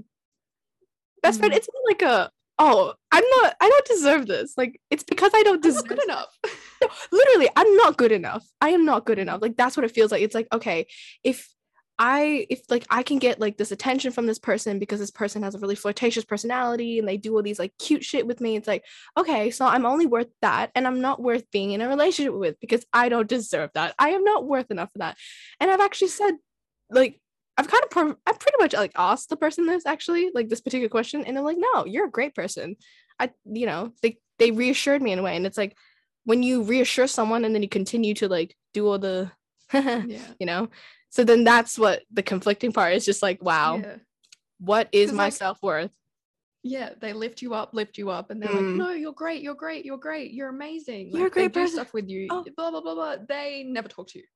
best 1.22 1.38
friend 1.38 1.52
Mhm. 1.52 1.58
it's 1.58 1.68
not 1.74 1.84
like 1.92 2.02
a 2.14 2.30
oh 2.58 2.94
i'm 3.12 3.26
not 3.36 3.48
i 3.60 3.68
don't 3.72 3.86
deserve 3.94 4.26
this 4.26 4.54
like 4.60 4.80
it's 4.92 5.04
because 5.12 5.32
i 5.34 5.42
don't 5.42 5.62
deserve 5.62 5.86
good 5.92 6.02
enough. 6.08 6.32
No, 6.82 6.88
literally 7.12 7.50
i'm 7.60 7.72
not 7.82 7.98
good 7.98 8.12
enough 8.20 8.44
i 8.66 8.70
am 8.70 8.84
not 8.86 9.04
good 9.04 9.18
enough 9.18 9.42
like 9.42 9.54
that's 9.60 9.76
what 9.76 9.84
it 9.84 9.94
feels 9.96 10.10
like 10.12 10.22
it's 10.22 10.34
like 10.34 10.48
okay 10.58 10.86
if 11.22 11.38
i 12.00 12.46
if 12.48 12.62
like 12.70 12.86
i 12.90 13.02
can 13.02 13.18
get 13.18 13.38
like 13.38 13.58
this 13.58 13.70
attention 13.70 14.10
from 14.10 14.26
this 14.26 14.38
person 14.38 14.78
because 14.78 14.98
this 14.98 15.10
person 15.10 15.42
has 15.42 15.54
a 15.54 15.58
really 15.58 15.74
flirtatious 15.74 16.24
personality 16.24 16.98
and 16.98 17.06
they 17.06 17.18
do 17.18 17.36
all 17.36 17.42
these 17.42 17.58
like 17.58 17.76
cute 17.78 18.02
shit 18.02 18.26
with 18.26 18.40
me 18.40 18.56
it's 18.56 18.66
like 18.66 18.82
okay 19.18 19.50
so 19.50 19.66
i'm 19.66 19.84
only 19.84 20.06
worth 20.06 20.28
that 20.40 20.70
and 20.74 20.86
i'm 20.86 21.02
not 21.02 21.22
worth 21.22 21.48
being 21.52 21.72
in 21.72 21.82
a 21.82 21.88
relationship 21.88 22.32
with 22.32 22.58
because 22.58 22.84
i 22.94 23.08
don't 23.10 23.28
deserve 23.28 23.70
that. 23.74 23.94
I 23.98 24.10
am 24.10 24.24
not 24.24 24.46
worth 24.46 24.70
enough 24.70 24.90
for 24.92 24.98
that. 24.98 25.18
And 25.60 25.70
i've 25.70 25.80
actually 25.80 26.08
said 26.08 26.36
like 26.88 27.20
i've 27.58 27.68
kind 27.68 27.84
of 27.84 27.90
pro- 27.90 28.16
i've 28.26 28.40
pretty 28.40 28.56
much 28.58 28.72
like 28.72 28.92
asked 28.96 29.28
the 29.28 29.36
person 29.36 29.66
this 29.66 29.84
actually 29.84 30.30
like 30.34 30.48
this 30.48 30.62
particular 30.62 30.88
question 30.88 31.24
and 31.24 31.36
they're 31.36 31.44
like 31.44 31.58
no 31.58 31.84
you're 31.84 32.06
a 32.06 32.10
great 32.10 32.34
person. 32.34 32.76
I 33.18 33.30
you 33.44 33.66
know 33.66 33.92
they 34.02 34.18
they 34.38 34.50
reassured 34.50 35.02
me 35.02 35.12
in 35.12 35.18
a 35.18 35.22
way 35.22 35.36
and 35.36 35.44
it's 35.44 35.58
like 35.58 35.76
when 36.24 36.42
you 36.42 36.62
reassure 36.62 37.06
someone 37.06 37.44
and 37.44 37.54
then 37.54 37.62
you 37.62 37.68
continue 37.68 38.14
to 38.14 38.28
like 38.28 38.56
do 38.72 38.88
all 38.88 38.98
the 38.98 39.30
yeah. 39.74 40.02
you 40.38 40.46
know 40.46 40.70
so 41.10 41.24
then 41.24 41.44
that's 41.44 41.78
what 41.78 42.02
the 42.10 42.22
conflicting 42.22 42.72
part 42.72 42.94
is 42.94 43.04
just 43.04 43.22
like 43.22 43.42
wow 43.42 43.76
Yeah. 43.76 43.96
what 44.58 44.88
is 44.92 45.12
my 45.12 45.24
like, 45.24 45.32
self-worth 45.34 45.94
Yeah. 46.62 46.90
They 47.00 47.12
lift 47.14 47.40
you 47.40 47.54
up, 47.54 47.72
lift 47.72 47.96
you 47.96 48.10
up, 48.10 48.30
and 48.30 48.40
they're 48.42 48.50
Mm. 48.50 48.54
like, 48.54 48.76
no, 48.76 48.90
you're 48.90 49.14
great, 49.14 49.40
you're 49.42 49.54
great, 49.54 49.84
you're 49.86 49.96
great, 50.08 50.32
you're 50.32 50.50
amazing. 50.50 51.08
You're 51.08 51.20
a 51.20 51.24
Like, 51.24 51.34
they 51.34 51.40
great 51.48 51.52
do 51.54 51.60
person. 51.60 51.74
stuff 51.76 51.94
with 51.94 52.08
you, 52.10 52.26
Oh. 52.30 52.44
blah 52.56 52.70
blah 52.70 52.82
blah 52.82 52.94
blah. 52.94 53.16
They 53.26 53.64
never 53.64 53.88
talk 53.88 54.08
to 54.08 54.18
you. 54.20 54.26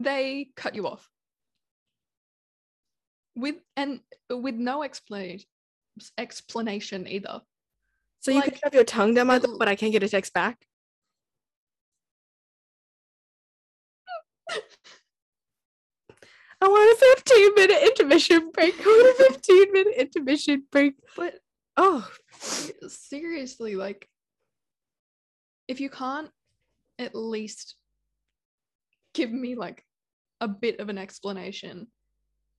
they 0.00 0.50
cut 0.56 0.74
you 0.74 0.86
off. 0.86 1.08
With 3.36 3.56
and 3.76 4.00
with 4.30 4.54
no 4.54 4.82
explanation 4.82 5.46
explanation 6.16 7.06
either. 7.08 7.42
so 8.20 8.30
you 8.30 8.40
can 8.42 8.54
have 8.62 8.72
your 8.74 8.84
tongue 8.84 9.14
down 9.14 9.26
my 9.26 9.38
throat 9.40 9.58
but 9.58 9.66
i 9.68 9.74
can't 9.74 9.90
get 9.92 10.02
a 10.04 10.08
text 10.08 10.32
back 10.32 10.64
I 16.60 16.66
want 16.66 16.90
a 16.90 17.06
15 17.16 17.54
minute 17.54 17.82
intermission 17.82 18.50
break. 18.52 18.74
I 18.80 18.84
want 18.84 19.20
a 19.20 19.32
15 19.34 19.72
minute 19.72 19.94
intermission 19.96 20.64
break. 20.70 20.94
But 21.16 21.34
Oh, 21.76 22.08
seriously, 22.88 23.76
like 23.76 24.08
if 25.68 25.80
you 25.80 25.88
can't 25.90 26.28
at 26.98 27.14
least 27.14 27.76
give 29.14 29.30
me 29.30 29.54
like 29.54 29.84
a 30.40 30.48
bit 30.48 30.80
of 30.80 30.88
an 30.88 30.98
explanation, 30.98 31.86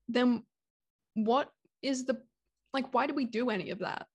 then 0.07 0.43
what 1.15 1.49
is 1.81 2.05
the 2.05 2.21
like 2.73 2.93
why 2.93 3.07
do 3.07 3.13
we 3.13 3.25
do 3.25 3.49
any 3.49 3.71
of 3.71 3.79
that? 3.79 4.07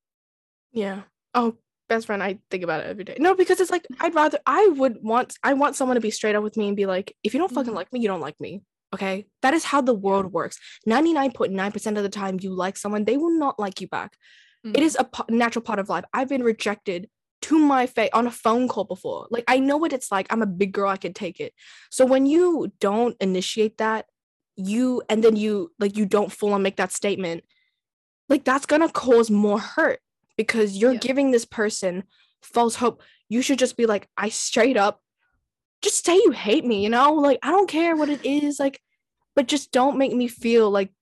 yeah. 0.73 1.03
Oh, 1.35 1.57
best 1.89 2.07
friend, 2.07 2.23
I 2.23 2.39
think 2.51 2.65
about 2.65 2.81
it 2.81 2.87
every 2.87 3.05
day. 3.05 3.17
No, 3.19 3.35
because 3.35 3.61
it's 3.61 3.71
like 3.71 3.87
I'd 4.01 4.15
rather 4.15 4.39
I 4.47 4.67
would 4.69 4.99
want 5.03 5.37
I 5.43 5.53
want 5.55 5.77
someone 5.77 5.97
to 5.97 6.01
be 6.01 6.11
straight 6.11 6.35
up 6.35 6.43
with 6.43 6.57
me 6.57 6.69
and 6.69 6.77
be 6.77 6.87
like, 6.87 7.17
if 7.23 7.35
you 7.35 7.41
don't 7.41 7.53
fucking 7.53 7.73
Mhm. 7.73 7.77
like 7.77 7.93
me, 7.93 8.01
you 8.01 8.09
don't 8.09 8.21
like 8.21 8.41
me. 8.41 8.63
Okay. 8.95 9.27
That 9.43 9.55
is 9.55 9.65
how 9.65 9.81
the 9.81 9.95
world 9.95 10.33
works. 10.33 10.59
99.9% 10.87 11.97
of 11.97 12.03
the 12.03 12.09
time 12.09 12.39
you 12.41 12.55
like 12.55 12.77
someone, 12.77 13.05
they 13.05 13.17
will 13.17 13.37
not 13.39 13.59
like 13.59 13.81
you 13.81 13.89
back. 13.89 14.17
It 14.65 14.75
Mm. 14.75 14.81
is 14.83 14.97
a 14.99 15.05
po- 15.05 15.25
natural 15.29 15.63
part 15.63 15.79
of 15.79 15.89
life. 15.89 16.05
I've 16.13 16.29
been 16.29 16.43
rejected 16.43 17.11
to 17.43 17.59
my 17.59 17.87
face 17.87 18.09
on 18.15 18.27
a 18.27 18.31
phone 18.31 18.69
call 18.69 18.85
before. 18.85 19.27
Like 19.31 19.45
I 19.49 19.59
know 19.59 19.77
what 19.77 19.93
it's 19.93 20.11
like. 20.11 20.27
I'm 20.31 20.41
a 20.43 20.47
big 20.47 20.73
girl. 20.73 20.89
I 20.89 20.97
can 20.97 21.13
take 21.13 21.39
it. 21.41 21.53
So 21.91 22.07
when 22.07 22.25
you 22.25 22.73
don't 22.81 23.17
initiate 23.21 23.77
that, 23.79 24.07
you 24.57 25.03
and 25.11 25.23
then 25.23 25.37
you 25.37 25.73
like 25.79 25.97
you 25.97 26.07
don't 26.07 26.33
full 26.33 26.53
on 26.55 26.63
make 26.63 26.77
that 26.77 26.93
statement, 26.93 27.45
like 28.29 28.45
that's 28.45 28.65
gonna 28.67 28.89
cause 28.89 29.31
more 29.31 29.59
hurt 29.59 29.99
because 30.37 30.77
you're 30.77 30.93
Yeah. 30.93 30.99
giving 30.99 31.31
this 31.31 31.45
person 31.45 32.05
false 32.43 32.77
hope. 32.77 33.03
You 33.29 33.43
should 33.43 33.59
just 33.59 33.77
be 33.77 33.87
like, 33.87 34.09
I 34.17 34.29
straight 34.29 34.77
up, 34.77 35.01
just 35.83 36.05
say 36.05 36.17
you 36.17 36.31
hate 36.31 36.65
me. 36.65 36.83
You 36.83 36.91
know, 36.91 37.15
like 37.15 37.39
I 37.43 37.51
don't 37.51 37.69
care 37.69 37.97
what 37.97 38.09
it 38.09 38.25
is. 38.25 38.59
Like, 38.59 38.81
but 39.35 39.47
just 39.49 39.73
don't 39.73 39.99
make 39.99 40.13
me 40.15 40.29
feel 40.29 40.71
like 40.71 40.93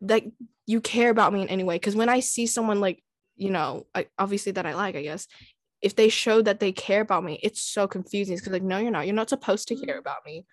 like 0.00 0.30
you 0.66 0.80
care 0.80 1.10
about 1.10 1.32
me 1.32 1.40
in 1.42 1.48
any 1.48 1.64
way 1.64 1.76
because 1.76 1.96
when 1.96 2.10
i 2.10 2.20
see 2.20 2.46
someone 2.46 2.80
like 2.80 3.02
you 3.36 3.48
know 3.48 3.86
I, 3.94 4.08
obviously 4.18 4.52
that 4.52 4.66
i 4.66 4.74
like 4.74 4.94
i 4.94 5.00
guess 5.00 5.26
if 5.80 5.96
they 5.96 6.10
show 6.10 6.42
that 6.42 6.60
they 6.60 6.70
care 6.70 7.00
about 7.00 7.24
me 7.24 7.40
it's 7.42 7.62
so 7.62 7.88
confusing 7.88 8.36
because 8.36 8.52
like 8.52 8.62
no 8.62 8.76
you're 8.76 8.90
not 8.90 9.06
you're 9.06 9.14
not 9.14 9.30
supposed 9.30 9.68
to 9.68 9.74
care 9.76 9.96
Mhm. 9.96 10.00
about 10.00 10.18
me 10.26 10.44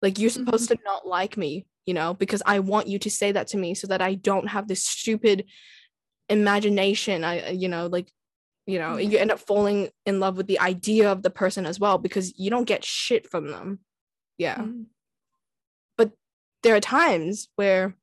like 0.00 0.18
you're 0.18 0.30
supposed 0.30 0.68
to 0.68 0.78
not 0.82 1.06
like 1.06 1.36
me 1.36 1.66
you 1.84 1.92
know 1.92 2.14
because 2.14 2.42
i 2.46 2.58
want 2.58 2.86
you 2.88 2.98
to 3.00 3.10
say 3.10 3.32
that 3.32 3.48
to 3.48 3.58
me 3.58 3.74
so 3.74 3.86
that 3.86 4.00
i 4.00 4.14
don't 4.14 4.48
have 4.48 4.66
this 4.66 4.82
stupid 4.82 5.44
imagination 6.28 7.22
i 7.24 7.50
you 7.50 7.68
know 7.68 7.86
like 7.86 8.10
you 8.66 8.78
know 8.78 8.96
you 8.96 9.18
end 9.18 9.30
up 9.30 9.38
falling 9.38 9.90
in 10.06 10.20
love 10.20 10.36
with 10.36 10.46
the 10.46 10.58
idea 10.60 11.10
of 11.12 11.22
the 11.22 11.30
person 11.30 11.66
as 11.66 11.78
well 11.78 11.98
because 11.98 12.32
you 12.38 12.48
don't 12.50 12.64
get 12.64 12.84
shit 12.84 13.30
from 13.30 13.50
them. 13.50 13.80
Yeah. 14.38 14.56
Mm. 14.56 14.86
there 16.62 16.74
are 16.74 16.80
times 16.80 17.48
where 17.56 17.94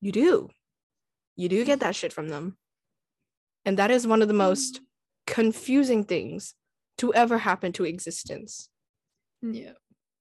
you 0.00 0.12
do. 0.12 0.48
You 1.34 1.48
do 1.48 1.64
get 1.64 1.80
that 1.80 1.96
shit 1.96 2.12
from 2.12 2.28
them. 2.28 2.56
And 3.64 3.76
that 3.78 3.90
is 3.90 4.06
one 4.06 4.22
of 4.22 4.28
the 4.28 4.34
most 4.34 4.80
confusing 5.26 6.04
things 6.04 6.54
to 6.98 7.12
ever 7.12 7.38
happen 7.38 7.72
to 7.72 7.84
existence. 7.84 8.68
Yeah. 9.42 9.72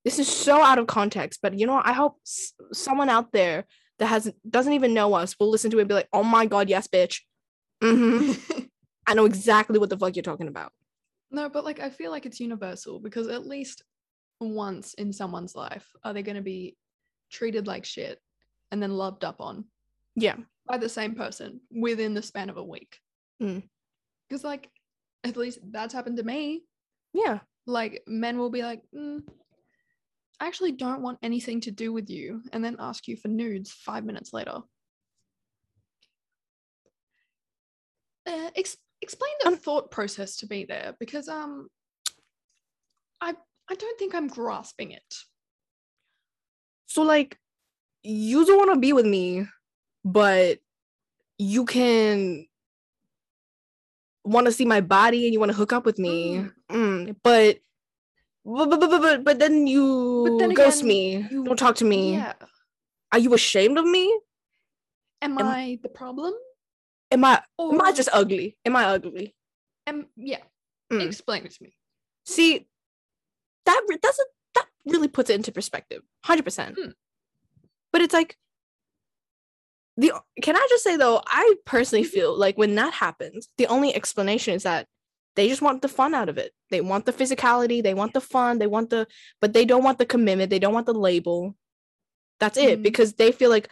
this 0.03 0.17
is 0.19 0.27
so 0.27 0.61
out 0.61 0.77
of 0.77 0.87
context 0.87 1.39
but 1.41 1.57
you 1.57 1.65
know 1.65 1.81
i 1.83 1.93
hope 1.93 2.17
s- 2.25 2.53
someone 2.73 3.09
out 3.09 3.31
there 3.31 3.65
that 3.97 4.07
has 4.07 4.31
doesn't 4.47 4.73
even 4.73 4.93
know 4.93 5.13
us 5.13 5.35
will 5.39 5.49
listen 5.49 5.71
to 5.71 5.77
it 5.77 5.81
and 5.81 5.87
be 5.87 5.95
like 5.95 6.09
oh 6.11 6.23
my 6.23 6.45
god 6.45 6.69
yes 6.69 6.87
bitch 6.87 7.21
Mhm. 7.83 8.69
I 9.07 9.13
know 9.13 9.25
exactly 9.25 9.77
what 9.79 9.89
the 9.89 9.97
fuck 9.97 10.15
you're 10.15 10.23
talking 10.23 10.47
about. 10.47 10.71
no, 11.31 11.49
but 11.49 11.63
like 11.65 11.79
I 11.79 11.89
feel 11.89 12.11
like 12.11 12.25
it's 12.25 12.39
universal 12.39 12.99
because 12.99 13.27
at 13.27 13.45
least 13.45 13.83
once 14.39 14.93
in 14.95 15.11
someone's 15.13 15.55
life 15.55 15.87
are 16.03 16.13
they 16.13 16.23
going 16.23 16.35
to 16.35 16.41
be 16.41 16.75
treated 17.31 17.67
like 17.67 17.85
shit 17.85 18.19
and 18.71 18.81
then 18.81 18.91
loved 18.91 19.23
up 19.23 19.39
on 19.41 19.65
Yeah. 20.15 20.37
by 20.67 20.77
the 20.77 20.89
same 20.89 21.15
person 21.15 21.61
within 21.71 22.13
the 22.13 22.21
span 22.21 22.49
of 22.49 22.57
a 22.57 22.63
week. 22.63 22.99
Mm. 23.41 23.63
Because 24.27 24.43
like 24.43 24.69
at 25.23 25.37
least 25.37 25.59
that's 25.71 25.93
happened 25.93 26.17
to 26.17 26.23
me. 26.23 26.63
Yeah. 27.13 27.39
Like 27.65 28.03
men 28.07 28.37
will 28.37 28.49
be 28.51 28.61
like, 28.63 28.81
mm, 28.93 29.21
I 30.39 30.47
actually 30.47 30.73
don't 30.73 31.01
want 31.01 31.19
anything 31.23 31.61
to 31.61 31.71
do 31.71 31.93
with 31.93 32.09
you, 32.09 32.43
and 32.51 32.63
then 32.63 32.75
ask 32.77 33.07
you 33.07 33.15
for 33.15 33.29
nudes 33.29 33.71
five 33.71 34.03
minutes 34.03 34.33
later. 34.33 34.59
Uh, 38.27 38.49
ex- 38.55 38.77
explain 39.01 39.31
the 39.43 39.49
Um, 39.49 39.57
thought 39.57 39.91
process 39.91 40.37
to 40.37 40.47
me 40.49 40.65
there, 40.65 40.95
because 40.99 41.27
um, 41.29 41.67
I 43.21 43.35
I 43.69 43.75
don't 43.75 43.97
think 43.99 44.13
I'm 44.15 44.27
grasping 44.27 44.91
it. 44.91 45.13
So 46.87 47.01
like 47.01 47.37
you 48.03 48.45
don't 48.45 48.57
want 48.57 48.73
to 48.73 48.79
be 48.79 48.93
with 48.93 49.05
me, 49.05 49.47
but 50.03 50.59
you 51.37 51.65
can 51.65 52.47
want 54.23 54.45
to 54.45 54.51
see 54.51 54.65
my 54.65 54.81
body 54.81 55.25
and 55.25 55.33
you 55.33 55.39
want 55.39 55.51
to 55.51 55.57
hook 55.57 55.73
up 55.73 55.85
with 55.85 55.99
me. 55.99 56.37
Mm. 56.37 56.51
Mm, 56.71 57.15
but, 57.21 57.59
but, 58.45 58.69
but, 58.69 58.79
but, 58.79 59.01
but, 59.01 59.23
but 59.23 59.39
then 59.39 59.67
you 59.67 60.37
then 60.39 60.53
ghost 60.53 60.81
again, 60.81 60.87
me. 60.87 61.27
you- 61.31 61.43
don't 61.43 61.57
talk 61.59 61.75
to 61.75 61.85
me. 61.85 62.13
Yeah. 62.13 62.33
Are 63.11 63.19
you 63.19 63.33
ashamed 63.33 63.77
of 63.77 63.85
me? 63.85 64.19
Am 65.21 65.37
Am- 65.37 65.47
I 65.47 65.79
the 65.83 65.89
problem? 65.89 66.33
Am 67.11 67.23
I 67.23 67.41
Or 67.57 67.73
am 67.73 67.81
I 67.81 67.91
just 67.91 68.09
ugly? 68.11 68.57
Am 68.65 68.75
I 68.75 68.85
ugly? 68.85 69.35
am 69.87 70.07
yeah? 70.15 70.39
Mm. 70.91 71.05
Explain 71.05 71.45
it 71.45 71.51
to 71.51 71.63
me. 71.63 71.75
See, 72.25 72.67
that 73.65 73.81
re- 73.87 73.99
that's 74.01 74.19
a, 74.19 74.23
that 74.55 74.65
really 74.85 75.07
puts 75.07 75.29
it 75.29 75.35
into 75.35 75.51
perspective. 75.51 76.01
Hundred 76.23 76.43
percent. 76.45 76.75
Hmm. 76.79 76.91
But 77.91 78.01
it's 78.01 78.13
like 78.13 78.37
the 79.97 80.11
can 80.41 80.55
I 80.55 80.67
just 80.69 80.83
say 80.83 80.97
though, 80.97 81.21
I 81.25 81.55
personally 81.65 82.03
feel 82.03 82.37
like 82.37 82.57
when 82.57 82.75
that 82.75 82.93
happens, 82.93 83.47
the 83.57 83.67
only 83.67 83.95
explanation 83.95 84.53
is 84.55 84.63
that 84.63 84.87
they 85.35 85.47
just 85.47 85.61
want 85.61 85.81
the 85.81 85.87
fun 85.87 86.13
out 86.13 86.29
of 86.29 86.37
it. 86.37 86.51
They 86.71 86.81
want 86.81 87.05
the 87.05 87.13
physicality, 87.13 87.81
they 87.83 87.93
want 87.93 88.13
the 88.13 88.21
fun, 88.21 88.57
they 88.59 88.67
want 88.67 88.89
the 88.89 89.07
but 89.41 89.53
they 89.53 89.65
don't 89.65 89.83
want 89.83 89.99
the 89.99 90.05
commitment, 90.05 90.49
they 90.49 90.59
don't 90.59 90.73
want 90.73 90.85
the 90.85 90.93
label. 90.93 91.55
That's 92.39 92.57
it 92.57 92.79
Mhm. 92.79 92.83
because 92.83 93.13
they 93.13 93.31
feel 93.31 93.49
like 93.49 93.69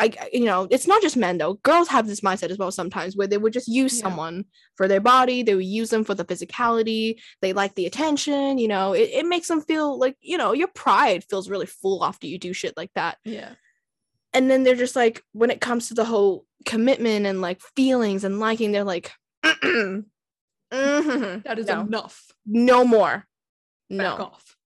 I 0.00 0.28
you 0.32 0.44
know, 0.46 0.66
it's 0.70 0.86
not 0.86 1.02
just 1.02 1.16
men 1.16 1.38
though. 1.38 1.54
Girls 1.62 1.88
have 1.88 2.06
this 2.06 2.20
mindset 2.22 2.50
as 2.50 2.58
well 2.58 2.70
sometimes 2.72 3.16
where 3.16 3.26
they 3.26 3.38
would 3.38 3.52
just 3.52 3.68
use 3.68 3.96
Yeah. 3.98 4.04
someone 4.04 4.44
for 4.76 4.88
their 4.88 5.00
body, 5.00 5.42
they 5.42 5.54
would 5.54 5.64
use 5.64 5.90
them 5.90 6.04
for 6.04 6.14
the 6.14 6.24
physicality, 6.24 7.20
they 7.42 7.52
like 7.52 7.74
the 7.74 7.86
attention, 7.86 8.58
you 8.58 8.68
know, 8.68 8.92
it, 8.94 9.10
it 9.12 9.26
makes 9.26 9.48
them 9.48 9.60
feel 9.60 9.98
like, 9.98 10.16
you 10.20 10.38
know, 10.38 10.52
your 10.52 10.68
pride 10.68 11.24
feels 11.24 11.50
really 11.50 11.66
full 11.66 12.04
after 12.04 12.26
you 12.26 12.38
do 12.38 12.52
shit 12.52 12.74
like 12.76 12.90
that 12.94 13.18
Yeah. 13.24 13.50
and 14.32 14.50
then 14.50 14.62
they're 14.64 14.74
just 14.74 14.96
like 14.96 15.22
when 15.32 15.50
it 15.50 15.60
comes 15.60 15.88
to 15.88 15.94
the 15.94 16.04
whole 16.06 16.46
commitment 16.66 17.26
and 17.26 17.40
like 17.40 17.60
feelings 17.76 18.24
and 18.24 18.38
liking 18.40 18.72
they're 18.72 18.84
like 18.84 19.12
"Mm-mm. 19.44 20.04
Mhm. 20.72 21.42
That 21.44 21.58
is 21.58 21.66
no, 21.66 21.80
enough. 21.80 22.30
no 22.46 22.84
more 22.84 23.26
Back 23.90 23.98
no 24.18 24.24
off. 24.26 24.56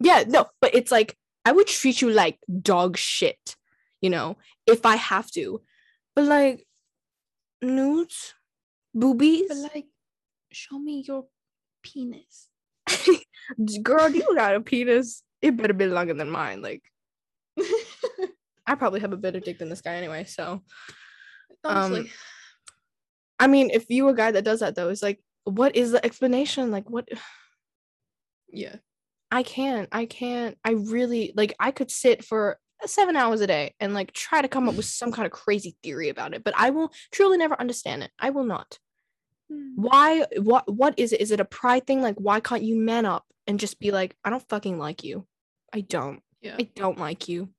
yeah 0.00 0.24
no 0.26 0.46
but 0.60 0.74
it's 0.74 0.92
like 0.92 1.16
i 1.46 1.52
would 1.52 1.66
treat 1.66 2.02
you 2.02 2.10
like 2.10 2.38
dog 2.60 2.98
shit 2.98 3.56
you 4.00 4.10
know 4.10 4.36
if 4.66 4.84
i 4.86 4.96
have 4.96 5.30
to 5.30 5.60
but 6.14 6.24
like 6.24 6.66
nudes 7.62 8.34
boobies 8.94 9.48
But 9.48 9.74
like, 9.74 9.86
show 10.50 10.78
me 10.78 11.04
your 11.06 11.26
penis. 11.82 12.48
girl 13.82 14.08
you 14.08 14.34
got 14.34 14.54
a 14.56 14.60
penis 14.60 15.22
it 15.42 15.56
better 15.56 15.72
be 15.72 15.86
longer 15.86 16.14
than 16.14 16.30
mine 16.30 16.60
like 16.60 16.82
i 18.66 18.74
probably 18.74 19.00
have 19.00 19.12
a 19.12 19.16
better 19.16 19.40
dick 19.40 19.58
than 19.58 19.68
this 19.68 19.80
guy 19.80 19.94
anyway 19.94 20.24
so 20.24 20.62
Honestly, 21.64 22.00
um, 22.00 22.08
I 23.38 23.46
mean, 23.46 23.70
if 23.70 23.88
you 23.88 24.08
a 24.08 24.14
guy 24.14 24.30
that 24.30 24.44
does 24.44 24.60
that 24.60 24.74
though, 24.74 24.88
it's 24.88 25.02
like, 25.02 25.20
what 25.44 25.76
is 25.76 25.92
the 25.92 26.04
explanation? 26.04 26.70
Like, 26.70 26.88
what? 26.88 27.08
yeah. 28.52 28.76
I 29.30 29.42
can't. 29.42 29.88
I 29.92 30.06
can't. 30.06 30.58
I 30.64 30.72
really 30.72 31.32
like. 31.36 31.54
I 31.60 31.70
could 31.70 31.90
sit 31.90 32.24
for 32.24 32.58
Uh, 32.82 32.86
seven 32.86 33.16
hours 33.16 33.40
a 33.40 33.46
day 33.46 33.74
and 33.80 33.94
like 33.94 34.12
try 34.12 34.42
to 34.42 34.48
come 34.48 34.68
up 34.68 34.74
with 34.74 34.86
some 34.86 35.12
kind 35.12 35.26
of 35.26 35.32
crazy 35.32 35.76
theory 35.82 36.08
about 36.08 36.34
it, 36.34 36.44
but 36.44 36.54
I 36.56 36.70
will 36.70 36.92
truly 37.10 37.38
never 37.38 37.58
understand 37.60 38.02
it. 38.02 38.10
I 38.18 38.30
will 38.30 38.44
not. 38.44 38.78
Hmm. 39.50 39.70
Why? 39.76 40.24
What? 40.36 40.72
What 40.72 40.94
is 40.98 41.12
it? 41.12 41.20
Is 41.20 41.30
it 41.30 41.40
a 41.40 41.44
pride 41.44 41.86
thing? 41.86 42.02
Like, 42.02 42.16
why 42.16 42.40
can't 42.40 42.62
you 42.62 42.76
man 42.76 43.06
up 43.06 43.24
and 43.46 43.60
just 43.60 43.80
be 43.80 43.90
like, 43.90 44.16
I 44.24 44.30
don't 44.30 44.48
fucking 44.48 44.78
like 44.78 45.04
you. 45.04 45.26
I 45.72 45.80
don't. 45.80 46.22
Yeah. 46.40 46.56
I 46.58 46.68
don't 46.74 46.98
like 46.98 47.28
you. 47.28 47.50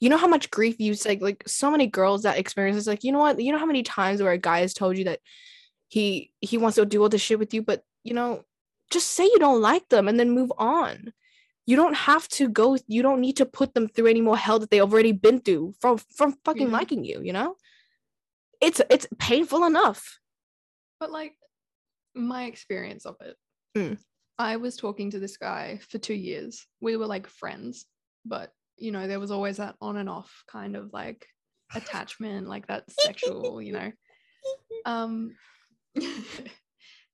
You 0.00 0.08
know 0.08 0.16
how 0.16 0.28
much 0.28 0.50
grief 0.50 0.76
you 0.78 0.94
like 1.04 1.20
like 1.20 1.44
so 1.46 1.70
many 1.70 1.86
girls 1.86 2.22
that 2.22 2.38
experience 2.38 2.76
this 2.76 2.86
like 2.86 3.04
you 3.04 3.12
know 3.12 3.18
what 3.18 3.40
you 3.40 3.52
know 3.52 3.58
how 3.58 3.66
many 3.66 3.82
times 3.82 4.22
where 4.22 4.32
a 4.32 4.38
guy 4.38 4.60
has 4.60 4.72
told 4.72 4.96
you 4.96 5.04
that 5.04 5.20
he 5.88 6.32
he 6.40 6.56
wants 6.56 6.76
to 6.76 6.86
do 6.86 7.02
all 7.02 7.08
this 7.08 7.20
shit 7.20 7.38
with 7.38 7.52
you 7.52 7.62
but 7.62 7.82
you 8.02 8.14
know 8.14 8.42
just 8.90 9.10
say 9.10 9.24
you 9.24 9.38
don't 9.38 9.60
like 9.60 9.86
them 9.88 10.08
and 10.08 10.18
then 10.18 10.30
move 10.30 10.52
on 10.56 11.12
you 11.66 11.76
don't 11.76 11.94
have 11.96 12.26
to 12.28 12.48
go 12.48 12.76
you 12.86 13.02
don't 13.02 13.20
need 13.20 13.36
to 13.36 13.46
put 13.46 13.74
them 13.74 13.88
through 13.88 14.06
any 14.06 14.20
more 14.20 14.36
hell 14.36 14.58
that 14.58 14.70
they've 14.70 14.82
already 14.82 15.12
been 15.12 15.40
through 15.40 15.74
from 15.80 15.98
from 15.98 16.32
fucking 16.44 16.68
Yeah. 16.68 16.72
liking 16.78 17.04
you 17.04 17.20
you 17.22 17.32
know 17.32 17.56
it's 18.60 18.80
it's 18.90 19.06
painful 19.18 19.64
enough 19.64 20.18
But 21.00 21.10
like 21.10 21.34
my 22.14 22.44
experience 22.44 23.04
of 23.04 23.16
it, 23.20 23.36
Mm. 23.76 23.98
I 24.38 24.56
was 24.56 24.76
talking 24.76 25.10
to 25.10 25.18
this 25.18 25.36
guy 25.36 25.80
for 25.90 25.98
two 25.98 26.14
years. 26.14 26.66
We 26.80 26.96
were 26.96 27.06
like 27.06 27.26
friends, 27.26 27.84
but 28.24 28.52
you 28.78 28.90
know, 28.92 29.06
there 29.06 29.20
was 29.20 29.30
always 29.30 29.56
that 29.58 29.74
on 29.82 29.96
and 29.98 30.08
off 30.08 30.30
kind 30.50 30.76
of 30.76 30.92
like 30.94 31.26
attachment, 31.74 32.48
like 32.48 32.66
that 32.68 32.84
sexual, 33.06 33.60
you 33.60 33.72
know. 33.72 33.92
Um 34.86 35.36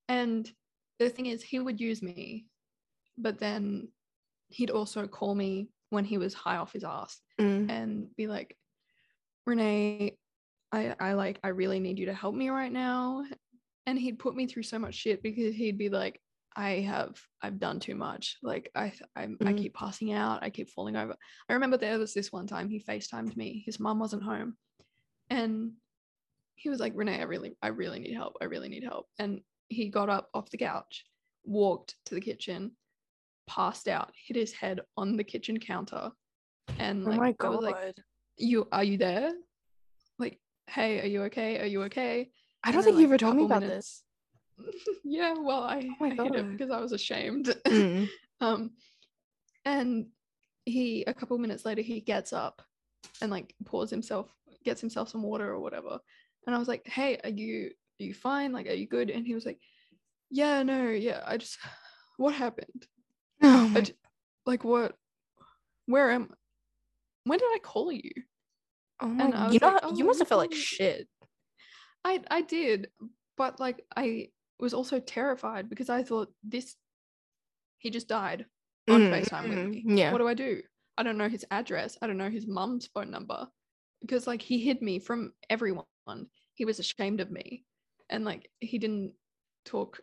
and 0.08 0.50
the 0.98 1.08
thing 1.10 1.26
is 1.26 1.42
he 1.42 1.58
would 1.58 1.80
use 1.80 2.02
me, 2.02 2.46
but 3.18 3.38
then 3.38 3.88
he'd 4.52 4.70
also 4.70 5.06
call 5.06 5.34
me 5.34 5.68
when 5.90 6.04
he 6.04 6.18
was 6.18 6.34
high 6.34 6.56
off 6.56 6.72
his 6.72 6.84
ass 6.84 7.20
Mm. 7.40 7.70
and 7.70 8.16
be 8.16 8.26
like, 8.26 8.56
Renee, 9.46 10.16
I, 10.70 10.94
I 11.00 11.12
like, 11.14 11.38
I 11.42 11.48
really 11.48 11.80
need 11.80 11.98
you 11.98 12.06
to 12.06 12.14
help 12.14 12.34
me 12.34 12.48
right 12.48 12.72
now. 12.72 13.24
And 13.86 13.98
he'd 13.98 14.18
put 14.18 14.36
me 14.36 14.46
through 14.46 14.62
so 14.62 14.78
much 14.78 14.94
shit 14.94 15.22
because 15.22 15.54
he'd 15.54 15.78
be 15.78 15.88
like, 15.88 16.20
I 16.54 16.80
have, 16.80 17.20
I've 17.42 17.58
done 17.58 17.80
too 17.80 17.94
much. 17.94 18.36
Like 18.42 18.70
I, 18.74 18.92
I, 19.16 19.24
I 19.24 19.26
Mhm. 19.26 19.58
keep 19.58 19.74
passing 19.74 20.12
out. 20.12 20.42
I 20.42 20.50
keep 20.50 20.68
falling 20.70 20.96
over. 20.96 21.16
I 21.48 21.52
remember 21.54 21.76
there 21.76 21.98
was 21.98 22.14
this 22.14 22.30
one 22.30 22.46
time 22.46 22.68
he 22.68 22.78
FaceTimed 22.80 23.36
me. 23.36 23.62
His 23.66 23.80
mom 23.80 23.98
wasn't 23.98 24.22
home, 24.22 24.56
and 25.30 25.72
he 26.54 26.68
was 26.68 26.78
like, 26.78 26.92
Renee, 26.94 27.18
I 27.20 27.24
really, 27.24 27.56
I 27.62 27.68
really 27.68 27.98
need 27.98 28.14
help. 28.14 28.36
I 28.40 28.44
really 28.44 28.68
need 28.68 28.84
help. 28.84 29.06
And 29.18 29.40
he 29.68 29.88
got 29.88 30.08
up 30.10 30.28
off 30.34 30.50
the 30.50 30.58
couch, 30.58 31.04
walked 31.44 31.96
to 32.06 32.14
the 32.14 32.20
kitchen, 32.20 32.76
passed 33.54 33.86
out, 33.88 34.10
hit 34.26 34.36
his 34.36 34.52
head 34.52 34.80
on 34.96 35.16
the 35.16 35.24
kitchen 35.24 35.58
counter, 35.58 36.10
and 36.78 37.06
oh 37.06 37.10
like 37.10 37.20
my 37.20 37.28
I 37.28 37.32
god 37.32 37.50
was 37.50 37.64
like, 37.64 37.94
you 38.38 38.66
are 38.72 38.84
you 38.84 38.96
there? 38.96 39.32
Like, 40.18 40.38
hey, 40.68 41.00
are 41.02 41.06
you 41.06 41.22
okay? 41.24 41.60
Are 41.60 41.66
you 41.66 41.82
okay? 41.84 42.30
i 42.64 42.70
don't 42.70 42.82
then, 42.82 42.94
think 42.94 42.96
you 42.98 43.08
like, 43.08 43.14
ever 43.14 43.18
told 43.18 43.36
me 43.36 43.44
about 43.44 43.62
minutes- 43.62 44.04
this 44.58 44.94
yeah, 45.04 45.34
well, 45.38 45.64
I, 45.64 45.88
my 45.98 46.08
I 46.08 46.22
hid 46.22 46.34
it 46.36 46.50
because 46.52 46.70
I 46.70 46.80
was 46.80 46.92
ashamed. 46.92 47.46
Mm. 47.66 48.08
um, 48.40 48.70
and 49.64 50.06
he 50.64 51.02
a 51.06 51.14
couple 51.14 51.36
minutes 51.38 51.64
later 51.64 51.82
he 51.82 52.00
gets 52.00 52.32
up 52.32 52.62
and 53.20 53.30
like 53.30 53.54
pours 53.64 53.90
himself, 53.90 54.28
gets 54.64 54.80
himself 54.80 55.08
some 55.08 55.22
water 55.22 55.50
or 55.50 55.60
whatever. 55.60 55.98
And 56.46 56.54
I 56.54 56.58
was 56.58 56.68
like, 56.68 56.86
hey, 56.86 57.18
are 57.24 57.30
you 57.30 57.70
are 58.00 58.04
you 58.04 58.14
fine? 58.14 58.52
Like, 58.52 58.66
are 58.68 58.74
you 58.82 58.86
good? 58.86 59.10
And 59.10 59.26
he 59.26 59.34
was 59.34 59.46
like, 59.46 59.58
yeah, 60.30 60.62
no, 60.62 60.88
yeah, 60.90 61.22
I 61.26 61.36
just 61.36 61.58
what 62.16 62.34
happened? 62.34 62.86
Oh 63.42 63.68
my 63.74 63.86
like 64.46 64.64
what? 64.64 64.96
Where 65.86 66.10
am? 66.10 66.34
When 67.24 67.38
did 67.38 67.46
I 67.54 67.58
call 67.58 67.92
you? 67.92 68.10
Oh 69.00 69.08
And 69.18 69.34
I 69.34 69.42
you 69.44 69.48
was 69.48 69.60
know, 69.60 69.68
like, 69.68 69.80
"Oh, 69.82 69.96
you 69.96 70.04
must 70.04 70.18
have 70.20 70.28
felt 70.28 70.40
like 70.40 70.54
shit. 70.54 71.08
I 72.04 72.20
I 72.30 72.42
did, 72.42 72.88
but 73.36 73.60
like 73.60 73.84
I 73.96 74.28
was 74.58 74.74
also 74.74 75.00
terrified 75.00 75.68
because 75.68 75.90
I 75.90 76.02
thought 76.02 76.32
this 76.42 76.76
he 77.78 77.90
just 77.90 78.08
died 78.08 78.46
on 78.88 79.02
Mm, 79.02 79.10
FaceTime 79.10 79.48
with 79.48 79.58
mm, 79.58 79.72
me. 79.72 79.98
yeah. 79.98 80.12
What 80.12 80.18
do 80.18 80.28
I 80.28 80.34
do? 80.34 80.62
I 80.98 81.02
don't 81.02 81.18
know 81.18 81.28
his 81.28 81.44
address. 81.50 81.96
I 82.02 82.06
don't 82.06 82.18
know 82.18 82.30
his 82.30 82.46
mum's 82.46 82.86
phone 82.86 83.10
number 83.10 83.48
because 84.00 84.26
like 84.26 84.42
he 84.42 84.58
hid 84.58 84.82
me 84.82 84.98
from 84.98 85.32
everyone. 85.50 85.84
He 86.54 86.64
was 86.64 86.78
ashamed 86.78 87.20
of 87.20 87.30
me, 87.30 87.64
and 88.10 88.24
like 88.24 88.50
he 88.60 88.78
didn't 88.78 89.14
talk. 89.64 90.00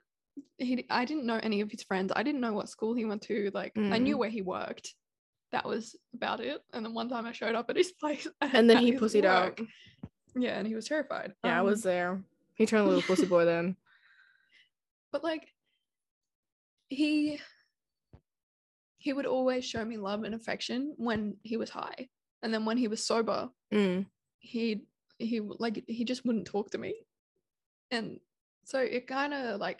He 0.57 0.85
I 0.89 1.05
didn't 1.05 1.25
know 1.25 1.39
any 1.41 1.61
of 1.61 1.71
his 1.71 1.83
friends. 1.83 2.11
I 2.15 2.23
didn't 2.23 2.41
know 2.41 2.53
what 2.53 2.69
school 2.69 2.93
he 2.93 3.05
went 3.05 3.21
to. 3.23 3.51
Like 3.53 3.73
I 3.77 3.97
knew 3.97 4.15
Mm. 4.15 4.19
where 4.19 4.29
he 4.29 4.41
worked. 4.41 4.95
That 5.51 5.65
was 5.65 5.95
about 6.13 6.39
it. 6.41 6.61
And 6.73 6.85
then 6.85 6.93
one 6.93 7.09
time 7.09 7.25
I 7.25 7.31
showed 7.31 7.55
up 7.55 7.69
at 7.69 7.75
his 7.75 7.91
place, 7.99 8.27
And 8.41 8.69
then 8.69 8.77
he 8.77 8.91
pussied 8.93 9.25
out. 9.25 9.59
Yeah, 10.35 10.57
and 10.59 10.67
he 10.67 10.75
was 10.75 10.87
terrified. 10.87 11.33
Yeah, 11.43 11.57
I 11.57 11.59
Um, 11.61 11.65
was 11.65 11.81
there. 11.81 12.23
He 12.55 12.65
turned 12.65 12.83
a 12.85 12.87
little 12.87 13.01
pussy 13.01 13.25
boy 13.25 13.45
then. 13.45 13.75
But 15.11 15.23
like 15.23 15.53
he 16.89 17.39
he 18.97 19.13
would 19.13 19.25
always 19.25 19.65
show 19.65 19.83
me 19.85 19.97
love 19.97 20.23
and 20.23 20.35
affection 20.35 20.93
when 20.97 21.37
he 21.43 21.55
was 21.57 21.69
high. 21.69 22.09
And 22.43 22.53
then 22.53 22.65
when 22.65 22.77
he 22.77 22.87
was 22.87 23.03
sober, 23.03 23.49
Mm. 23.71 24.05
he 24.39 24.85
he 25.17 25.39
like 25.41 25.83
he 25.87 26.05
just 26.05 26.25
wouldn't 26.25 26.45
talk 26.47 26.71
to 26.71 26.77
me. 26.77 26.93
And 27.91 28.19
so 28.65 28.79
it 28.79 29.07
kind 29.07 29.33
of 29.33 29.59
like 29.59 29.79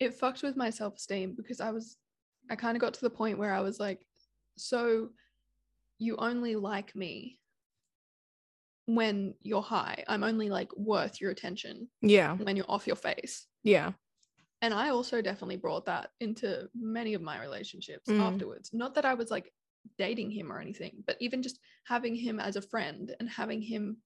it 0.00 0.14
fucked 0.14 0.42
with 0.42 0.56
my 0.56 0.70
self-esteem 0.70 1.34
because 1.36 1.60
I 1.60 1.70
was 1.70 1.96
I 2.50 2.56
kind 2.56 2.76
of 2.76 2.80
got 2.80 2.94
to 2.94 3.00
the 3.00 3.10
point 3.10 3.38
where 3.38 3.52
I 3.52 3.60
was 3.60 3.78
like 3.80 4.06
so 4.56 5.10
you 5.98 6.16
only 6.16 6.54
like 6.56 6.94
me 6.94 7.38
when 8.86 9.34
you're 9.42 9.62
high. 9.62 10.02
I'm 10.08 10.24
only 10.24 10.48
like 10.48 10.74
worth 10.76 11.20
your 11.20 11.30
attention 11.30 11.88
Yeah. 12.00 12.36
when 12.36 12.56
you're 12.56 12.70
off 12.70 12.86
your 12.86 12.96
face. 12.96 13.46
Yeah. 13.62 13.92
And 14.62 14.72
I 14.72 14.88
also 14.88 15.20
definitely 15.20 15.56
brought 15.56 15.84
that 15.86 16.10
into 16.20 16.68
many 16.74 17.14
of 17.14 17.20
my 17.22 17.40
relationships 17.40 18.08
Mm. 18.08 18.20
afterwards. 18.20 18.72
Not 18.72 18.94
that 18.94 19.04
I 19.04 19.14
was 19.14 19.30
like 19.30 19.52
dating 19.98 20.30
him 20.30 20.50
or 20.50 20.58
anything, 20.60 21.02
but 21.06 21.16
even 21.20 21.42
just 21.42 21.60
having 21.84 22.14
him 22.14 22.40
as 22.40 22.56
a 22.56 22.62
friend 22.62 23.14
and 23.20 23.28
having 23.28 23.60
him 23.60 23.98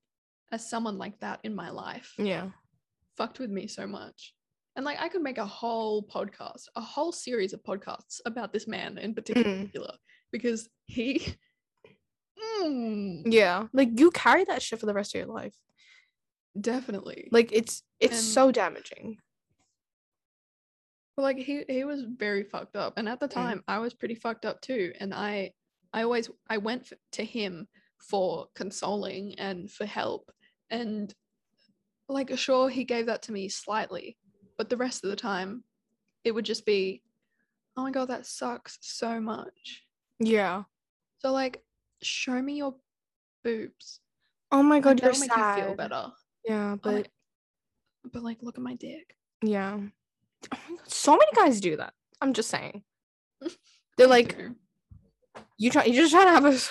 as 0.50 0.68
someone 0.68 0.98
like 0.98 1.18
that 1.20 1.40
in 1.44 1.54
my 1.54 1.70
life 1.70 2.14
Yeah. 2.18 2.50
fucked 3.16 3.38
with 3.38 3.50
me 3.50 3.66
so 3.68 3.86
much. 3.86 4.34
And 4.76 4.84
like 4.84 5.00
I 5.00 5.08
could 5.08 5.22
make 5.22 5.38
a 5.38 5.44
whole 5.46 6.02
podcast, 6.02 6.68
a 6.76 6.80
whole 6.80 7.12
series 7.12 7.52
of 7.52 7.62
podcasts 7.62 8.20
about 8.24 8.52
this 8.52 8.66
man 8.66 8.96
in 8.98 9.14
particular 9.14 9.92
because 10.30 10.68
he 10.86 11.34
Mm, 12.62 13.22
Yeah. 13.26 13.66
Like 13.72 13.98
you 14.00 14.10
carry 14.10 14.44
that 14.44 14.62
shit 14.62 14.80
for 14.80 14.86
the 14.86 14.94
rest 14.94 15.14
of 15.14 15.18
your 15.20 15.28
life. 15.28 15.54
definitely. 16.60 17.28
Like 17.30 17.50
it's 17.52 17.82
it's 18.00 18.14
And- 18.18 18.22
so 18.24 18.50
damaging. 18.52 19.18
But 21.16 21.22
like 21.22 21.36
he 21.38 21.64
he 21.68 21.84
was 21.84 22.02
very 22.02 22.42
fucked 22.42 22.74
up, 22.76 22.94
and 22.96 23.08
at 23.08 23.20
the 23.20 23.28
Mm. 23.28 23.32
time 23.32 23.64
I 23.68 23.78
was 23.78 23.94
pretty 23.94 24.14
fucked 24.14 24.44
up 24.46 24.60
too. 24.62 24.92
And 24.98 25.12
I 25.12 25.52
I 25.92 26.02
always 26.02 26.30
I 26.48 26.56
went 26.58 26.82
f- 26.90 26.98
to 27.12 27.24
him 27.24 27.68
for 27.98 28.48
consoling 28.54 29.38
and 29.38 29.70
for 29.70 29.84
help, 29.86 30.30
and 30.70 31.14
like 32.08 32.36
sure 32.38 32.68
he 32.70 32.84
gave 32.84 33.06
that 33.06 33.22
to 33.22 33.32
me 33.32 33.48
slightly, 33.48 34.16
but 34.62 34.70
the 34.70 34.76
rest 34.76 35.02
of 35.02 35.10
the 35.10 35.16
time 35.16 35.64
it 36.22 36.30
would 36.30 36.44
just 36.44 36.64
be, 36.64 37.02
oh 37.76 37.82
my 37.82 37.90
god, 37.90 38.06
that 38.06 38.24
sucks 38.26 38.78
so 38.80 39.20
much. 39.20 39.82
Yeah. 40.20 40.62
So 41.18 41.32
like, 41.32 41.64
show 42.00 42.40
me 42.40 42.58
your 42.58 42.76
boobs. 43.42 43.98
Oh 44.52 44.62
my 44.62 44.78
god, 44.78 45.02
Like, 45.02 45.14
you're 45.14 45.20
make 45.20 45.32
sad. 45.32 45.58
you 45.58 45.64
feel 45.64 45.74
better. 45.74 46.06
Yeah, 46.44 46.76
but 46.80 46.94
my- 46.94 47.04
but 48.12 48.22
like, 48.22 48.38
look 48.40 48.56
at 48.56 48.62
my 48.62 48.74
dick. 48.74 49.16
yeah. 49.42 49.80
Oh 50.54 50.58
my 50.70 50.76
god, 50.76 50.88
so 50.92 51.12
many 51.16 51.32
guys 51.34 51.60
do 51.60 51.76
that. 51.78 51.92
I'm 52.20 52.32
just 52.34 52.48
saying. 52.50 52.84
They're 53.98 54.06
like, 54.06 54.38
you 55.58 55.70
try 55.70 55.86
you 55.86 55.94
just 55.94 56.12
try 56.12 56.24
to 56.24 56.30
have 56.30 56.44
a 56.44 56.52
just 56.52 56.70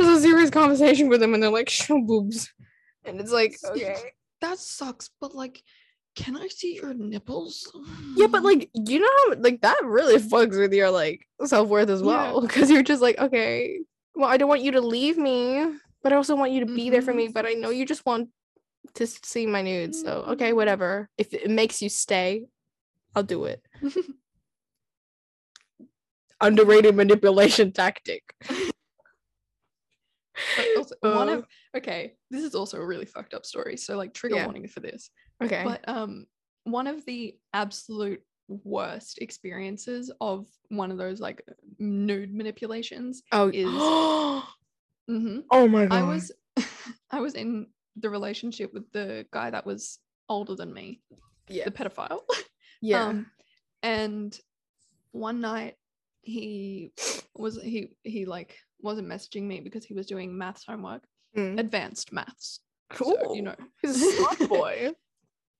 a 0.00 0.18
serious 0.20 0.50
conversation 0.50 1.08
with 1.08 1.20
them 1.20 1.34
and 1.34 1.42
they're 1.42 1.50
like 1.52 1.68
show 1.68 2.00
boobs 2.00 2.52
and 3.04 3.20
it's 3.20 3.30
like 3.32 3.56
okay 3.64 3.96
that 4.40 4.58
sucks. 4.58 5.10
But 5.20 5.36
like, 5.36 5.62
can 6.18 6.36
I 6.36 6.48
see 6.48 6.74
your 6.74 6.94
nipples? 6.94 7.70
yeah 8.16 8.26
but 8.26 8.42
like 8.42 8.68
you 8.74 8.98
know 8.98 9.08
how 9.18 9.34
like 9.40 9.60
that 9.60 9.78
really 9.84 10.18
fucks 10.18 10.58
with 10.58 10.72
your 10.72 10.90
like 10.90 11.24
self-worth 11.44 11.88
as 11.88 12.00
Yeah. 12.02 12.06
well 12.08 12.40
because 12.46 12.68
you're 12.70 12.82
just 12.82 13.00
like 13.00 13.16
okay 13.18 13.78
well 14.16 14.28
i 14.28 14.36
don't 14.36 14.48
want 14.48 14.62
you 14.66 14.72
to 14.72 14.80
leave 14.80 15.16
me 15.16 15.64
but 16.02 16.12
i 16.12 16.16
also 16.16 16.34
want 16.34 16.50
you 16.50 16.66
to 16.66 16.74
be 16.74 16.90
there 16.90 17.02
for 17.02 17.14
me 17.14 17.28
but 17.28 17.46
i 17.46 17.52
know 17.52 17.70
you 17.70 17.86
just 17.86 18.04
want 18.04 18.30
to 18.94 19.06
see 19.06 19.46
my 19.46 19.62
nudes 19.62 20.02
so 20.02 20.24
okay 20.32 20.50
Mhm. 20.50 20.56
whatever 20.56 21.08
if 21.16 21.32
it 21.32 21.48
makes 21.50 21.80
you 21.80 21.88
stay 21.88 22.46
i'll 23.14 23.22
do 23.22 23.44
it 23.44 23.62
underrated 26.40 26.94
manipulation 26.96 27.70
tactic 27.72 28.22
also, 30.76 30.94
one 31.02 31.28
Uh, 31.32 31.32
of 31.38 31.44
okay, 31.78 32.14
this 32.30 32.44
is 32.44 32.54
also 32.54 32.78
a 32.78 32.86
really 32.86 33.06
fucked 33.06 33.34
up 33.34 33.44
story. 33.46 33.76
So 33.76 33.96
like 33.96 34.12
trigger 34.14 34.36
Yeah. 34.36 34.44
warning 34.44 34.68
for 34.68 34.80
this. 34.80 35.10
okay 35.42 35.64
But 35.64 35.88
um, 35.88 36.26
one 36.64 36.86
of 36.86 37.04
the 37.06 37.36
absolute 37.54 38.22
worst 38.64 39.18
experiences 39.18 40.10
of 40.20 40.46
one 40.68 40.90
of 40.90 40.98
those 40.98 41.20
like 41.20 41.42
nude 41.78 42.34
manipulations. 42.34 43.22
oh 43.32 43.50
is- 43.52 43.66
hmm 45.08 45.38
oh 45.50 45.66
my 45.68 45.86
god 45.86 45.96
I 45.98 46.02
was 46.02 46.32
I 47.10 47.20
was 47.20 47.34
in 47.34 47.66
the 47.96 48.10
relationship 48.10 48.72
with 48.74 48.90
the 48.92 49.26
guy 49.32 49.50
that 49.50 49.66
was 49.66 49.98
older 50.28 50.54
than 50.54 50.72
me, 50.72 51.00
yeah 51.48 51.64
the 51.64 51.70
pedophile. 51.70 52.20
yeah 52.82 53.08
Um, 53.08 53.26
and 53.82 54.38
one 55.12 55.40
night 55.40 55.74
he 56.22 56.92
was 57.34 57.60
he 57.62 57.96
he 58.02 58.24
like 58.26 58.56
wasn't 58.80 59.08
messaging 59.08 59.42
me 59.44 59.60
because 59.60 59.84
he 59.84 59.94
was 59.94 60.06
doing 60.06 60.36
maths 60.36 60.64
homework, 60.68 61.02
Mm. 61.38 61.58
advanced 61.60 62.12
maths. 62.12 62.60
Cool. 62.90 63.16
So, 63.24 63.34
you 63.34 63.42
know. 63.42 63.54
he's 63.82 64.02
a 64.02 64.12
smart 64.16 64.48
boy. 64.48 64.92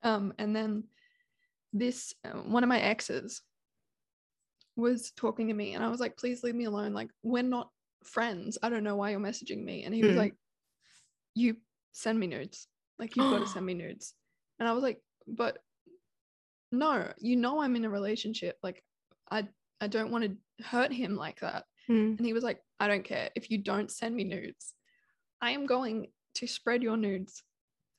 Um, 0.05 0.33
and 0.39 0.55
then 0.55 0.85
this 1.73 2.15
uh, 2.25 2.39
one 2.39 2.63
of 2.63 2.69
my 2.69 2.79
exes 2.81 3.43
was 4.77 5.11
talking 5.17 5.49
to 5.49 5.55
me, 5.55 5.75
and 5.75 5.85
I 5.85 5.89
was 5.89 5.99
like, 5.99 6.17
"Please 6.17 6.45
leave 6.45 6.55
me 6.55 6.67
alone. 6.67 6.93
Like, 6.93 7.11
we're 7.25 7.43
not 7.43 7.71
friends. 8.05 8.59
I 8.63 8.69
don't 8.69 8.85
know 8.85 8.95
why 8.95 9.11
you're 9.11 9.19
messaging 9.21 9.65
me." 9.65 9.83
And 9.83 9.93
he 9.93 10.03
was 10.05 10.13
Mm. 10.15 10.19
like, 10.19 10.35
"You 11.35 11.57
send 11.93 12.21
me 12.21 12.29
nudes. 12.29 12.69
Like, 13.01 13.17
you've 13.17 13.31
got 13.33 13.41
to 13.41 13.47
send 13.55 13.67
me 13.67 13.75
nudes." 13.75 14.15
And 14.61 14.69
I 14.69 14.73
was 14.73 14.85
like, 14.85 15.03
"But 15.27 15.59
no, 16.71 17.13
you 17.19 17.37
know 17.37 17.61
I'm 17.61 17.75
in 17.77 17.85
a 17.85 17.91
relationship. 17.91 18.57
Like, 18.63 18.85
I 19.31 19.49
I 19.81 19.89
don't 19.89 20.11
want 20.13 20.25
to 20.25 20.65
hurt 20.65 20.93
him 20.93 21.17
like 21.17 21.41
that." 21.41 21.65
Mm. 21.89 22.19
And 22.19 22.25
he 22.27 22.33
was 22.33 22.45
like, 22.45 22.61
I 22.79 22.87
don't 22.87 23.05
care. 23.05 23.31
If 23.35 23.51
you 23.51 23.59
don't 23.59 23.91
send 23.91 24.15
me 24.15 24.23
nudes, 24.23 24.75
I 25.41 25.53
am 25.53 25.67
going 25.67 26.09
to 26.35 26.47
spread 26.47 26.83
your 26.83 26.97
nudes 26.97 27.43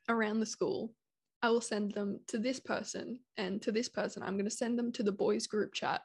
around 0.08 0.40
the 0.40 0.46
school. 0.46 0.94
I 1.42 1.50
will 1.50 1.62
send 1.62 1.94
them 1.94 2.20
to 2.28 2.38
this 2.38 2.60
person 2.60 3.20
and 3.38 3.62
to 3.62 3.72
this 3.72 3.88
person. 3.88 4.24
I'm 4.24 4.34
going 4.34 4.46
to 4.46 4.52
send 4.52 4.78
them 4.78 4.92
to 4.94 5.04
the 5.04 5.12
boys' 5.12 5.48
group 5.48 5.74
chat. 5.74 6.02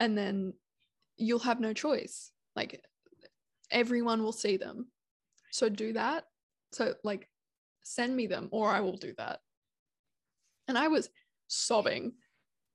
And 0.00 0.18
then 0.18 0.54
you'll 1.16 1.38
have 1.40 1.60
no 1.60 1.72
choice. 1.72 2.32
Like, 2.56 2.82
everyone 3.70 4.22
will 4.22 4.32
see 4.32 4.56
them. 4.56 4.88
So 5.52 5.68
do 5.68 5.92
that. 5.92 6.24
So, 6.72 6.94
like, 7.04 7.28
send 7.84 8.16
me 8.16 8.26
them 8.26 8.48
or 8.50 8.70
I 8.70 8.80
will 8.80 8.96
do 8.96 9.14
that. 9.18 9.40
And 10.66 10.76
I 10.76 10.88
was 10.88 11.10
sobbing. 11.46 12.14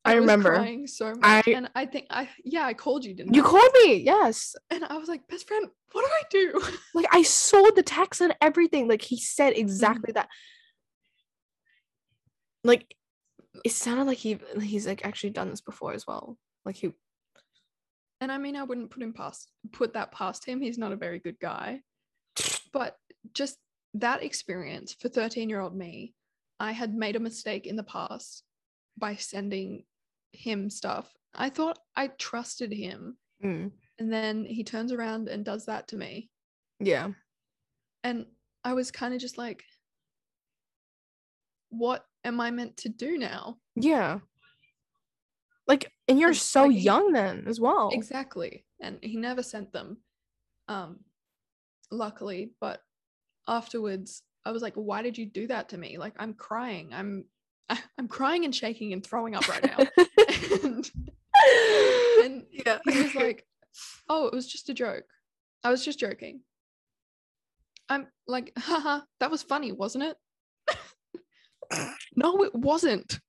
I 0.06 0.16
was 0.16 0.22
remember. 0.22 0.56
crying 0.56 0.88
so 0.88 1.14
much. 1.14 1.48
I- 1.48 1.52
and 1.52 1.70
I 1.76 1.86
think 1.86 2.08
I, 2.10 2.30
yeah, 2.44 2.66
I 2.66 2.74
called 2.74 3.04
you, 3.06 3.14
didn't 3.14 3.34
You 3.34 3.44
I? 3.44 3.46
called 3.46 3.72
me, 3.84 3.98
yes. 3.98 4.56
And 4.70 4.86
I 4.86 4.98
was 4.98 5.10
like, 5.10 5.28
best 5.28 5.48
friend, 5.48 5.68
what 5.92 6.02
do 6.02 6.08
I 6.08 6.24
do? 6.30 6.62
Like 6.94 7.08
I 7.12 7.24
saw 7.24 7.70
the 7.76 7.84
text 7.84 8.22
and 8.22 8.36
everything. 8.42 8.88
Like 8.88 9.02
he 9.02 9.18
said 9.18 9.54
exactly 9.56 10.14
mm-hmm. 10.14 10.20
that. 10.20 10.30
Like 12.64 12.96
it 13.64 13.72
sounded 13.72 14.06
like 14.06 14.18
he 14.18 14.40
he's 14.62 14.88
like 14.88 15.06
actually 15.06 15.32
done 15.32 15.50
this 15.50 15.62
before 15.62 15.94
as 15.94 16.06
well. 16.08 16.38
Like 16.66 16.76
he 16.76 16.92
And 18.22 18.32
I 18.32 18.38
mean, 18.38 18.56
I 18.56 18.64
wouldn't 18.64 18.92
put 18.92 19.04
him 19.04 19.14
past 19.14 19.50
put 19.72 19.94
that 19.94 20.12
past 20.12 20.46
him. 20.46 20.62
He's 20.62 20.78
not 20.78 20.92
a 20.92 20.98
very 20.98 21.20
good 21.20 21.40
guy. 21.40 21.82
But 22.74 22.98
just 23.34 23.58
that 23.96 24.24
experience 24.24 24.94
for 25.00 25.10
13 25.10 25.50
year 25.50 25.62
old 25.62 25.76
me, 25.76 26.14
I 26.60 26.72
had 26.72 26.94
made 26.94 27.16
a 27.16 27.20
mistake 27.20 27.66
in 27.66 27.76
the 27.76 27.84
past 27.84 28.44
by 28.98 29.16
sending 29.16 29.84
him 30.32 30.70
stuff. 30.70 31.12
I 31.36 31.50
thought 31.50 31.80
I 31.96 32.08
trusted 32.08 32.72
him. 32.72 33.18
Mm, 33.44 33.72
And 34.00 34.12
then 34.14 34.46
he 34.46 34.64
turns 34.64 34.92
around 34.92 35.28
and 35.30 35.46
does 35.46 35.66
that 35.66 35.88
to 35.90 35.98
me. 35.98 36.30
yeah. 36.80 37.10
And 38.04 38.26
I 38.64 38.74
was 38.74 38.92
kind 38.92 39.14
of 39.14 39.20
just 39.20 39.38
like, 39.38 39.64
what 41.70 42.06
am 42.24 42.40
I 42.42 42.52
meant 42.52 42.78
to 42.78 42.90
do 42.90 43.18
now? 43.18 43.58
Yeah. 43.76 44.20
Like 45.68 45.92
and 46.08 46.20
you're 46.20 46.30
And, 46.30 46.38
so 46.38 46.66
like, 46.66 46.84
young 46.84 47.12
then 47.14 47.44
as 47.48 47.60
well. 47.60 47.90
Exactly. 47.94 48.66
And 48.82 48.98
he 49.02 49.18
never 49.18 49.44
sent 49.44 49.72
them. 49.72 49.98
Um 50.68 51.00
luckily, 51.92 52.52
but 52.60 52.82
afterwards 53.48 54.24
I 54.46 54.52
was 54.52 54.62
like, 54.62 54.76
why 54.76 55.02
did 55.02 55.18
you 55.18 55.26
do 55.26 55.48
that 55.48 55.70
to 55.70 55.78
me? 55.78 55.98
Like 55.98 56.14
I'm 56.18 56.34
crying. 56.34 56.90
I'm 56.94 57.26
I'm 57.98 58.08
crying 58.08 58.46
and 58.46 58.54
shaking 58.56 58.94
and 58.94 59.06
throwing 59.06 59.36
up 59.36 59.48
right 59.48 59.64
now. 59.64 59.78
and, 60.64 60.92
and 62.24 62.44
yeah. 62.52 62.80
he 62.90 63.02
was 63.04 63.16
like, 63.26 63.46
"Oh, 64.10 64.28
it 64.28 64.34
was 64.34 64.48
just 64.48 64.70
a 64.70 64.74
joke. 64.74 65.06
I 65.64 65.70
was 65.72 65.84
just 65.86 66.00
joking." 66.00 66.42
I'm 67.92 68.08
like, 68.28 68.52
haha, 68.58 69.02
that 69.20 69.32
was 69.32 69.42
funny, 69.42 69.72
wasn't 69.72 70.04
it? 70.04 70.18
no, 72.16 72.44
it 72.44 72.54
wasn't. 72.54 73.20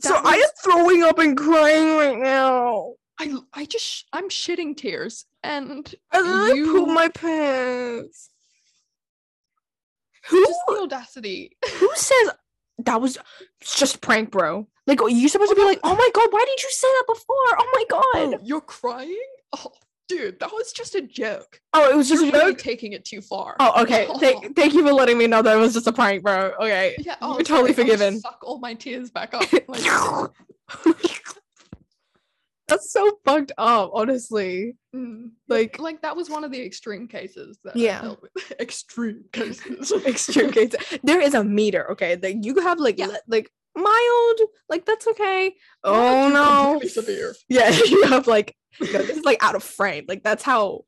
so 0.00 0.10
that 0.10 0.24
I 0.26 0.34
am 0.34 0.48
throwing 0.62 1.02
up 1.02 1.18
and 1.18 1.36
crying 1.36 1.96
right 1.96 2.18
now. 2.18 2.94
I 3.18 3.34
I 3.52 3.64
just 3.66 4.06
I'm 4.12 4.28
shitting 4.30 4.76
tears 4.76 5.26
and 5.42 5.94
I 6.12 6.20
literally 6.20 6.58
You- 6.60 6.86
my 6.86 7.08
pants. 7.08 8.28
Who 10.28 10.44
Just 10.46 10.60
the 10.68 10.74
audacity. 10.82 11.56
who 11.78 11.90
says 11.94 12.30
that 12.86 13.00
was 13.00 13.18
just 13.60 14.00
prank, 14.00 14.30
bro? 14.30 14.66
Like 14.86 15.00
you're 15.08 15.28
supposed 15.28 15.50
to 15.50 15.56
be 15.56 15.62
oh 15.62 15.66
like, 15.66 15.80
oh 15.84 15.94
my 15.94 16.10
god, 16.14 16.28
why 16.30 16.44
did 16.46 16.62
you 16.62 16.68
say 16.70 16.88
that 16.88 17.04
before? 17.06 17.36
Oh 17.36 17.70
my 17.74 17.84
god. 17.88 18.34
Oh, 18.34 18.38
you're 18.42 18.60
crying? 18.60 19.16
Oh, 19.52 19.72
dude, 20.10 20.40
that 20.40 20.52
was 20.52 20.72
just 20.72 20.94
a 20.94 21.02
joke. 21.02 21.60
Oh, 21.72 21.88
it 21.88 21.96
was 21.96 22.08
just 22.08 22.24
You're 22.24 22.34
a 22.34 22.38
really 22.38 22.52
joke. 22.52 22.60
taking 22.60 22.92
it 22.92 23.04
too 23.04 23.20
far. 23.20 23.56
Oh, 23.60 23.82
okay. 23.82 24.08
Thank, 24.18 24.56
thank 24.56 24.74
you 24.74 24.84
for 24.84 24.92
letting 24.92 25.16
me 25.16 25.26
know 25.26 25.40
that 25.42 25.56
it 25.56 25.60
was 25.60 25.74
just 25.74 25.86
a 25.86 25.92
prank, 25.92 26.22
bro. 26.22 26.52
Okay. 26.60 26.96
yeah, 26.98 27.14
you're 27.20 27.30
oh, 27.30 27.38
totally 27.38 27.44
sorry, 27.44 27.68
I'll 27.68 27.74
forgiven. 27.74 28.20
Suck 28.20 28.40
all 28.42 28.58
my 28.58 28.74
tears 28.74 29.10
back 29.10 29.34
up. 29.34 29.44
Like, 29.68 29.84
That's 32.70 32.90
so 32.92 33.18
fucked 33.24 33.52
up, 33.58 33.90
honestly. 33.92 34.76
mm. 34.94 35.30
Like 35.48 35.78
like 35.78 36.02
that 36.02 36.16
was 36.16 36.30
one 36.30 36.44
of 36.44 36.50
the 36.52 36.62
extreme 36.64 37.06
cases 37.08 37.58
that 37.64 37.76
I 37.76 37.78
Yeah. 37.78 38.00
dealt 38.02 38.22
with. 38.22 38.52
extreme 38.60 39.24
cases. 39.32 39.92
extreme 40.06 40.50
cases 40.52 40.80
There 41.02 41.20
is 41.20 41.34
a 41.34 41.44
meter, 41.44 41.90
okay? 41.92 42.16
Like 42.22 42.36
you 42.42 42.58
have 42.60 42.78
like 42.78 42.98
Yeah. 42.98 43.06
le- 43.08 43.20
like 43.28 43.50
mild, 43.76 44.40
like 44.68 44.84
that's 44.86 45.06
okay. 45.08 45.54
Oh 45.84 46.28
no. 46.32 46.80
severe. 46.88 47.34
Yeah, 47.48 47.68
you 47.92 48.04
have 48.04 48.26
like 48.26 48.56
no, 48.80 48.86
this 48.86 49.18
is 49.18 49.24
like 49.24 49.42
out 49.42 49.54
of 49.56 49.62
frame. 49.62 50.04
Like 50.08 50.22
that's 50.22 50.42
how 50.42 50.84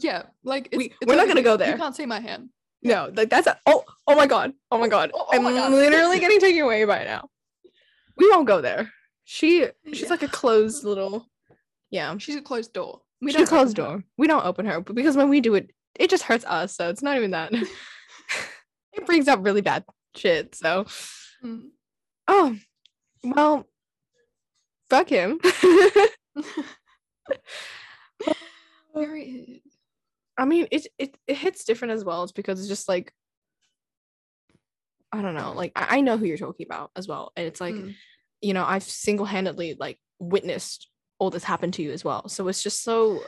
Yeah, 0.00 0.24
like 0.44 0.68
it's, 0.72 0.76
We- 0.76 0.94
it's 1.00 1.06
we're 1.06 1.16
not 1.16 1.28
gonna 1.28 1.42
go 1.42 1.52
You 1.52 1.58
there. 1.58 1.76
can't 1.78 1.94
see 1.94 2.06
my 2.06 2.20
hand. 2.20 2.48
no, 2.82 3.10
like 3.14 3.30
that's 3.30 3.46
a 3.46 3.58
oh 3.66 3.84
oh 4.06 4.14
my 4.16 4.26
god. 4.26 4.52
Oh 4.70 4.78
my 4.78 4.88
god. 4.88 5.10
Oh- 5.14 5.26
oh 5.30 5.36
I'm 5.36 5.42
my 5.44 5.52
God. 5.52 5.72
literally 5.72 6.18
getting 6.20 6.40
taken 6.40 6.62
away 6.62 6.84
by 6.84 7.04
now. 7.04 7.28
We 8.16 8.28
won't 8.30 8.46
go 8.48 8.60
there. 8.60 8.90
She 9.30 9.66
she's 9.92 10.04
Yeah. 10.04 10.08
like 10.08 10.22
a 10.22 10.28
closed 10.28 10.84
little 10.84 11.26
yeah. 11.90 12.16
She's 12.16 12.34
a 12.36 12.40
closed 12.40 12.72
door. 12.72 13.02
We 13.20 13.30
She's 13.30 13.36
don't 13.40 13.46
closed 13.48 13.78
open 13.78 13.90
her. 13.92 13.96
door. 13.98 14.04
We 14.16 14.26
don't 14.26 14.44
open 14.46 14.64
her, 14.64 14.80
but 14.80 14.94
because 14.96 15.18
when 15.18 15.28
we 15.28 15.42
do 15.42 15.54
it, 15.54 15.70
it 15.98 16.08
just 16.08 16.22
hurts 16.22 16.46
us. 16.46 16.74
So 16.74 16.88
it's 16.88 17.02
not 17.02 17.18
even 17.18 17.32
that. 17.32 17.52
it 18.94 19.04
brings 19.04 19.28
up 19.28 19.40
really 19.44 19.60
bad 19.60 19.84
shit. 20.16 20.54
So 20.54 20.86
Mm. 21.44 21.68
oh 22.26 22.56
well 23.22 23.66
fuck 24.88 25.10
him. 25.10 25.38
Very 28.94 29.62
I 30.38 30.44
mean 30.46 30.68
it, 30.70 30.86
it 30.98 31.16
it 31.26 31.36
hits 31.36 31.64
different 31.64 31.92
as 31.92 32.02
well. 32.04 32.22
It's 32.22 32.32
because 32.32 32.60
it's 32.60 32.68
just 32.68 32.88
like 32.88 33.12
I 35.12 35.20
don't 35.22 35.34
know, 35.34 35.52
like 35.52 35.72
I, 35.76 35.98
I 35.98 36.00
know 36.00 36.16
who 36.16 36.24
you're 36.24 36.38
talking 36.38 36.64
about 36.66 36.90
as 36.96 37.06
well. 37.08 37.32
And 37.36 37.46
it's 37.46 37.60
like, 37.60 37.74
mm. 37.74 37.94
You 38.40 38.54
know, 38.54 38.64
I've 38.64 38.82
single-handedly 38.82 39.76
like 39.78 39.98
witnessed 40.18 40.88
all 41.18 41.30
this 41.30 41.44
happen 41.44 41.70
to 41.72 41.82
you 41.82 41.92
as 41.92 42.04
well. 42.04 42.28
So 42.28 42.48
it's 42.48 42.62
just 42.62 42.82
so 42.82 43.20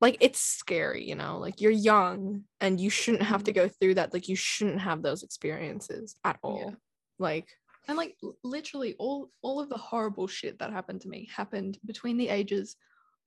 like 0.00 0.18
it's 0.20 0.40
scary, 0.40 1.04
you 1.08 1.14
know, 1.14 1.38
like 1.38 1.60
you're 1.60 1.70
young 1.70 2.44
and 2.60 2.78
you 2.78 2.90
shouldn't 2.90 3.22
have 3.22 3.44
to 3.44 3.52
mm-hmm. 3.52 3.62
go 3.62 3.68
through 3.68 3.94
that. 3.94 4.12
Like 4.12 4.28
you 4.28 4.36
shouldn't 4.36 4.80
have 4.80 5.02
those 5.02 5.22
experiences 5.22 6.16
at 6.24 6.38
all. 6.42 6.74
Like 7.18 7.48
and 7.88 7.96
like 7.96 8.16
literally 8.42 8.94
all 8.98 9.30
all 9.42 9.60
of 9.60 9.68
the 9.68 9.76
horrible 9.76 10.26
shit 10.26 10.58
that 10.58 10.72
happened 10.72 11.00
to 11.02 11.08
me 11.08 11.28
happened 11.34 11.78
between 11.84 12.16
the 12.16 12.28
ages 12.28 12.76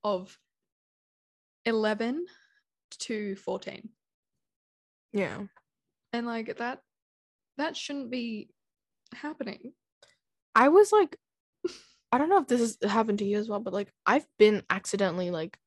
of 0.03 0.37
11 1.65 2.25
to 2.99 3.35
14 3.35 3.89
yeah. 5.13 5.39
and 6.13 6.25
like 6.25 6.57
that 6.57 6.79
that 7.57 7.75
shouldn't 7.75 8.11
be 8.11 8.49
happening 9.13 9.73
I 10.57 10.69
was 10.69 10.91
like, 10.91 11.15
I 12.11 12.17
don't 12.17 12.29
know 12.29 12.39
if 12.39 12.47
this 12.47 12.61
has 12.81 12.91
happened 12.91 13.19
to 13.19 13.25
you 13.25 13.37
as 13.37 13.47
well, 13.47 13.59
but 13.59 13.73
like 13.73 13.91
I've 14.05 14.25
been 14.39 14.63
accidentally 14.69 15.29
like 15.31 15.57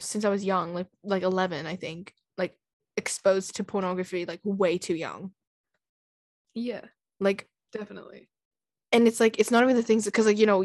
since 0.00 0.24
I 0.24 0.30
was 0.30 0.44
young, 0.44 0.74
like 0.74 0.86
like 1.04 1.22
eleven, 1.22 1.66
I 1.66 1.76
think, 1.76 2.14
like 2.38 2.56
exposed 2.96 3.56
to 3.56 3.64
pornography 3.64 4.24
like 4.24 4.40
way 4.44 4.78
too 4.78 4.94
young. 4.94 5.32
yeah 6.54 6.86
Like, 7.20 7.48
definitely 7.72 8.28
and 8.92 9.06
it's 9.06 9.20
like 9.20 9.38
it's 9.38 9.50
not 9.50 9.62
even 9.62 9.76
the 9.76 9.82
things 9.82 10.04
because 10.04 10.26
like 10.26 10.38
you 10.38 10.46
know, 10.46 10.64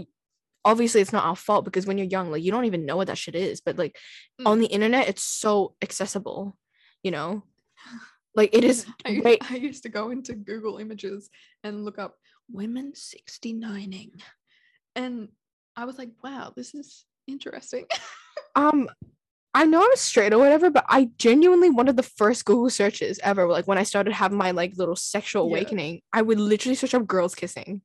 obviously 0.63 1.01
it's 1.01 1.13
not 1.13 1.25
our 1.25 1.35
fault 1.35 1.65
because 1.65 1.85
when 1.85 1.97
you're 1.97 2.07
young, 2.07 2.31
like 2.31 2.43
you 2.43 2.51
don't 2.51 2.65
even 2.65 2.85
know 2.85 2.97
what 2.97 3.07
that 3.07 3.17
shit 3.17 3.35
is. 3.35 3.61
But 3.61 3.77
like 3.77 3.97
on 4.45 4.57
Mm. 4.57 4.61
the 4.61 4.67
internet, 4.67 5.07
it's 5.09 5.23
so 5.23 5.75
accessible, 5.81 6.57
you 7.03 7.11
know. 7.11 7.43
Like 8.37 8.53
it 8.53 8.65
is. 8.65 8.85
I, 9.05 9.37
I 9.49 9.55
used 9.55 9.83
to 9.83 9.89
go 9.89 10.09
into 10.09 10.33
google 10.35 10.77
images 10.79 11.29
and 11.63 11.85
look 11.85 11.97
up 11.97 12.15
women 12.51 12.93
69ing 12.93 14.11
and 14.95 15.29
i 15.75 15.85
was 15.85 15.97
like 15.97 16.09
wow 16.23 16.53
this 16.55 16.73
is 16.75 17.05
interesting 17.27 17.85
um 18.55 18.89
I 19.57 19.63
know 19.63 19.79
I'm 19.81 19.95
straight 19.95 20.33
or 20.33 20.37
whatever, 20.37 20.69
but 20.69 20.83
I 20.89 21.11
genuinely 21.17 21.69
one 21.69 21.87
of 21.87 21.95
the 21.95 22.03
first 22.03 22.43
Google 22.43 22.69
searches 22.69 23.21
ever, 23.23 23.47
like 23.47 23.69
when 23.69 23.77
I 23.77 23.83
started 23.83 24.11
having 24.11 24.37
my 24.37 24.51
like 24.51 24.73
little 24.75 24.97
sexual 24.97 25.43
Yeah. 25.43 25.47
awakening, 25.47 26.01
I 26.11 26.23
would 26.23 26.41
literally 26.41 26.75
search 26.75 26.93
up 26.93 27.07
girls 27.07 27.35
kissing. 27.35 27.81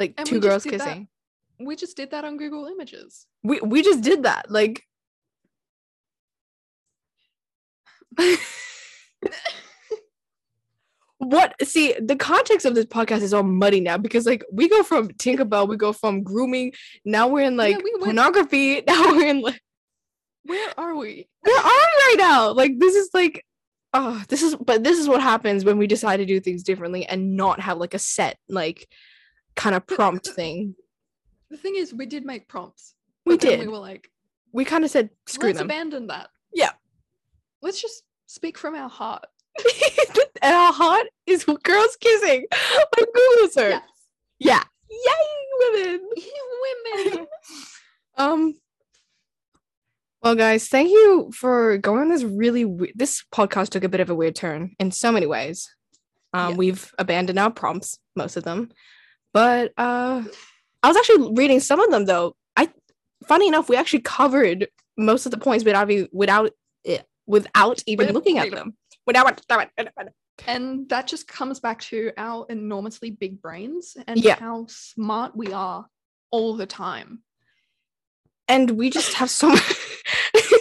Like 0.00 0.16
And 0.16 0.26
two 0.26 0.40
girls 0.40 0.64
did 0.64 0.72
that. 0.80 0.84
kissing. 0.86 1.08
we 1.60 1.76
just 1.76 1.96
did 1.96 2.10
that 2.10 2.24
on 2.24 2.36
google 2.36 2.66
images 2.66 3.28
We 3.44 3.60
we 3.60 3.82
just 3.82 4.02
did 4.02 4.24
that. 4.24 4.50
Like 4.50 4.82
what 11.24 11.54
see 11.66 11.94
the 12.00 12.16
context 12.16 12.64
of 12.66 12.74
this 12.74 12.84
podcast 12.86 13.22
is 13.22 13.34
all 13.34 13.42
muddy 13.42 13.80
now 13.80 13.96
because 13.98 14.26
like 14.26 14.44
we 14.52 14.68
go 14.68 14.82
from 14.82 15.08
Tinkerbell, 15.08 15.68
we 15.68 15.76
go 15.76 15.92
from 15.92 16.22
grooming, 16.22 16.72
now 17.04 17.28
we're 17.28 17.42
in 17.42 17.56
like 17.56 17.76
we 17.82 17.92
went- 17.92 18.04
pornography, 18.04 18.80
now 18.86 19.12
we're 19.12 19.26
in 19.28 19.40
like 19.42 19.60
where 20.44 20.72
are 20.78 20.94
we 20.94 21.26
where 21.42 21.58
are 21.58 21.64
we 21.64 21.70
right 21.70 22.16
now? 22.18 22.52
Like 22.52 22.78
this 22.78 22.94
is 22.94 23.10
like 23.14 23.44
oh 23.94 24.22
this 24.28 24.42
is 24.42 24.56
but 24.56 24.84
this 24.84 24.98
is 24.98 25.08
what 25.08 25.20
happens 25.22 25.64
when 25.64 25.78
we 25.78 25.86
decide 25.86 26.18
to 26.18 26.26
do 26.26 26.40
things 26.40 26.62
differently 26.62 27.06
and 27.06 27.36
not 27.36 27.60
have 27.60 27.78
like 27.78 27.94
a 27.94 27.98
set 27.98 28.38
like 28.48 28.88
kind 29.56 29.74
of 29.74 29.86
prompt 29.86 30.26
thing. 30.28 30.74
the 31.50 31.56
thing 31.56 31.76
is 31.76 31.94
we 31.94 32.04
did 32.06 32.24
make 32.24 32.48
prompts 32.48 32.94
We 33.24 33.36
did. 33.36 33.60
we 33.60 33.68
were 33.68 33.78
like 33.78 34.10
We 34.52 34.64
kind 34.64 34.84
of 34.84 34.90
said 34.90 35.10
screw 35.26 35.50
let's 35.50 35.58
them. 35.58 35.66
abandon 35.68 36.08
that 36.08 36.28
Yeah. 36.52 36.72
let's 37.62 37.80
just 37.80 38.02
speak 38.26 38.58
from 38.58 38.74
our 38.74 38.88
heart 38.88 39.24
and 40.44 40.54
our 40.54 40.72
heart 40.72 41.06
is 41.26 41.44
girls 41.64 41.96
kissing 42.00 42.44
on 42.52 43.04
Google 43.14 43.48
search. 43.50 43.72
yes 43.72 43.82
Yeah. 44.38 44.62
Yay, 44.90 45.82
women. 45.84 46.08
women 47.04 47.26
Um. 48.16 48.54
Well, 50.22 50.36
guys, 50.36 50.68
thank 50.68 50.88
you 50.90 51.30
for 51.34 51.76
going 51.78 52.00
on 52.02 52.08
this 52.08 52.22
really. 52.24 52.64
We- 52.64 52.92
this 52.94 53.22
podcast 53.34 53.70
took 53.70 53.84
a 53.84 53.88
bit 53.88 54.00
of 54.00 54.08
a 54.08 54.14
weird 54.14 54.34
turn 54.34 54.70
in 54.78 54.90
so 54.90 55.12
many 55.12 55.26
ways. 55.26 55.68
Um, 56.32 56.52
Yeah. 56.52 56.56
we've 56.56 56.94
abandoned 56.98 57.38
our 57.38 57.50
prompts, 57.50 57.98
most 58.16 58.36
of 58.36 58.44
them, 58.44 58.70
but 59.32 59.72
uh, 59.76 60.22
I 60.82 60.88
was 60.88 60.96
actually 60.96 61.32
reading 61.36 61.60
some 61.60 61.78
of 61.80 61.90
them 61.90 62.06
though. 62.06 62.36
I, 62.56 62.70
funny 63.28 63.48
enough, 63.48 63.68
we 63.68 63.76
actually 63.76 64.00
covered 64.02 64.68
most 64.96 65.26
of 65.26 65.32
the 65.32 65.38
points 65.38 65.64
without 65.64 65.90
even 65.90 66.08
without 66.12 66.50
it 66.84 67.04
without 67.26 67.82
even 67.86 68.12
looking 68.12 68.38
at 68.38 68.46
without- 68.46 68.64
them. 68.64 68.76
Without, 69.06 69.42
and 70.46 70.88
that 70.88 71.06
just 71.06 71.28
comes 71.28 71.60
back 71.60 71.80
to 71.82 72.12
our 72.16 72.46
enormously 72.48 73.10
big 73.10 73.40
brains 73.40 73.96
and 74.06 74.18
Yeah. 74.18 74.36
how 74.36 74.66
smart 74.68 75.36
we 75.36 75.52
are 75.52 75.86
all 76.30 76.56
the 76.56 76.66
time 76.66 77.22
and 78.48 78.70
we 78.72 78.90
just 78.90 79.14
have 79.14 79.30
so 79.30 79.48
much. 79.48 79.62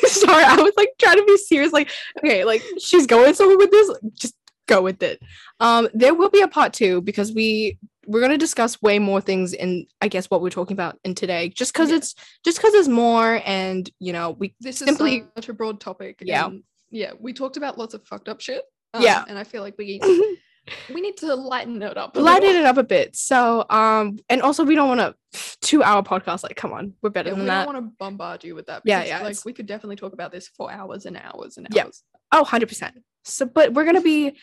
Sorry, 0.05 0.43
I 0.43 0.55
was 0.61 0.73
like 0.77 0.89
trying 0.99 1.17
to 1.17 1.25
be 1.25 1.35
serious. 1.37 1.73
Like, 1.73 1.89
okay, 2.19 2.45
like 2.45 2.63
she's 2.79 3.05
going 3.07 3.33
somewhere 3.33 3.57
with 3.57 3.71
this. 3.71 3.91
Just 4.13 4.35
go 4.67 4.81
with 4.81 5.03
it. 5.03 5.21
Um, 5.59 5.89
there 5.93 6.13
will 6.13 6.29
be 6.29 6.41
a 6.41 6.47
part 6.47 6.71
two 6.73 7.01
because 7.01 7.33
we 7.33 7.77
we're 8.05 8.21
gonna 8.21 8.37
discuss 8.37 8.81
way 8.81 8.99
more 8.99 9.19
things 9.19 9.53
in 9.53 9.85
I 9.99 10.07
guess 10.07 10.29
what 10.29 10.41
we're 10.41 10.49
talking 10.49 10.75
about 10.75 10.97
in 11.03 11.13
today. 11.15 11.49
Just 11.49 11.73
because 11.73 11.89
Yeah. 11.89 11.97
it's 11.97 12.15
just 12.45 12.57
because 12.57 12.71
there's 12.71 12.87
more, 12.87 13.41
and 13.43 13.89
you 13.99 14.13
know 14.13 14.31
we 14.31 14.55
this 14.61 14.77
Simply- 14.77 15.17
is 15.17 15.25
such 15.35 15.49
a 15.49 15.53
broad 15.53 15.81
topic 15.81 16.19
Yeah. 16.23 16.45
and 16.45 16.63
yeah 16.89 17.13
we 17.19 17.33
talked 17.33 17.57
about 17.57 17.77
lots 17.77 17.93
of 17.95 18.05
fucked 18.05 18.29
up 18.29 18.39
shit 18.39 18.61
um, 18.93 19.01
Yeah. 19.03 19.23
and 19.27 19.37
i 19.37 19.43
feel 19.43 19.61
like 19.61 19.75
we 19.77 19.99
we 20.93 21.01
need 21.01 21.17
to 21.17 21.35
lighten 21.35 21.81
it 21.81 21.97
up 21.97 22.15
lighten 22.15 22.47
little. 22.47 22.61
it 22.63 22.65
up 22.65 22.77
a 22.77 22.83
bit. 22.83 23.15
So 23.17 23.65
um, 23.69 24.17
and 24.29 24.41
also 24.41 24.63
we 24.63 24.75
don't 24.75 24.87
want 24.87 25.01
to 25.01 25.57
two 25.61 25.83
hour 25.83 26.01
podcast. 26.03 26.41
Like, 26.43 26.55
come 26.55 26.71
on, 26.71 26.93
we're 27.01 27.09
better 27.09 27.29
Yeah, 27.29 27.35
we 27.35 27.39
than 27.41 27.47
don't 27.65 27.65
want 27.73 27.77
to 27.85 27.93
bombard 27.99 28.43
you 28.45 28.55
with 28.55 28.67
that 28.67 28.81
Yeah, 28.85 29.03
yeah, 29.03 29.17
like 29.19 29.31
it's- 29.31 29.43
we 29.45 29.51
could 29.51 29.65
definitely 29.65 29.97
talk 29.97 30.13
about 30.13 30.31
this 30.31 30.47
for 30.55 30.71
hours 30.71 31.05
and 31.05 31.17
hours 31.17 31.57
and 31.57 31.67
Yeah. 31.71 31.83
hours 31.85 32.03
Oh, 32.31 32.39
100 32.43 32.69
percent. 32.69 32.95
So, 33.25 33.45
but 33.45 33.73
we're 33.73 33.83
gonna 33.85 34.01
be 34.01 34.37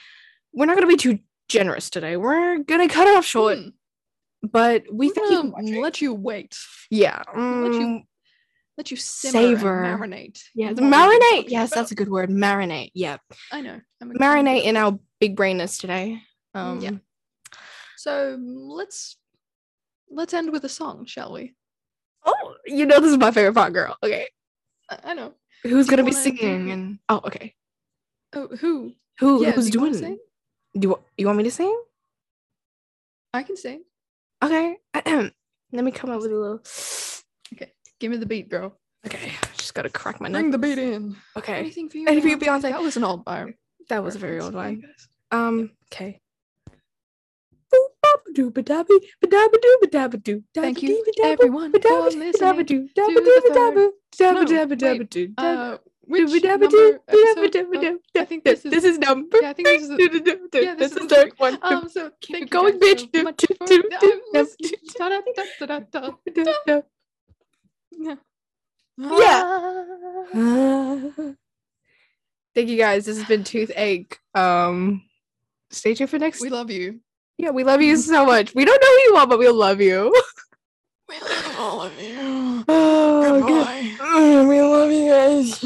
we're 0.52 0.66
not 0.66 0.76
gonna 0.76 0.86
be 0.88 0.96
too 0.96 1.20
generous 1.48 1.88
today. 1.88 2.16
We're 2.18 2.58
gonna 2.58 2.88
cut 2.88 3.08
it 3.08 3.16
off 3.16 3.24
short. 3.24 3.56
Hmm, 3.58 3.68
But 4.42 4.84
we 4.92 5.08
we're 5.08 5.14
thank 5.14 5.30
you 5.30 5.36
for 5.36 5.42
gonna 5.42 5.52
watching. 5.52 5.80
let 5.82 6.00
you 6.02 6.12
wait 6.14 6.56
Yeah. 6.90 7.22
let 7.34 7.72
you 7.72 7.86
mm, 7.86 8.02
let 8.80 8.90
you 8.90 8.96
simmer 8.96 9.32
Savor. 9.32 9.82
marinate 9.84 10.42
yeah. 10.54 10.72
The 10.72 10.80
what 10.82 11.08
we've 11.08 11.20
been 11.20 11.20
marinate. 11.42 11.44
Yes, 11.50 11.68
about. 11.70 11.80
that's 11.80 11.92
a 11.92 11.94
good 11.94 12.08
word. 12.08 12.30
Marinate. 12.30 12.90
Yeah. 12.94 13.18
i 13.52 13.60
know 13.60 13.78
I'm 14.00 14.10
a- 14.10 14.14
I'm 14.14 14.16
a 14.16 14.18
Marinate 14.18 14.64
in 14.64 14.74
our 14.78 14.98
big 15.20 15.36
brainness 15.36 15.76
today. 15.78 16.22
Um, 16.54 16.80
yeah. 16.80 16.92
so 17.98 18.38
let's 18.40 19.18
let's 20.10 20.32
end 20.32 20.50
with 20.50 20.64
a 20.64 20.68
song 20.70 21.04
shall 21.04 21.32
we 21.34 21.54
Oh, 22.24 22.54
you 22.64 22.86
know 22.86 23.00
this 23.00 23.10
is 23.12 23.18
my 23.18 23.30
favorite 23.30 23.54
part, 23.54 23.74
girl. 23.74 23.96
Okay. 24.02 24.26
i, 24.88 24.98
I 25.10 25.14
know 25.14 25.34
Who's 25.62 25.86
Do 25.86 25.90
gonna 25.90 26.04
be 26.04 26.10
do- 26.12 26.16
singing? 26.16 26.70
And 26.70 26.98
oh, 27.10 27.20
okay. 27.26 27.54
Oh, 28.32 28.48
who? 28.60 28.94
Who 29.18 29.42
Yeah, 29.44 29.50
who's 29.50 29.68
do 29.68 29.80
doing? 29.80 29.94
it? 29.94 30.18
Do 30.80 30.88
you, 30.88 30.98
you 31.18 31.26
want 31.26 31.36
me 31.36 31.44
to 31.44 31.50
sing? 31.50 31.76
I 33.34 33.42
can 33.42 33.56
sing. 33.58 33.82
Okay. 34.42 34.78
Let 35.04 35.84
me 35.84 35.90
come 35.90 36.08
up 36.10 36.22
with 36.22 36.32
a 36.32 36.34
little. 36.34 36.62
Give 38.00 38.10
me 38.10 38.16
the 38.16 38.26
beat, 38.26 38.48
girl. 38.48 38.76
Okay, 39.06 39.32
just 39.56 39.74
gotta 39.74 39.88
crack 39.88 40.20
my 40.20 40.28
neck. 40.28 40.40
Bring 40.40 40.50
the 40.50 40.58
beat 40.58 40.78
in. 40.78 41.16
Okay, 41.36 41.54
Anything 41.58 41.88
for 41.88 41.98
you, 41.98 42.08
Anything 42.08 42.38
for 42.38 42.44
Beyonce? 42.44 42.60
Beyonce. 42.62 42.70
That 42.72 42.82
was 42.82 42.96
an 42.96 43.04
old 43.04 43.24
bar. 43.24 43.54
that 43.88 44.02
was 44.02 44.16
a 44.16 44.18
very 44.18 44.40
old 44.40 44.54
one. 44.54 44.82
Um. 45.30 45.70
Okay. 45.92 46.20
Thank 50.54 50.82
you, 50.82 51.04
everyone, 51.22 51.70
for 51.72 51.78
ba-dabba-doo, 51.78 52.18
listening 52.18 52.66
dabba-doo, 52.66 52.88
to 52.88 53.42
the 53.42 53.50
No, 54.20 55.44
Uh, 55.44 55.78
which 56.06 56.42
number 56.42 56.66
episode? 56.66 57.00
I 58.16 58.24
think 58.24 58.44
this 58.44 58.64
is- 58.64 58.70
This 58.72 58.84
is 58.84 58.98
number. 58.98 59.38
yeah, 59.40 59.50
I 59.50 59.52
think 59.52 59.68
this 59.68 59.82
is 59.82 59.88
the- 59.88 60.60
yeah, 60.62 60.74
This 60.74 60.90
this 60.92 60.96
is 60.96 61.04
is 61.04 61.08
third 61.12 61.32
one. 61.38 61.58
Um, 61.62 61.88
so 61.88 62.10
Keep 62.20 62.34
thank 62.34 62.46
it 62.46 62.54
you 62.54 62.60
going, 62.60 62.78
bitch. 62.80 63.06
Yeah. 67.92 68.14
Yeah. 68.98 69.70
Thank 72.54 72.68
you 72.68 72.76
guys. 72.76 73.06
This 73.06 73.18
has 73.18 73.26
been 73.28 73.44
Toothache. 73.44 74.18
Um, 74.34 75.02
stay 75.70 75.94
tuned 75.94 76.10
for 76.10 76.18
next. 76.18 76.40
We 76.40 76.50
love 76.50 76.70
you. 76.70 77.00
yeah, 77.38 77.50
we 77.50 77.64
love 77.64 77.80
you 77.80 77.96
so 77.96 78.26
much. 78.26 78.54
We 78.54 78.64
don't 78.64 78.80
know 78.80 78.88
who 78.88 79.02
you 79.10 79.16
are, 79.16 79.26
but 79.26 79.38
we 79.38 79.48
love 79.48 79.80
you. 79.80 80.12
We 81.08 81.14
love 81.20 81.56
all 81.58 81.82
of 81.82 82.00
you. 82.02 82.64
Oh, 83.22 83.40
Goodbye. 83.40 84.44
We 84.48 84.60
love 84.62 84.90
you 84.90 85.08
guys. 85.10 85.62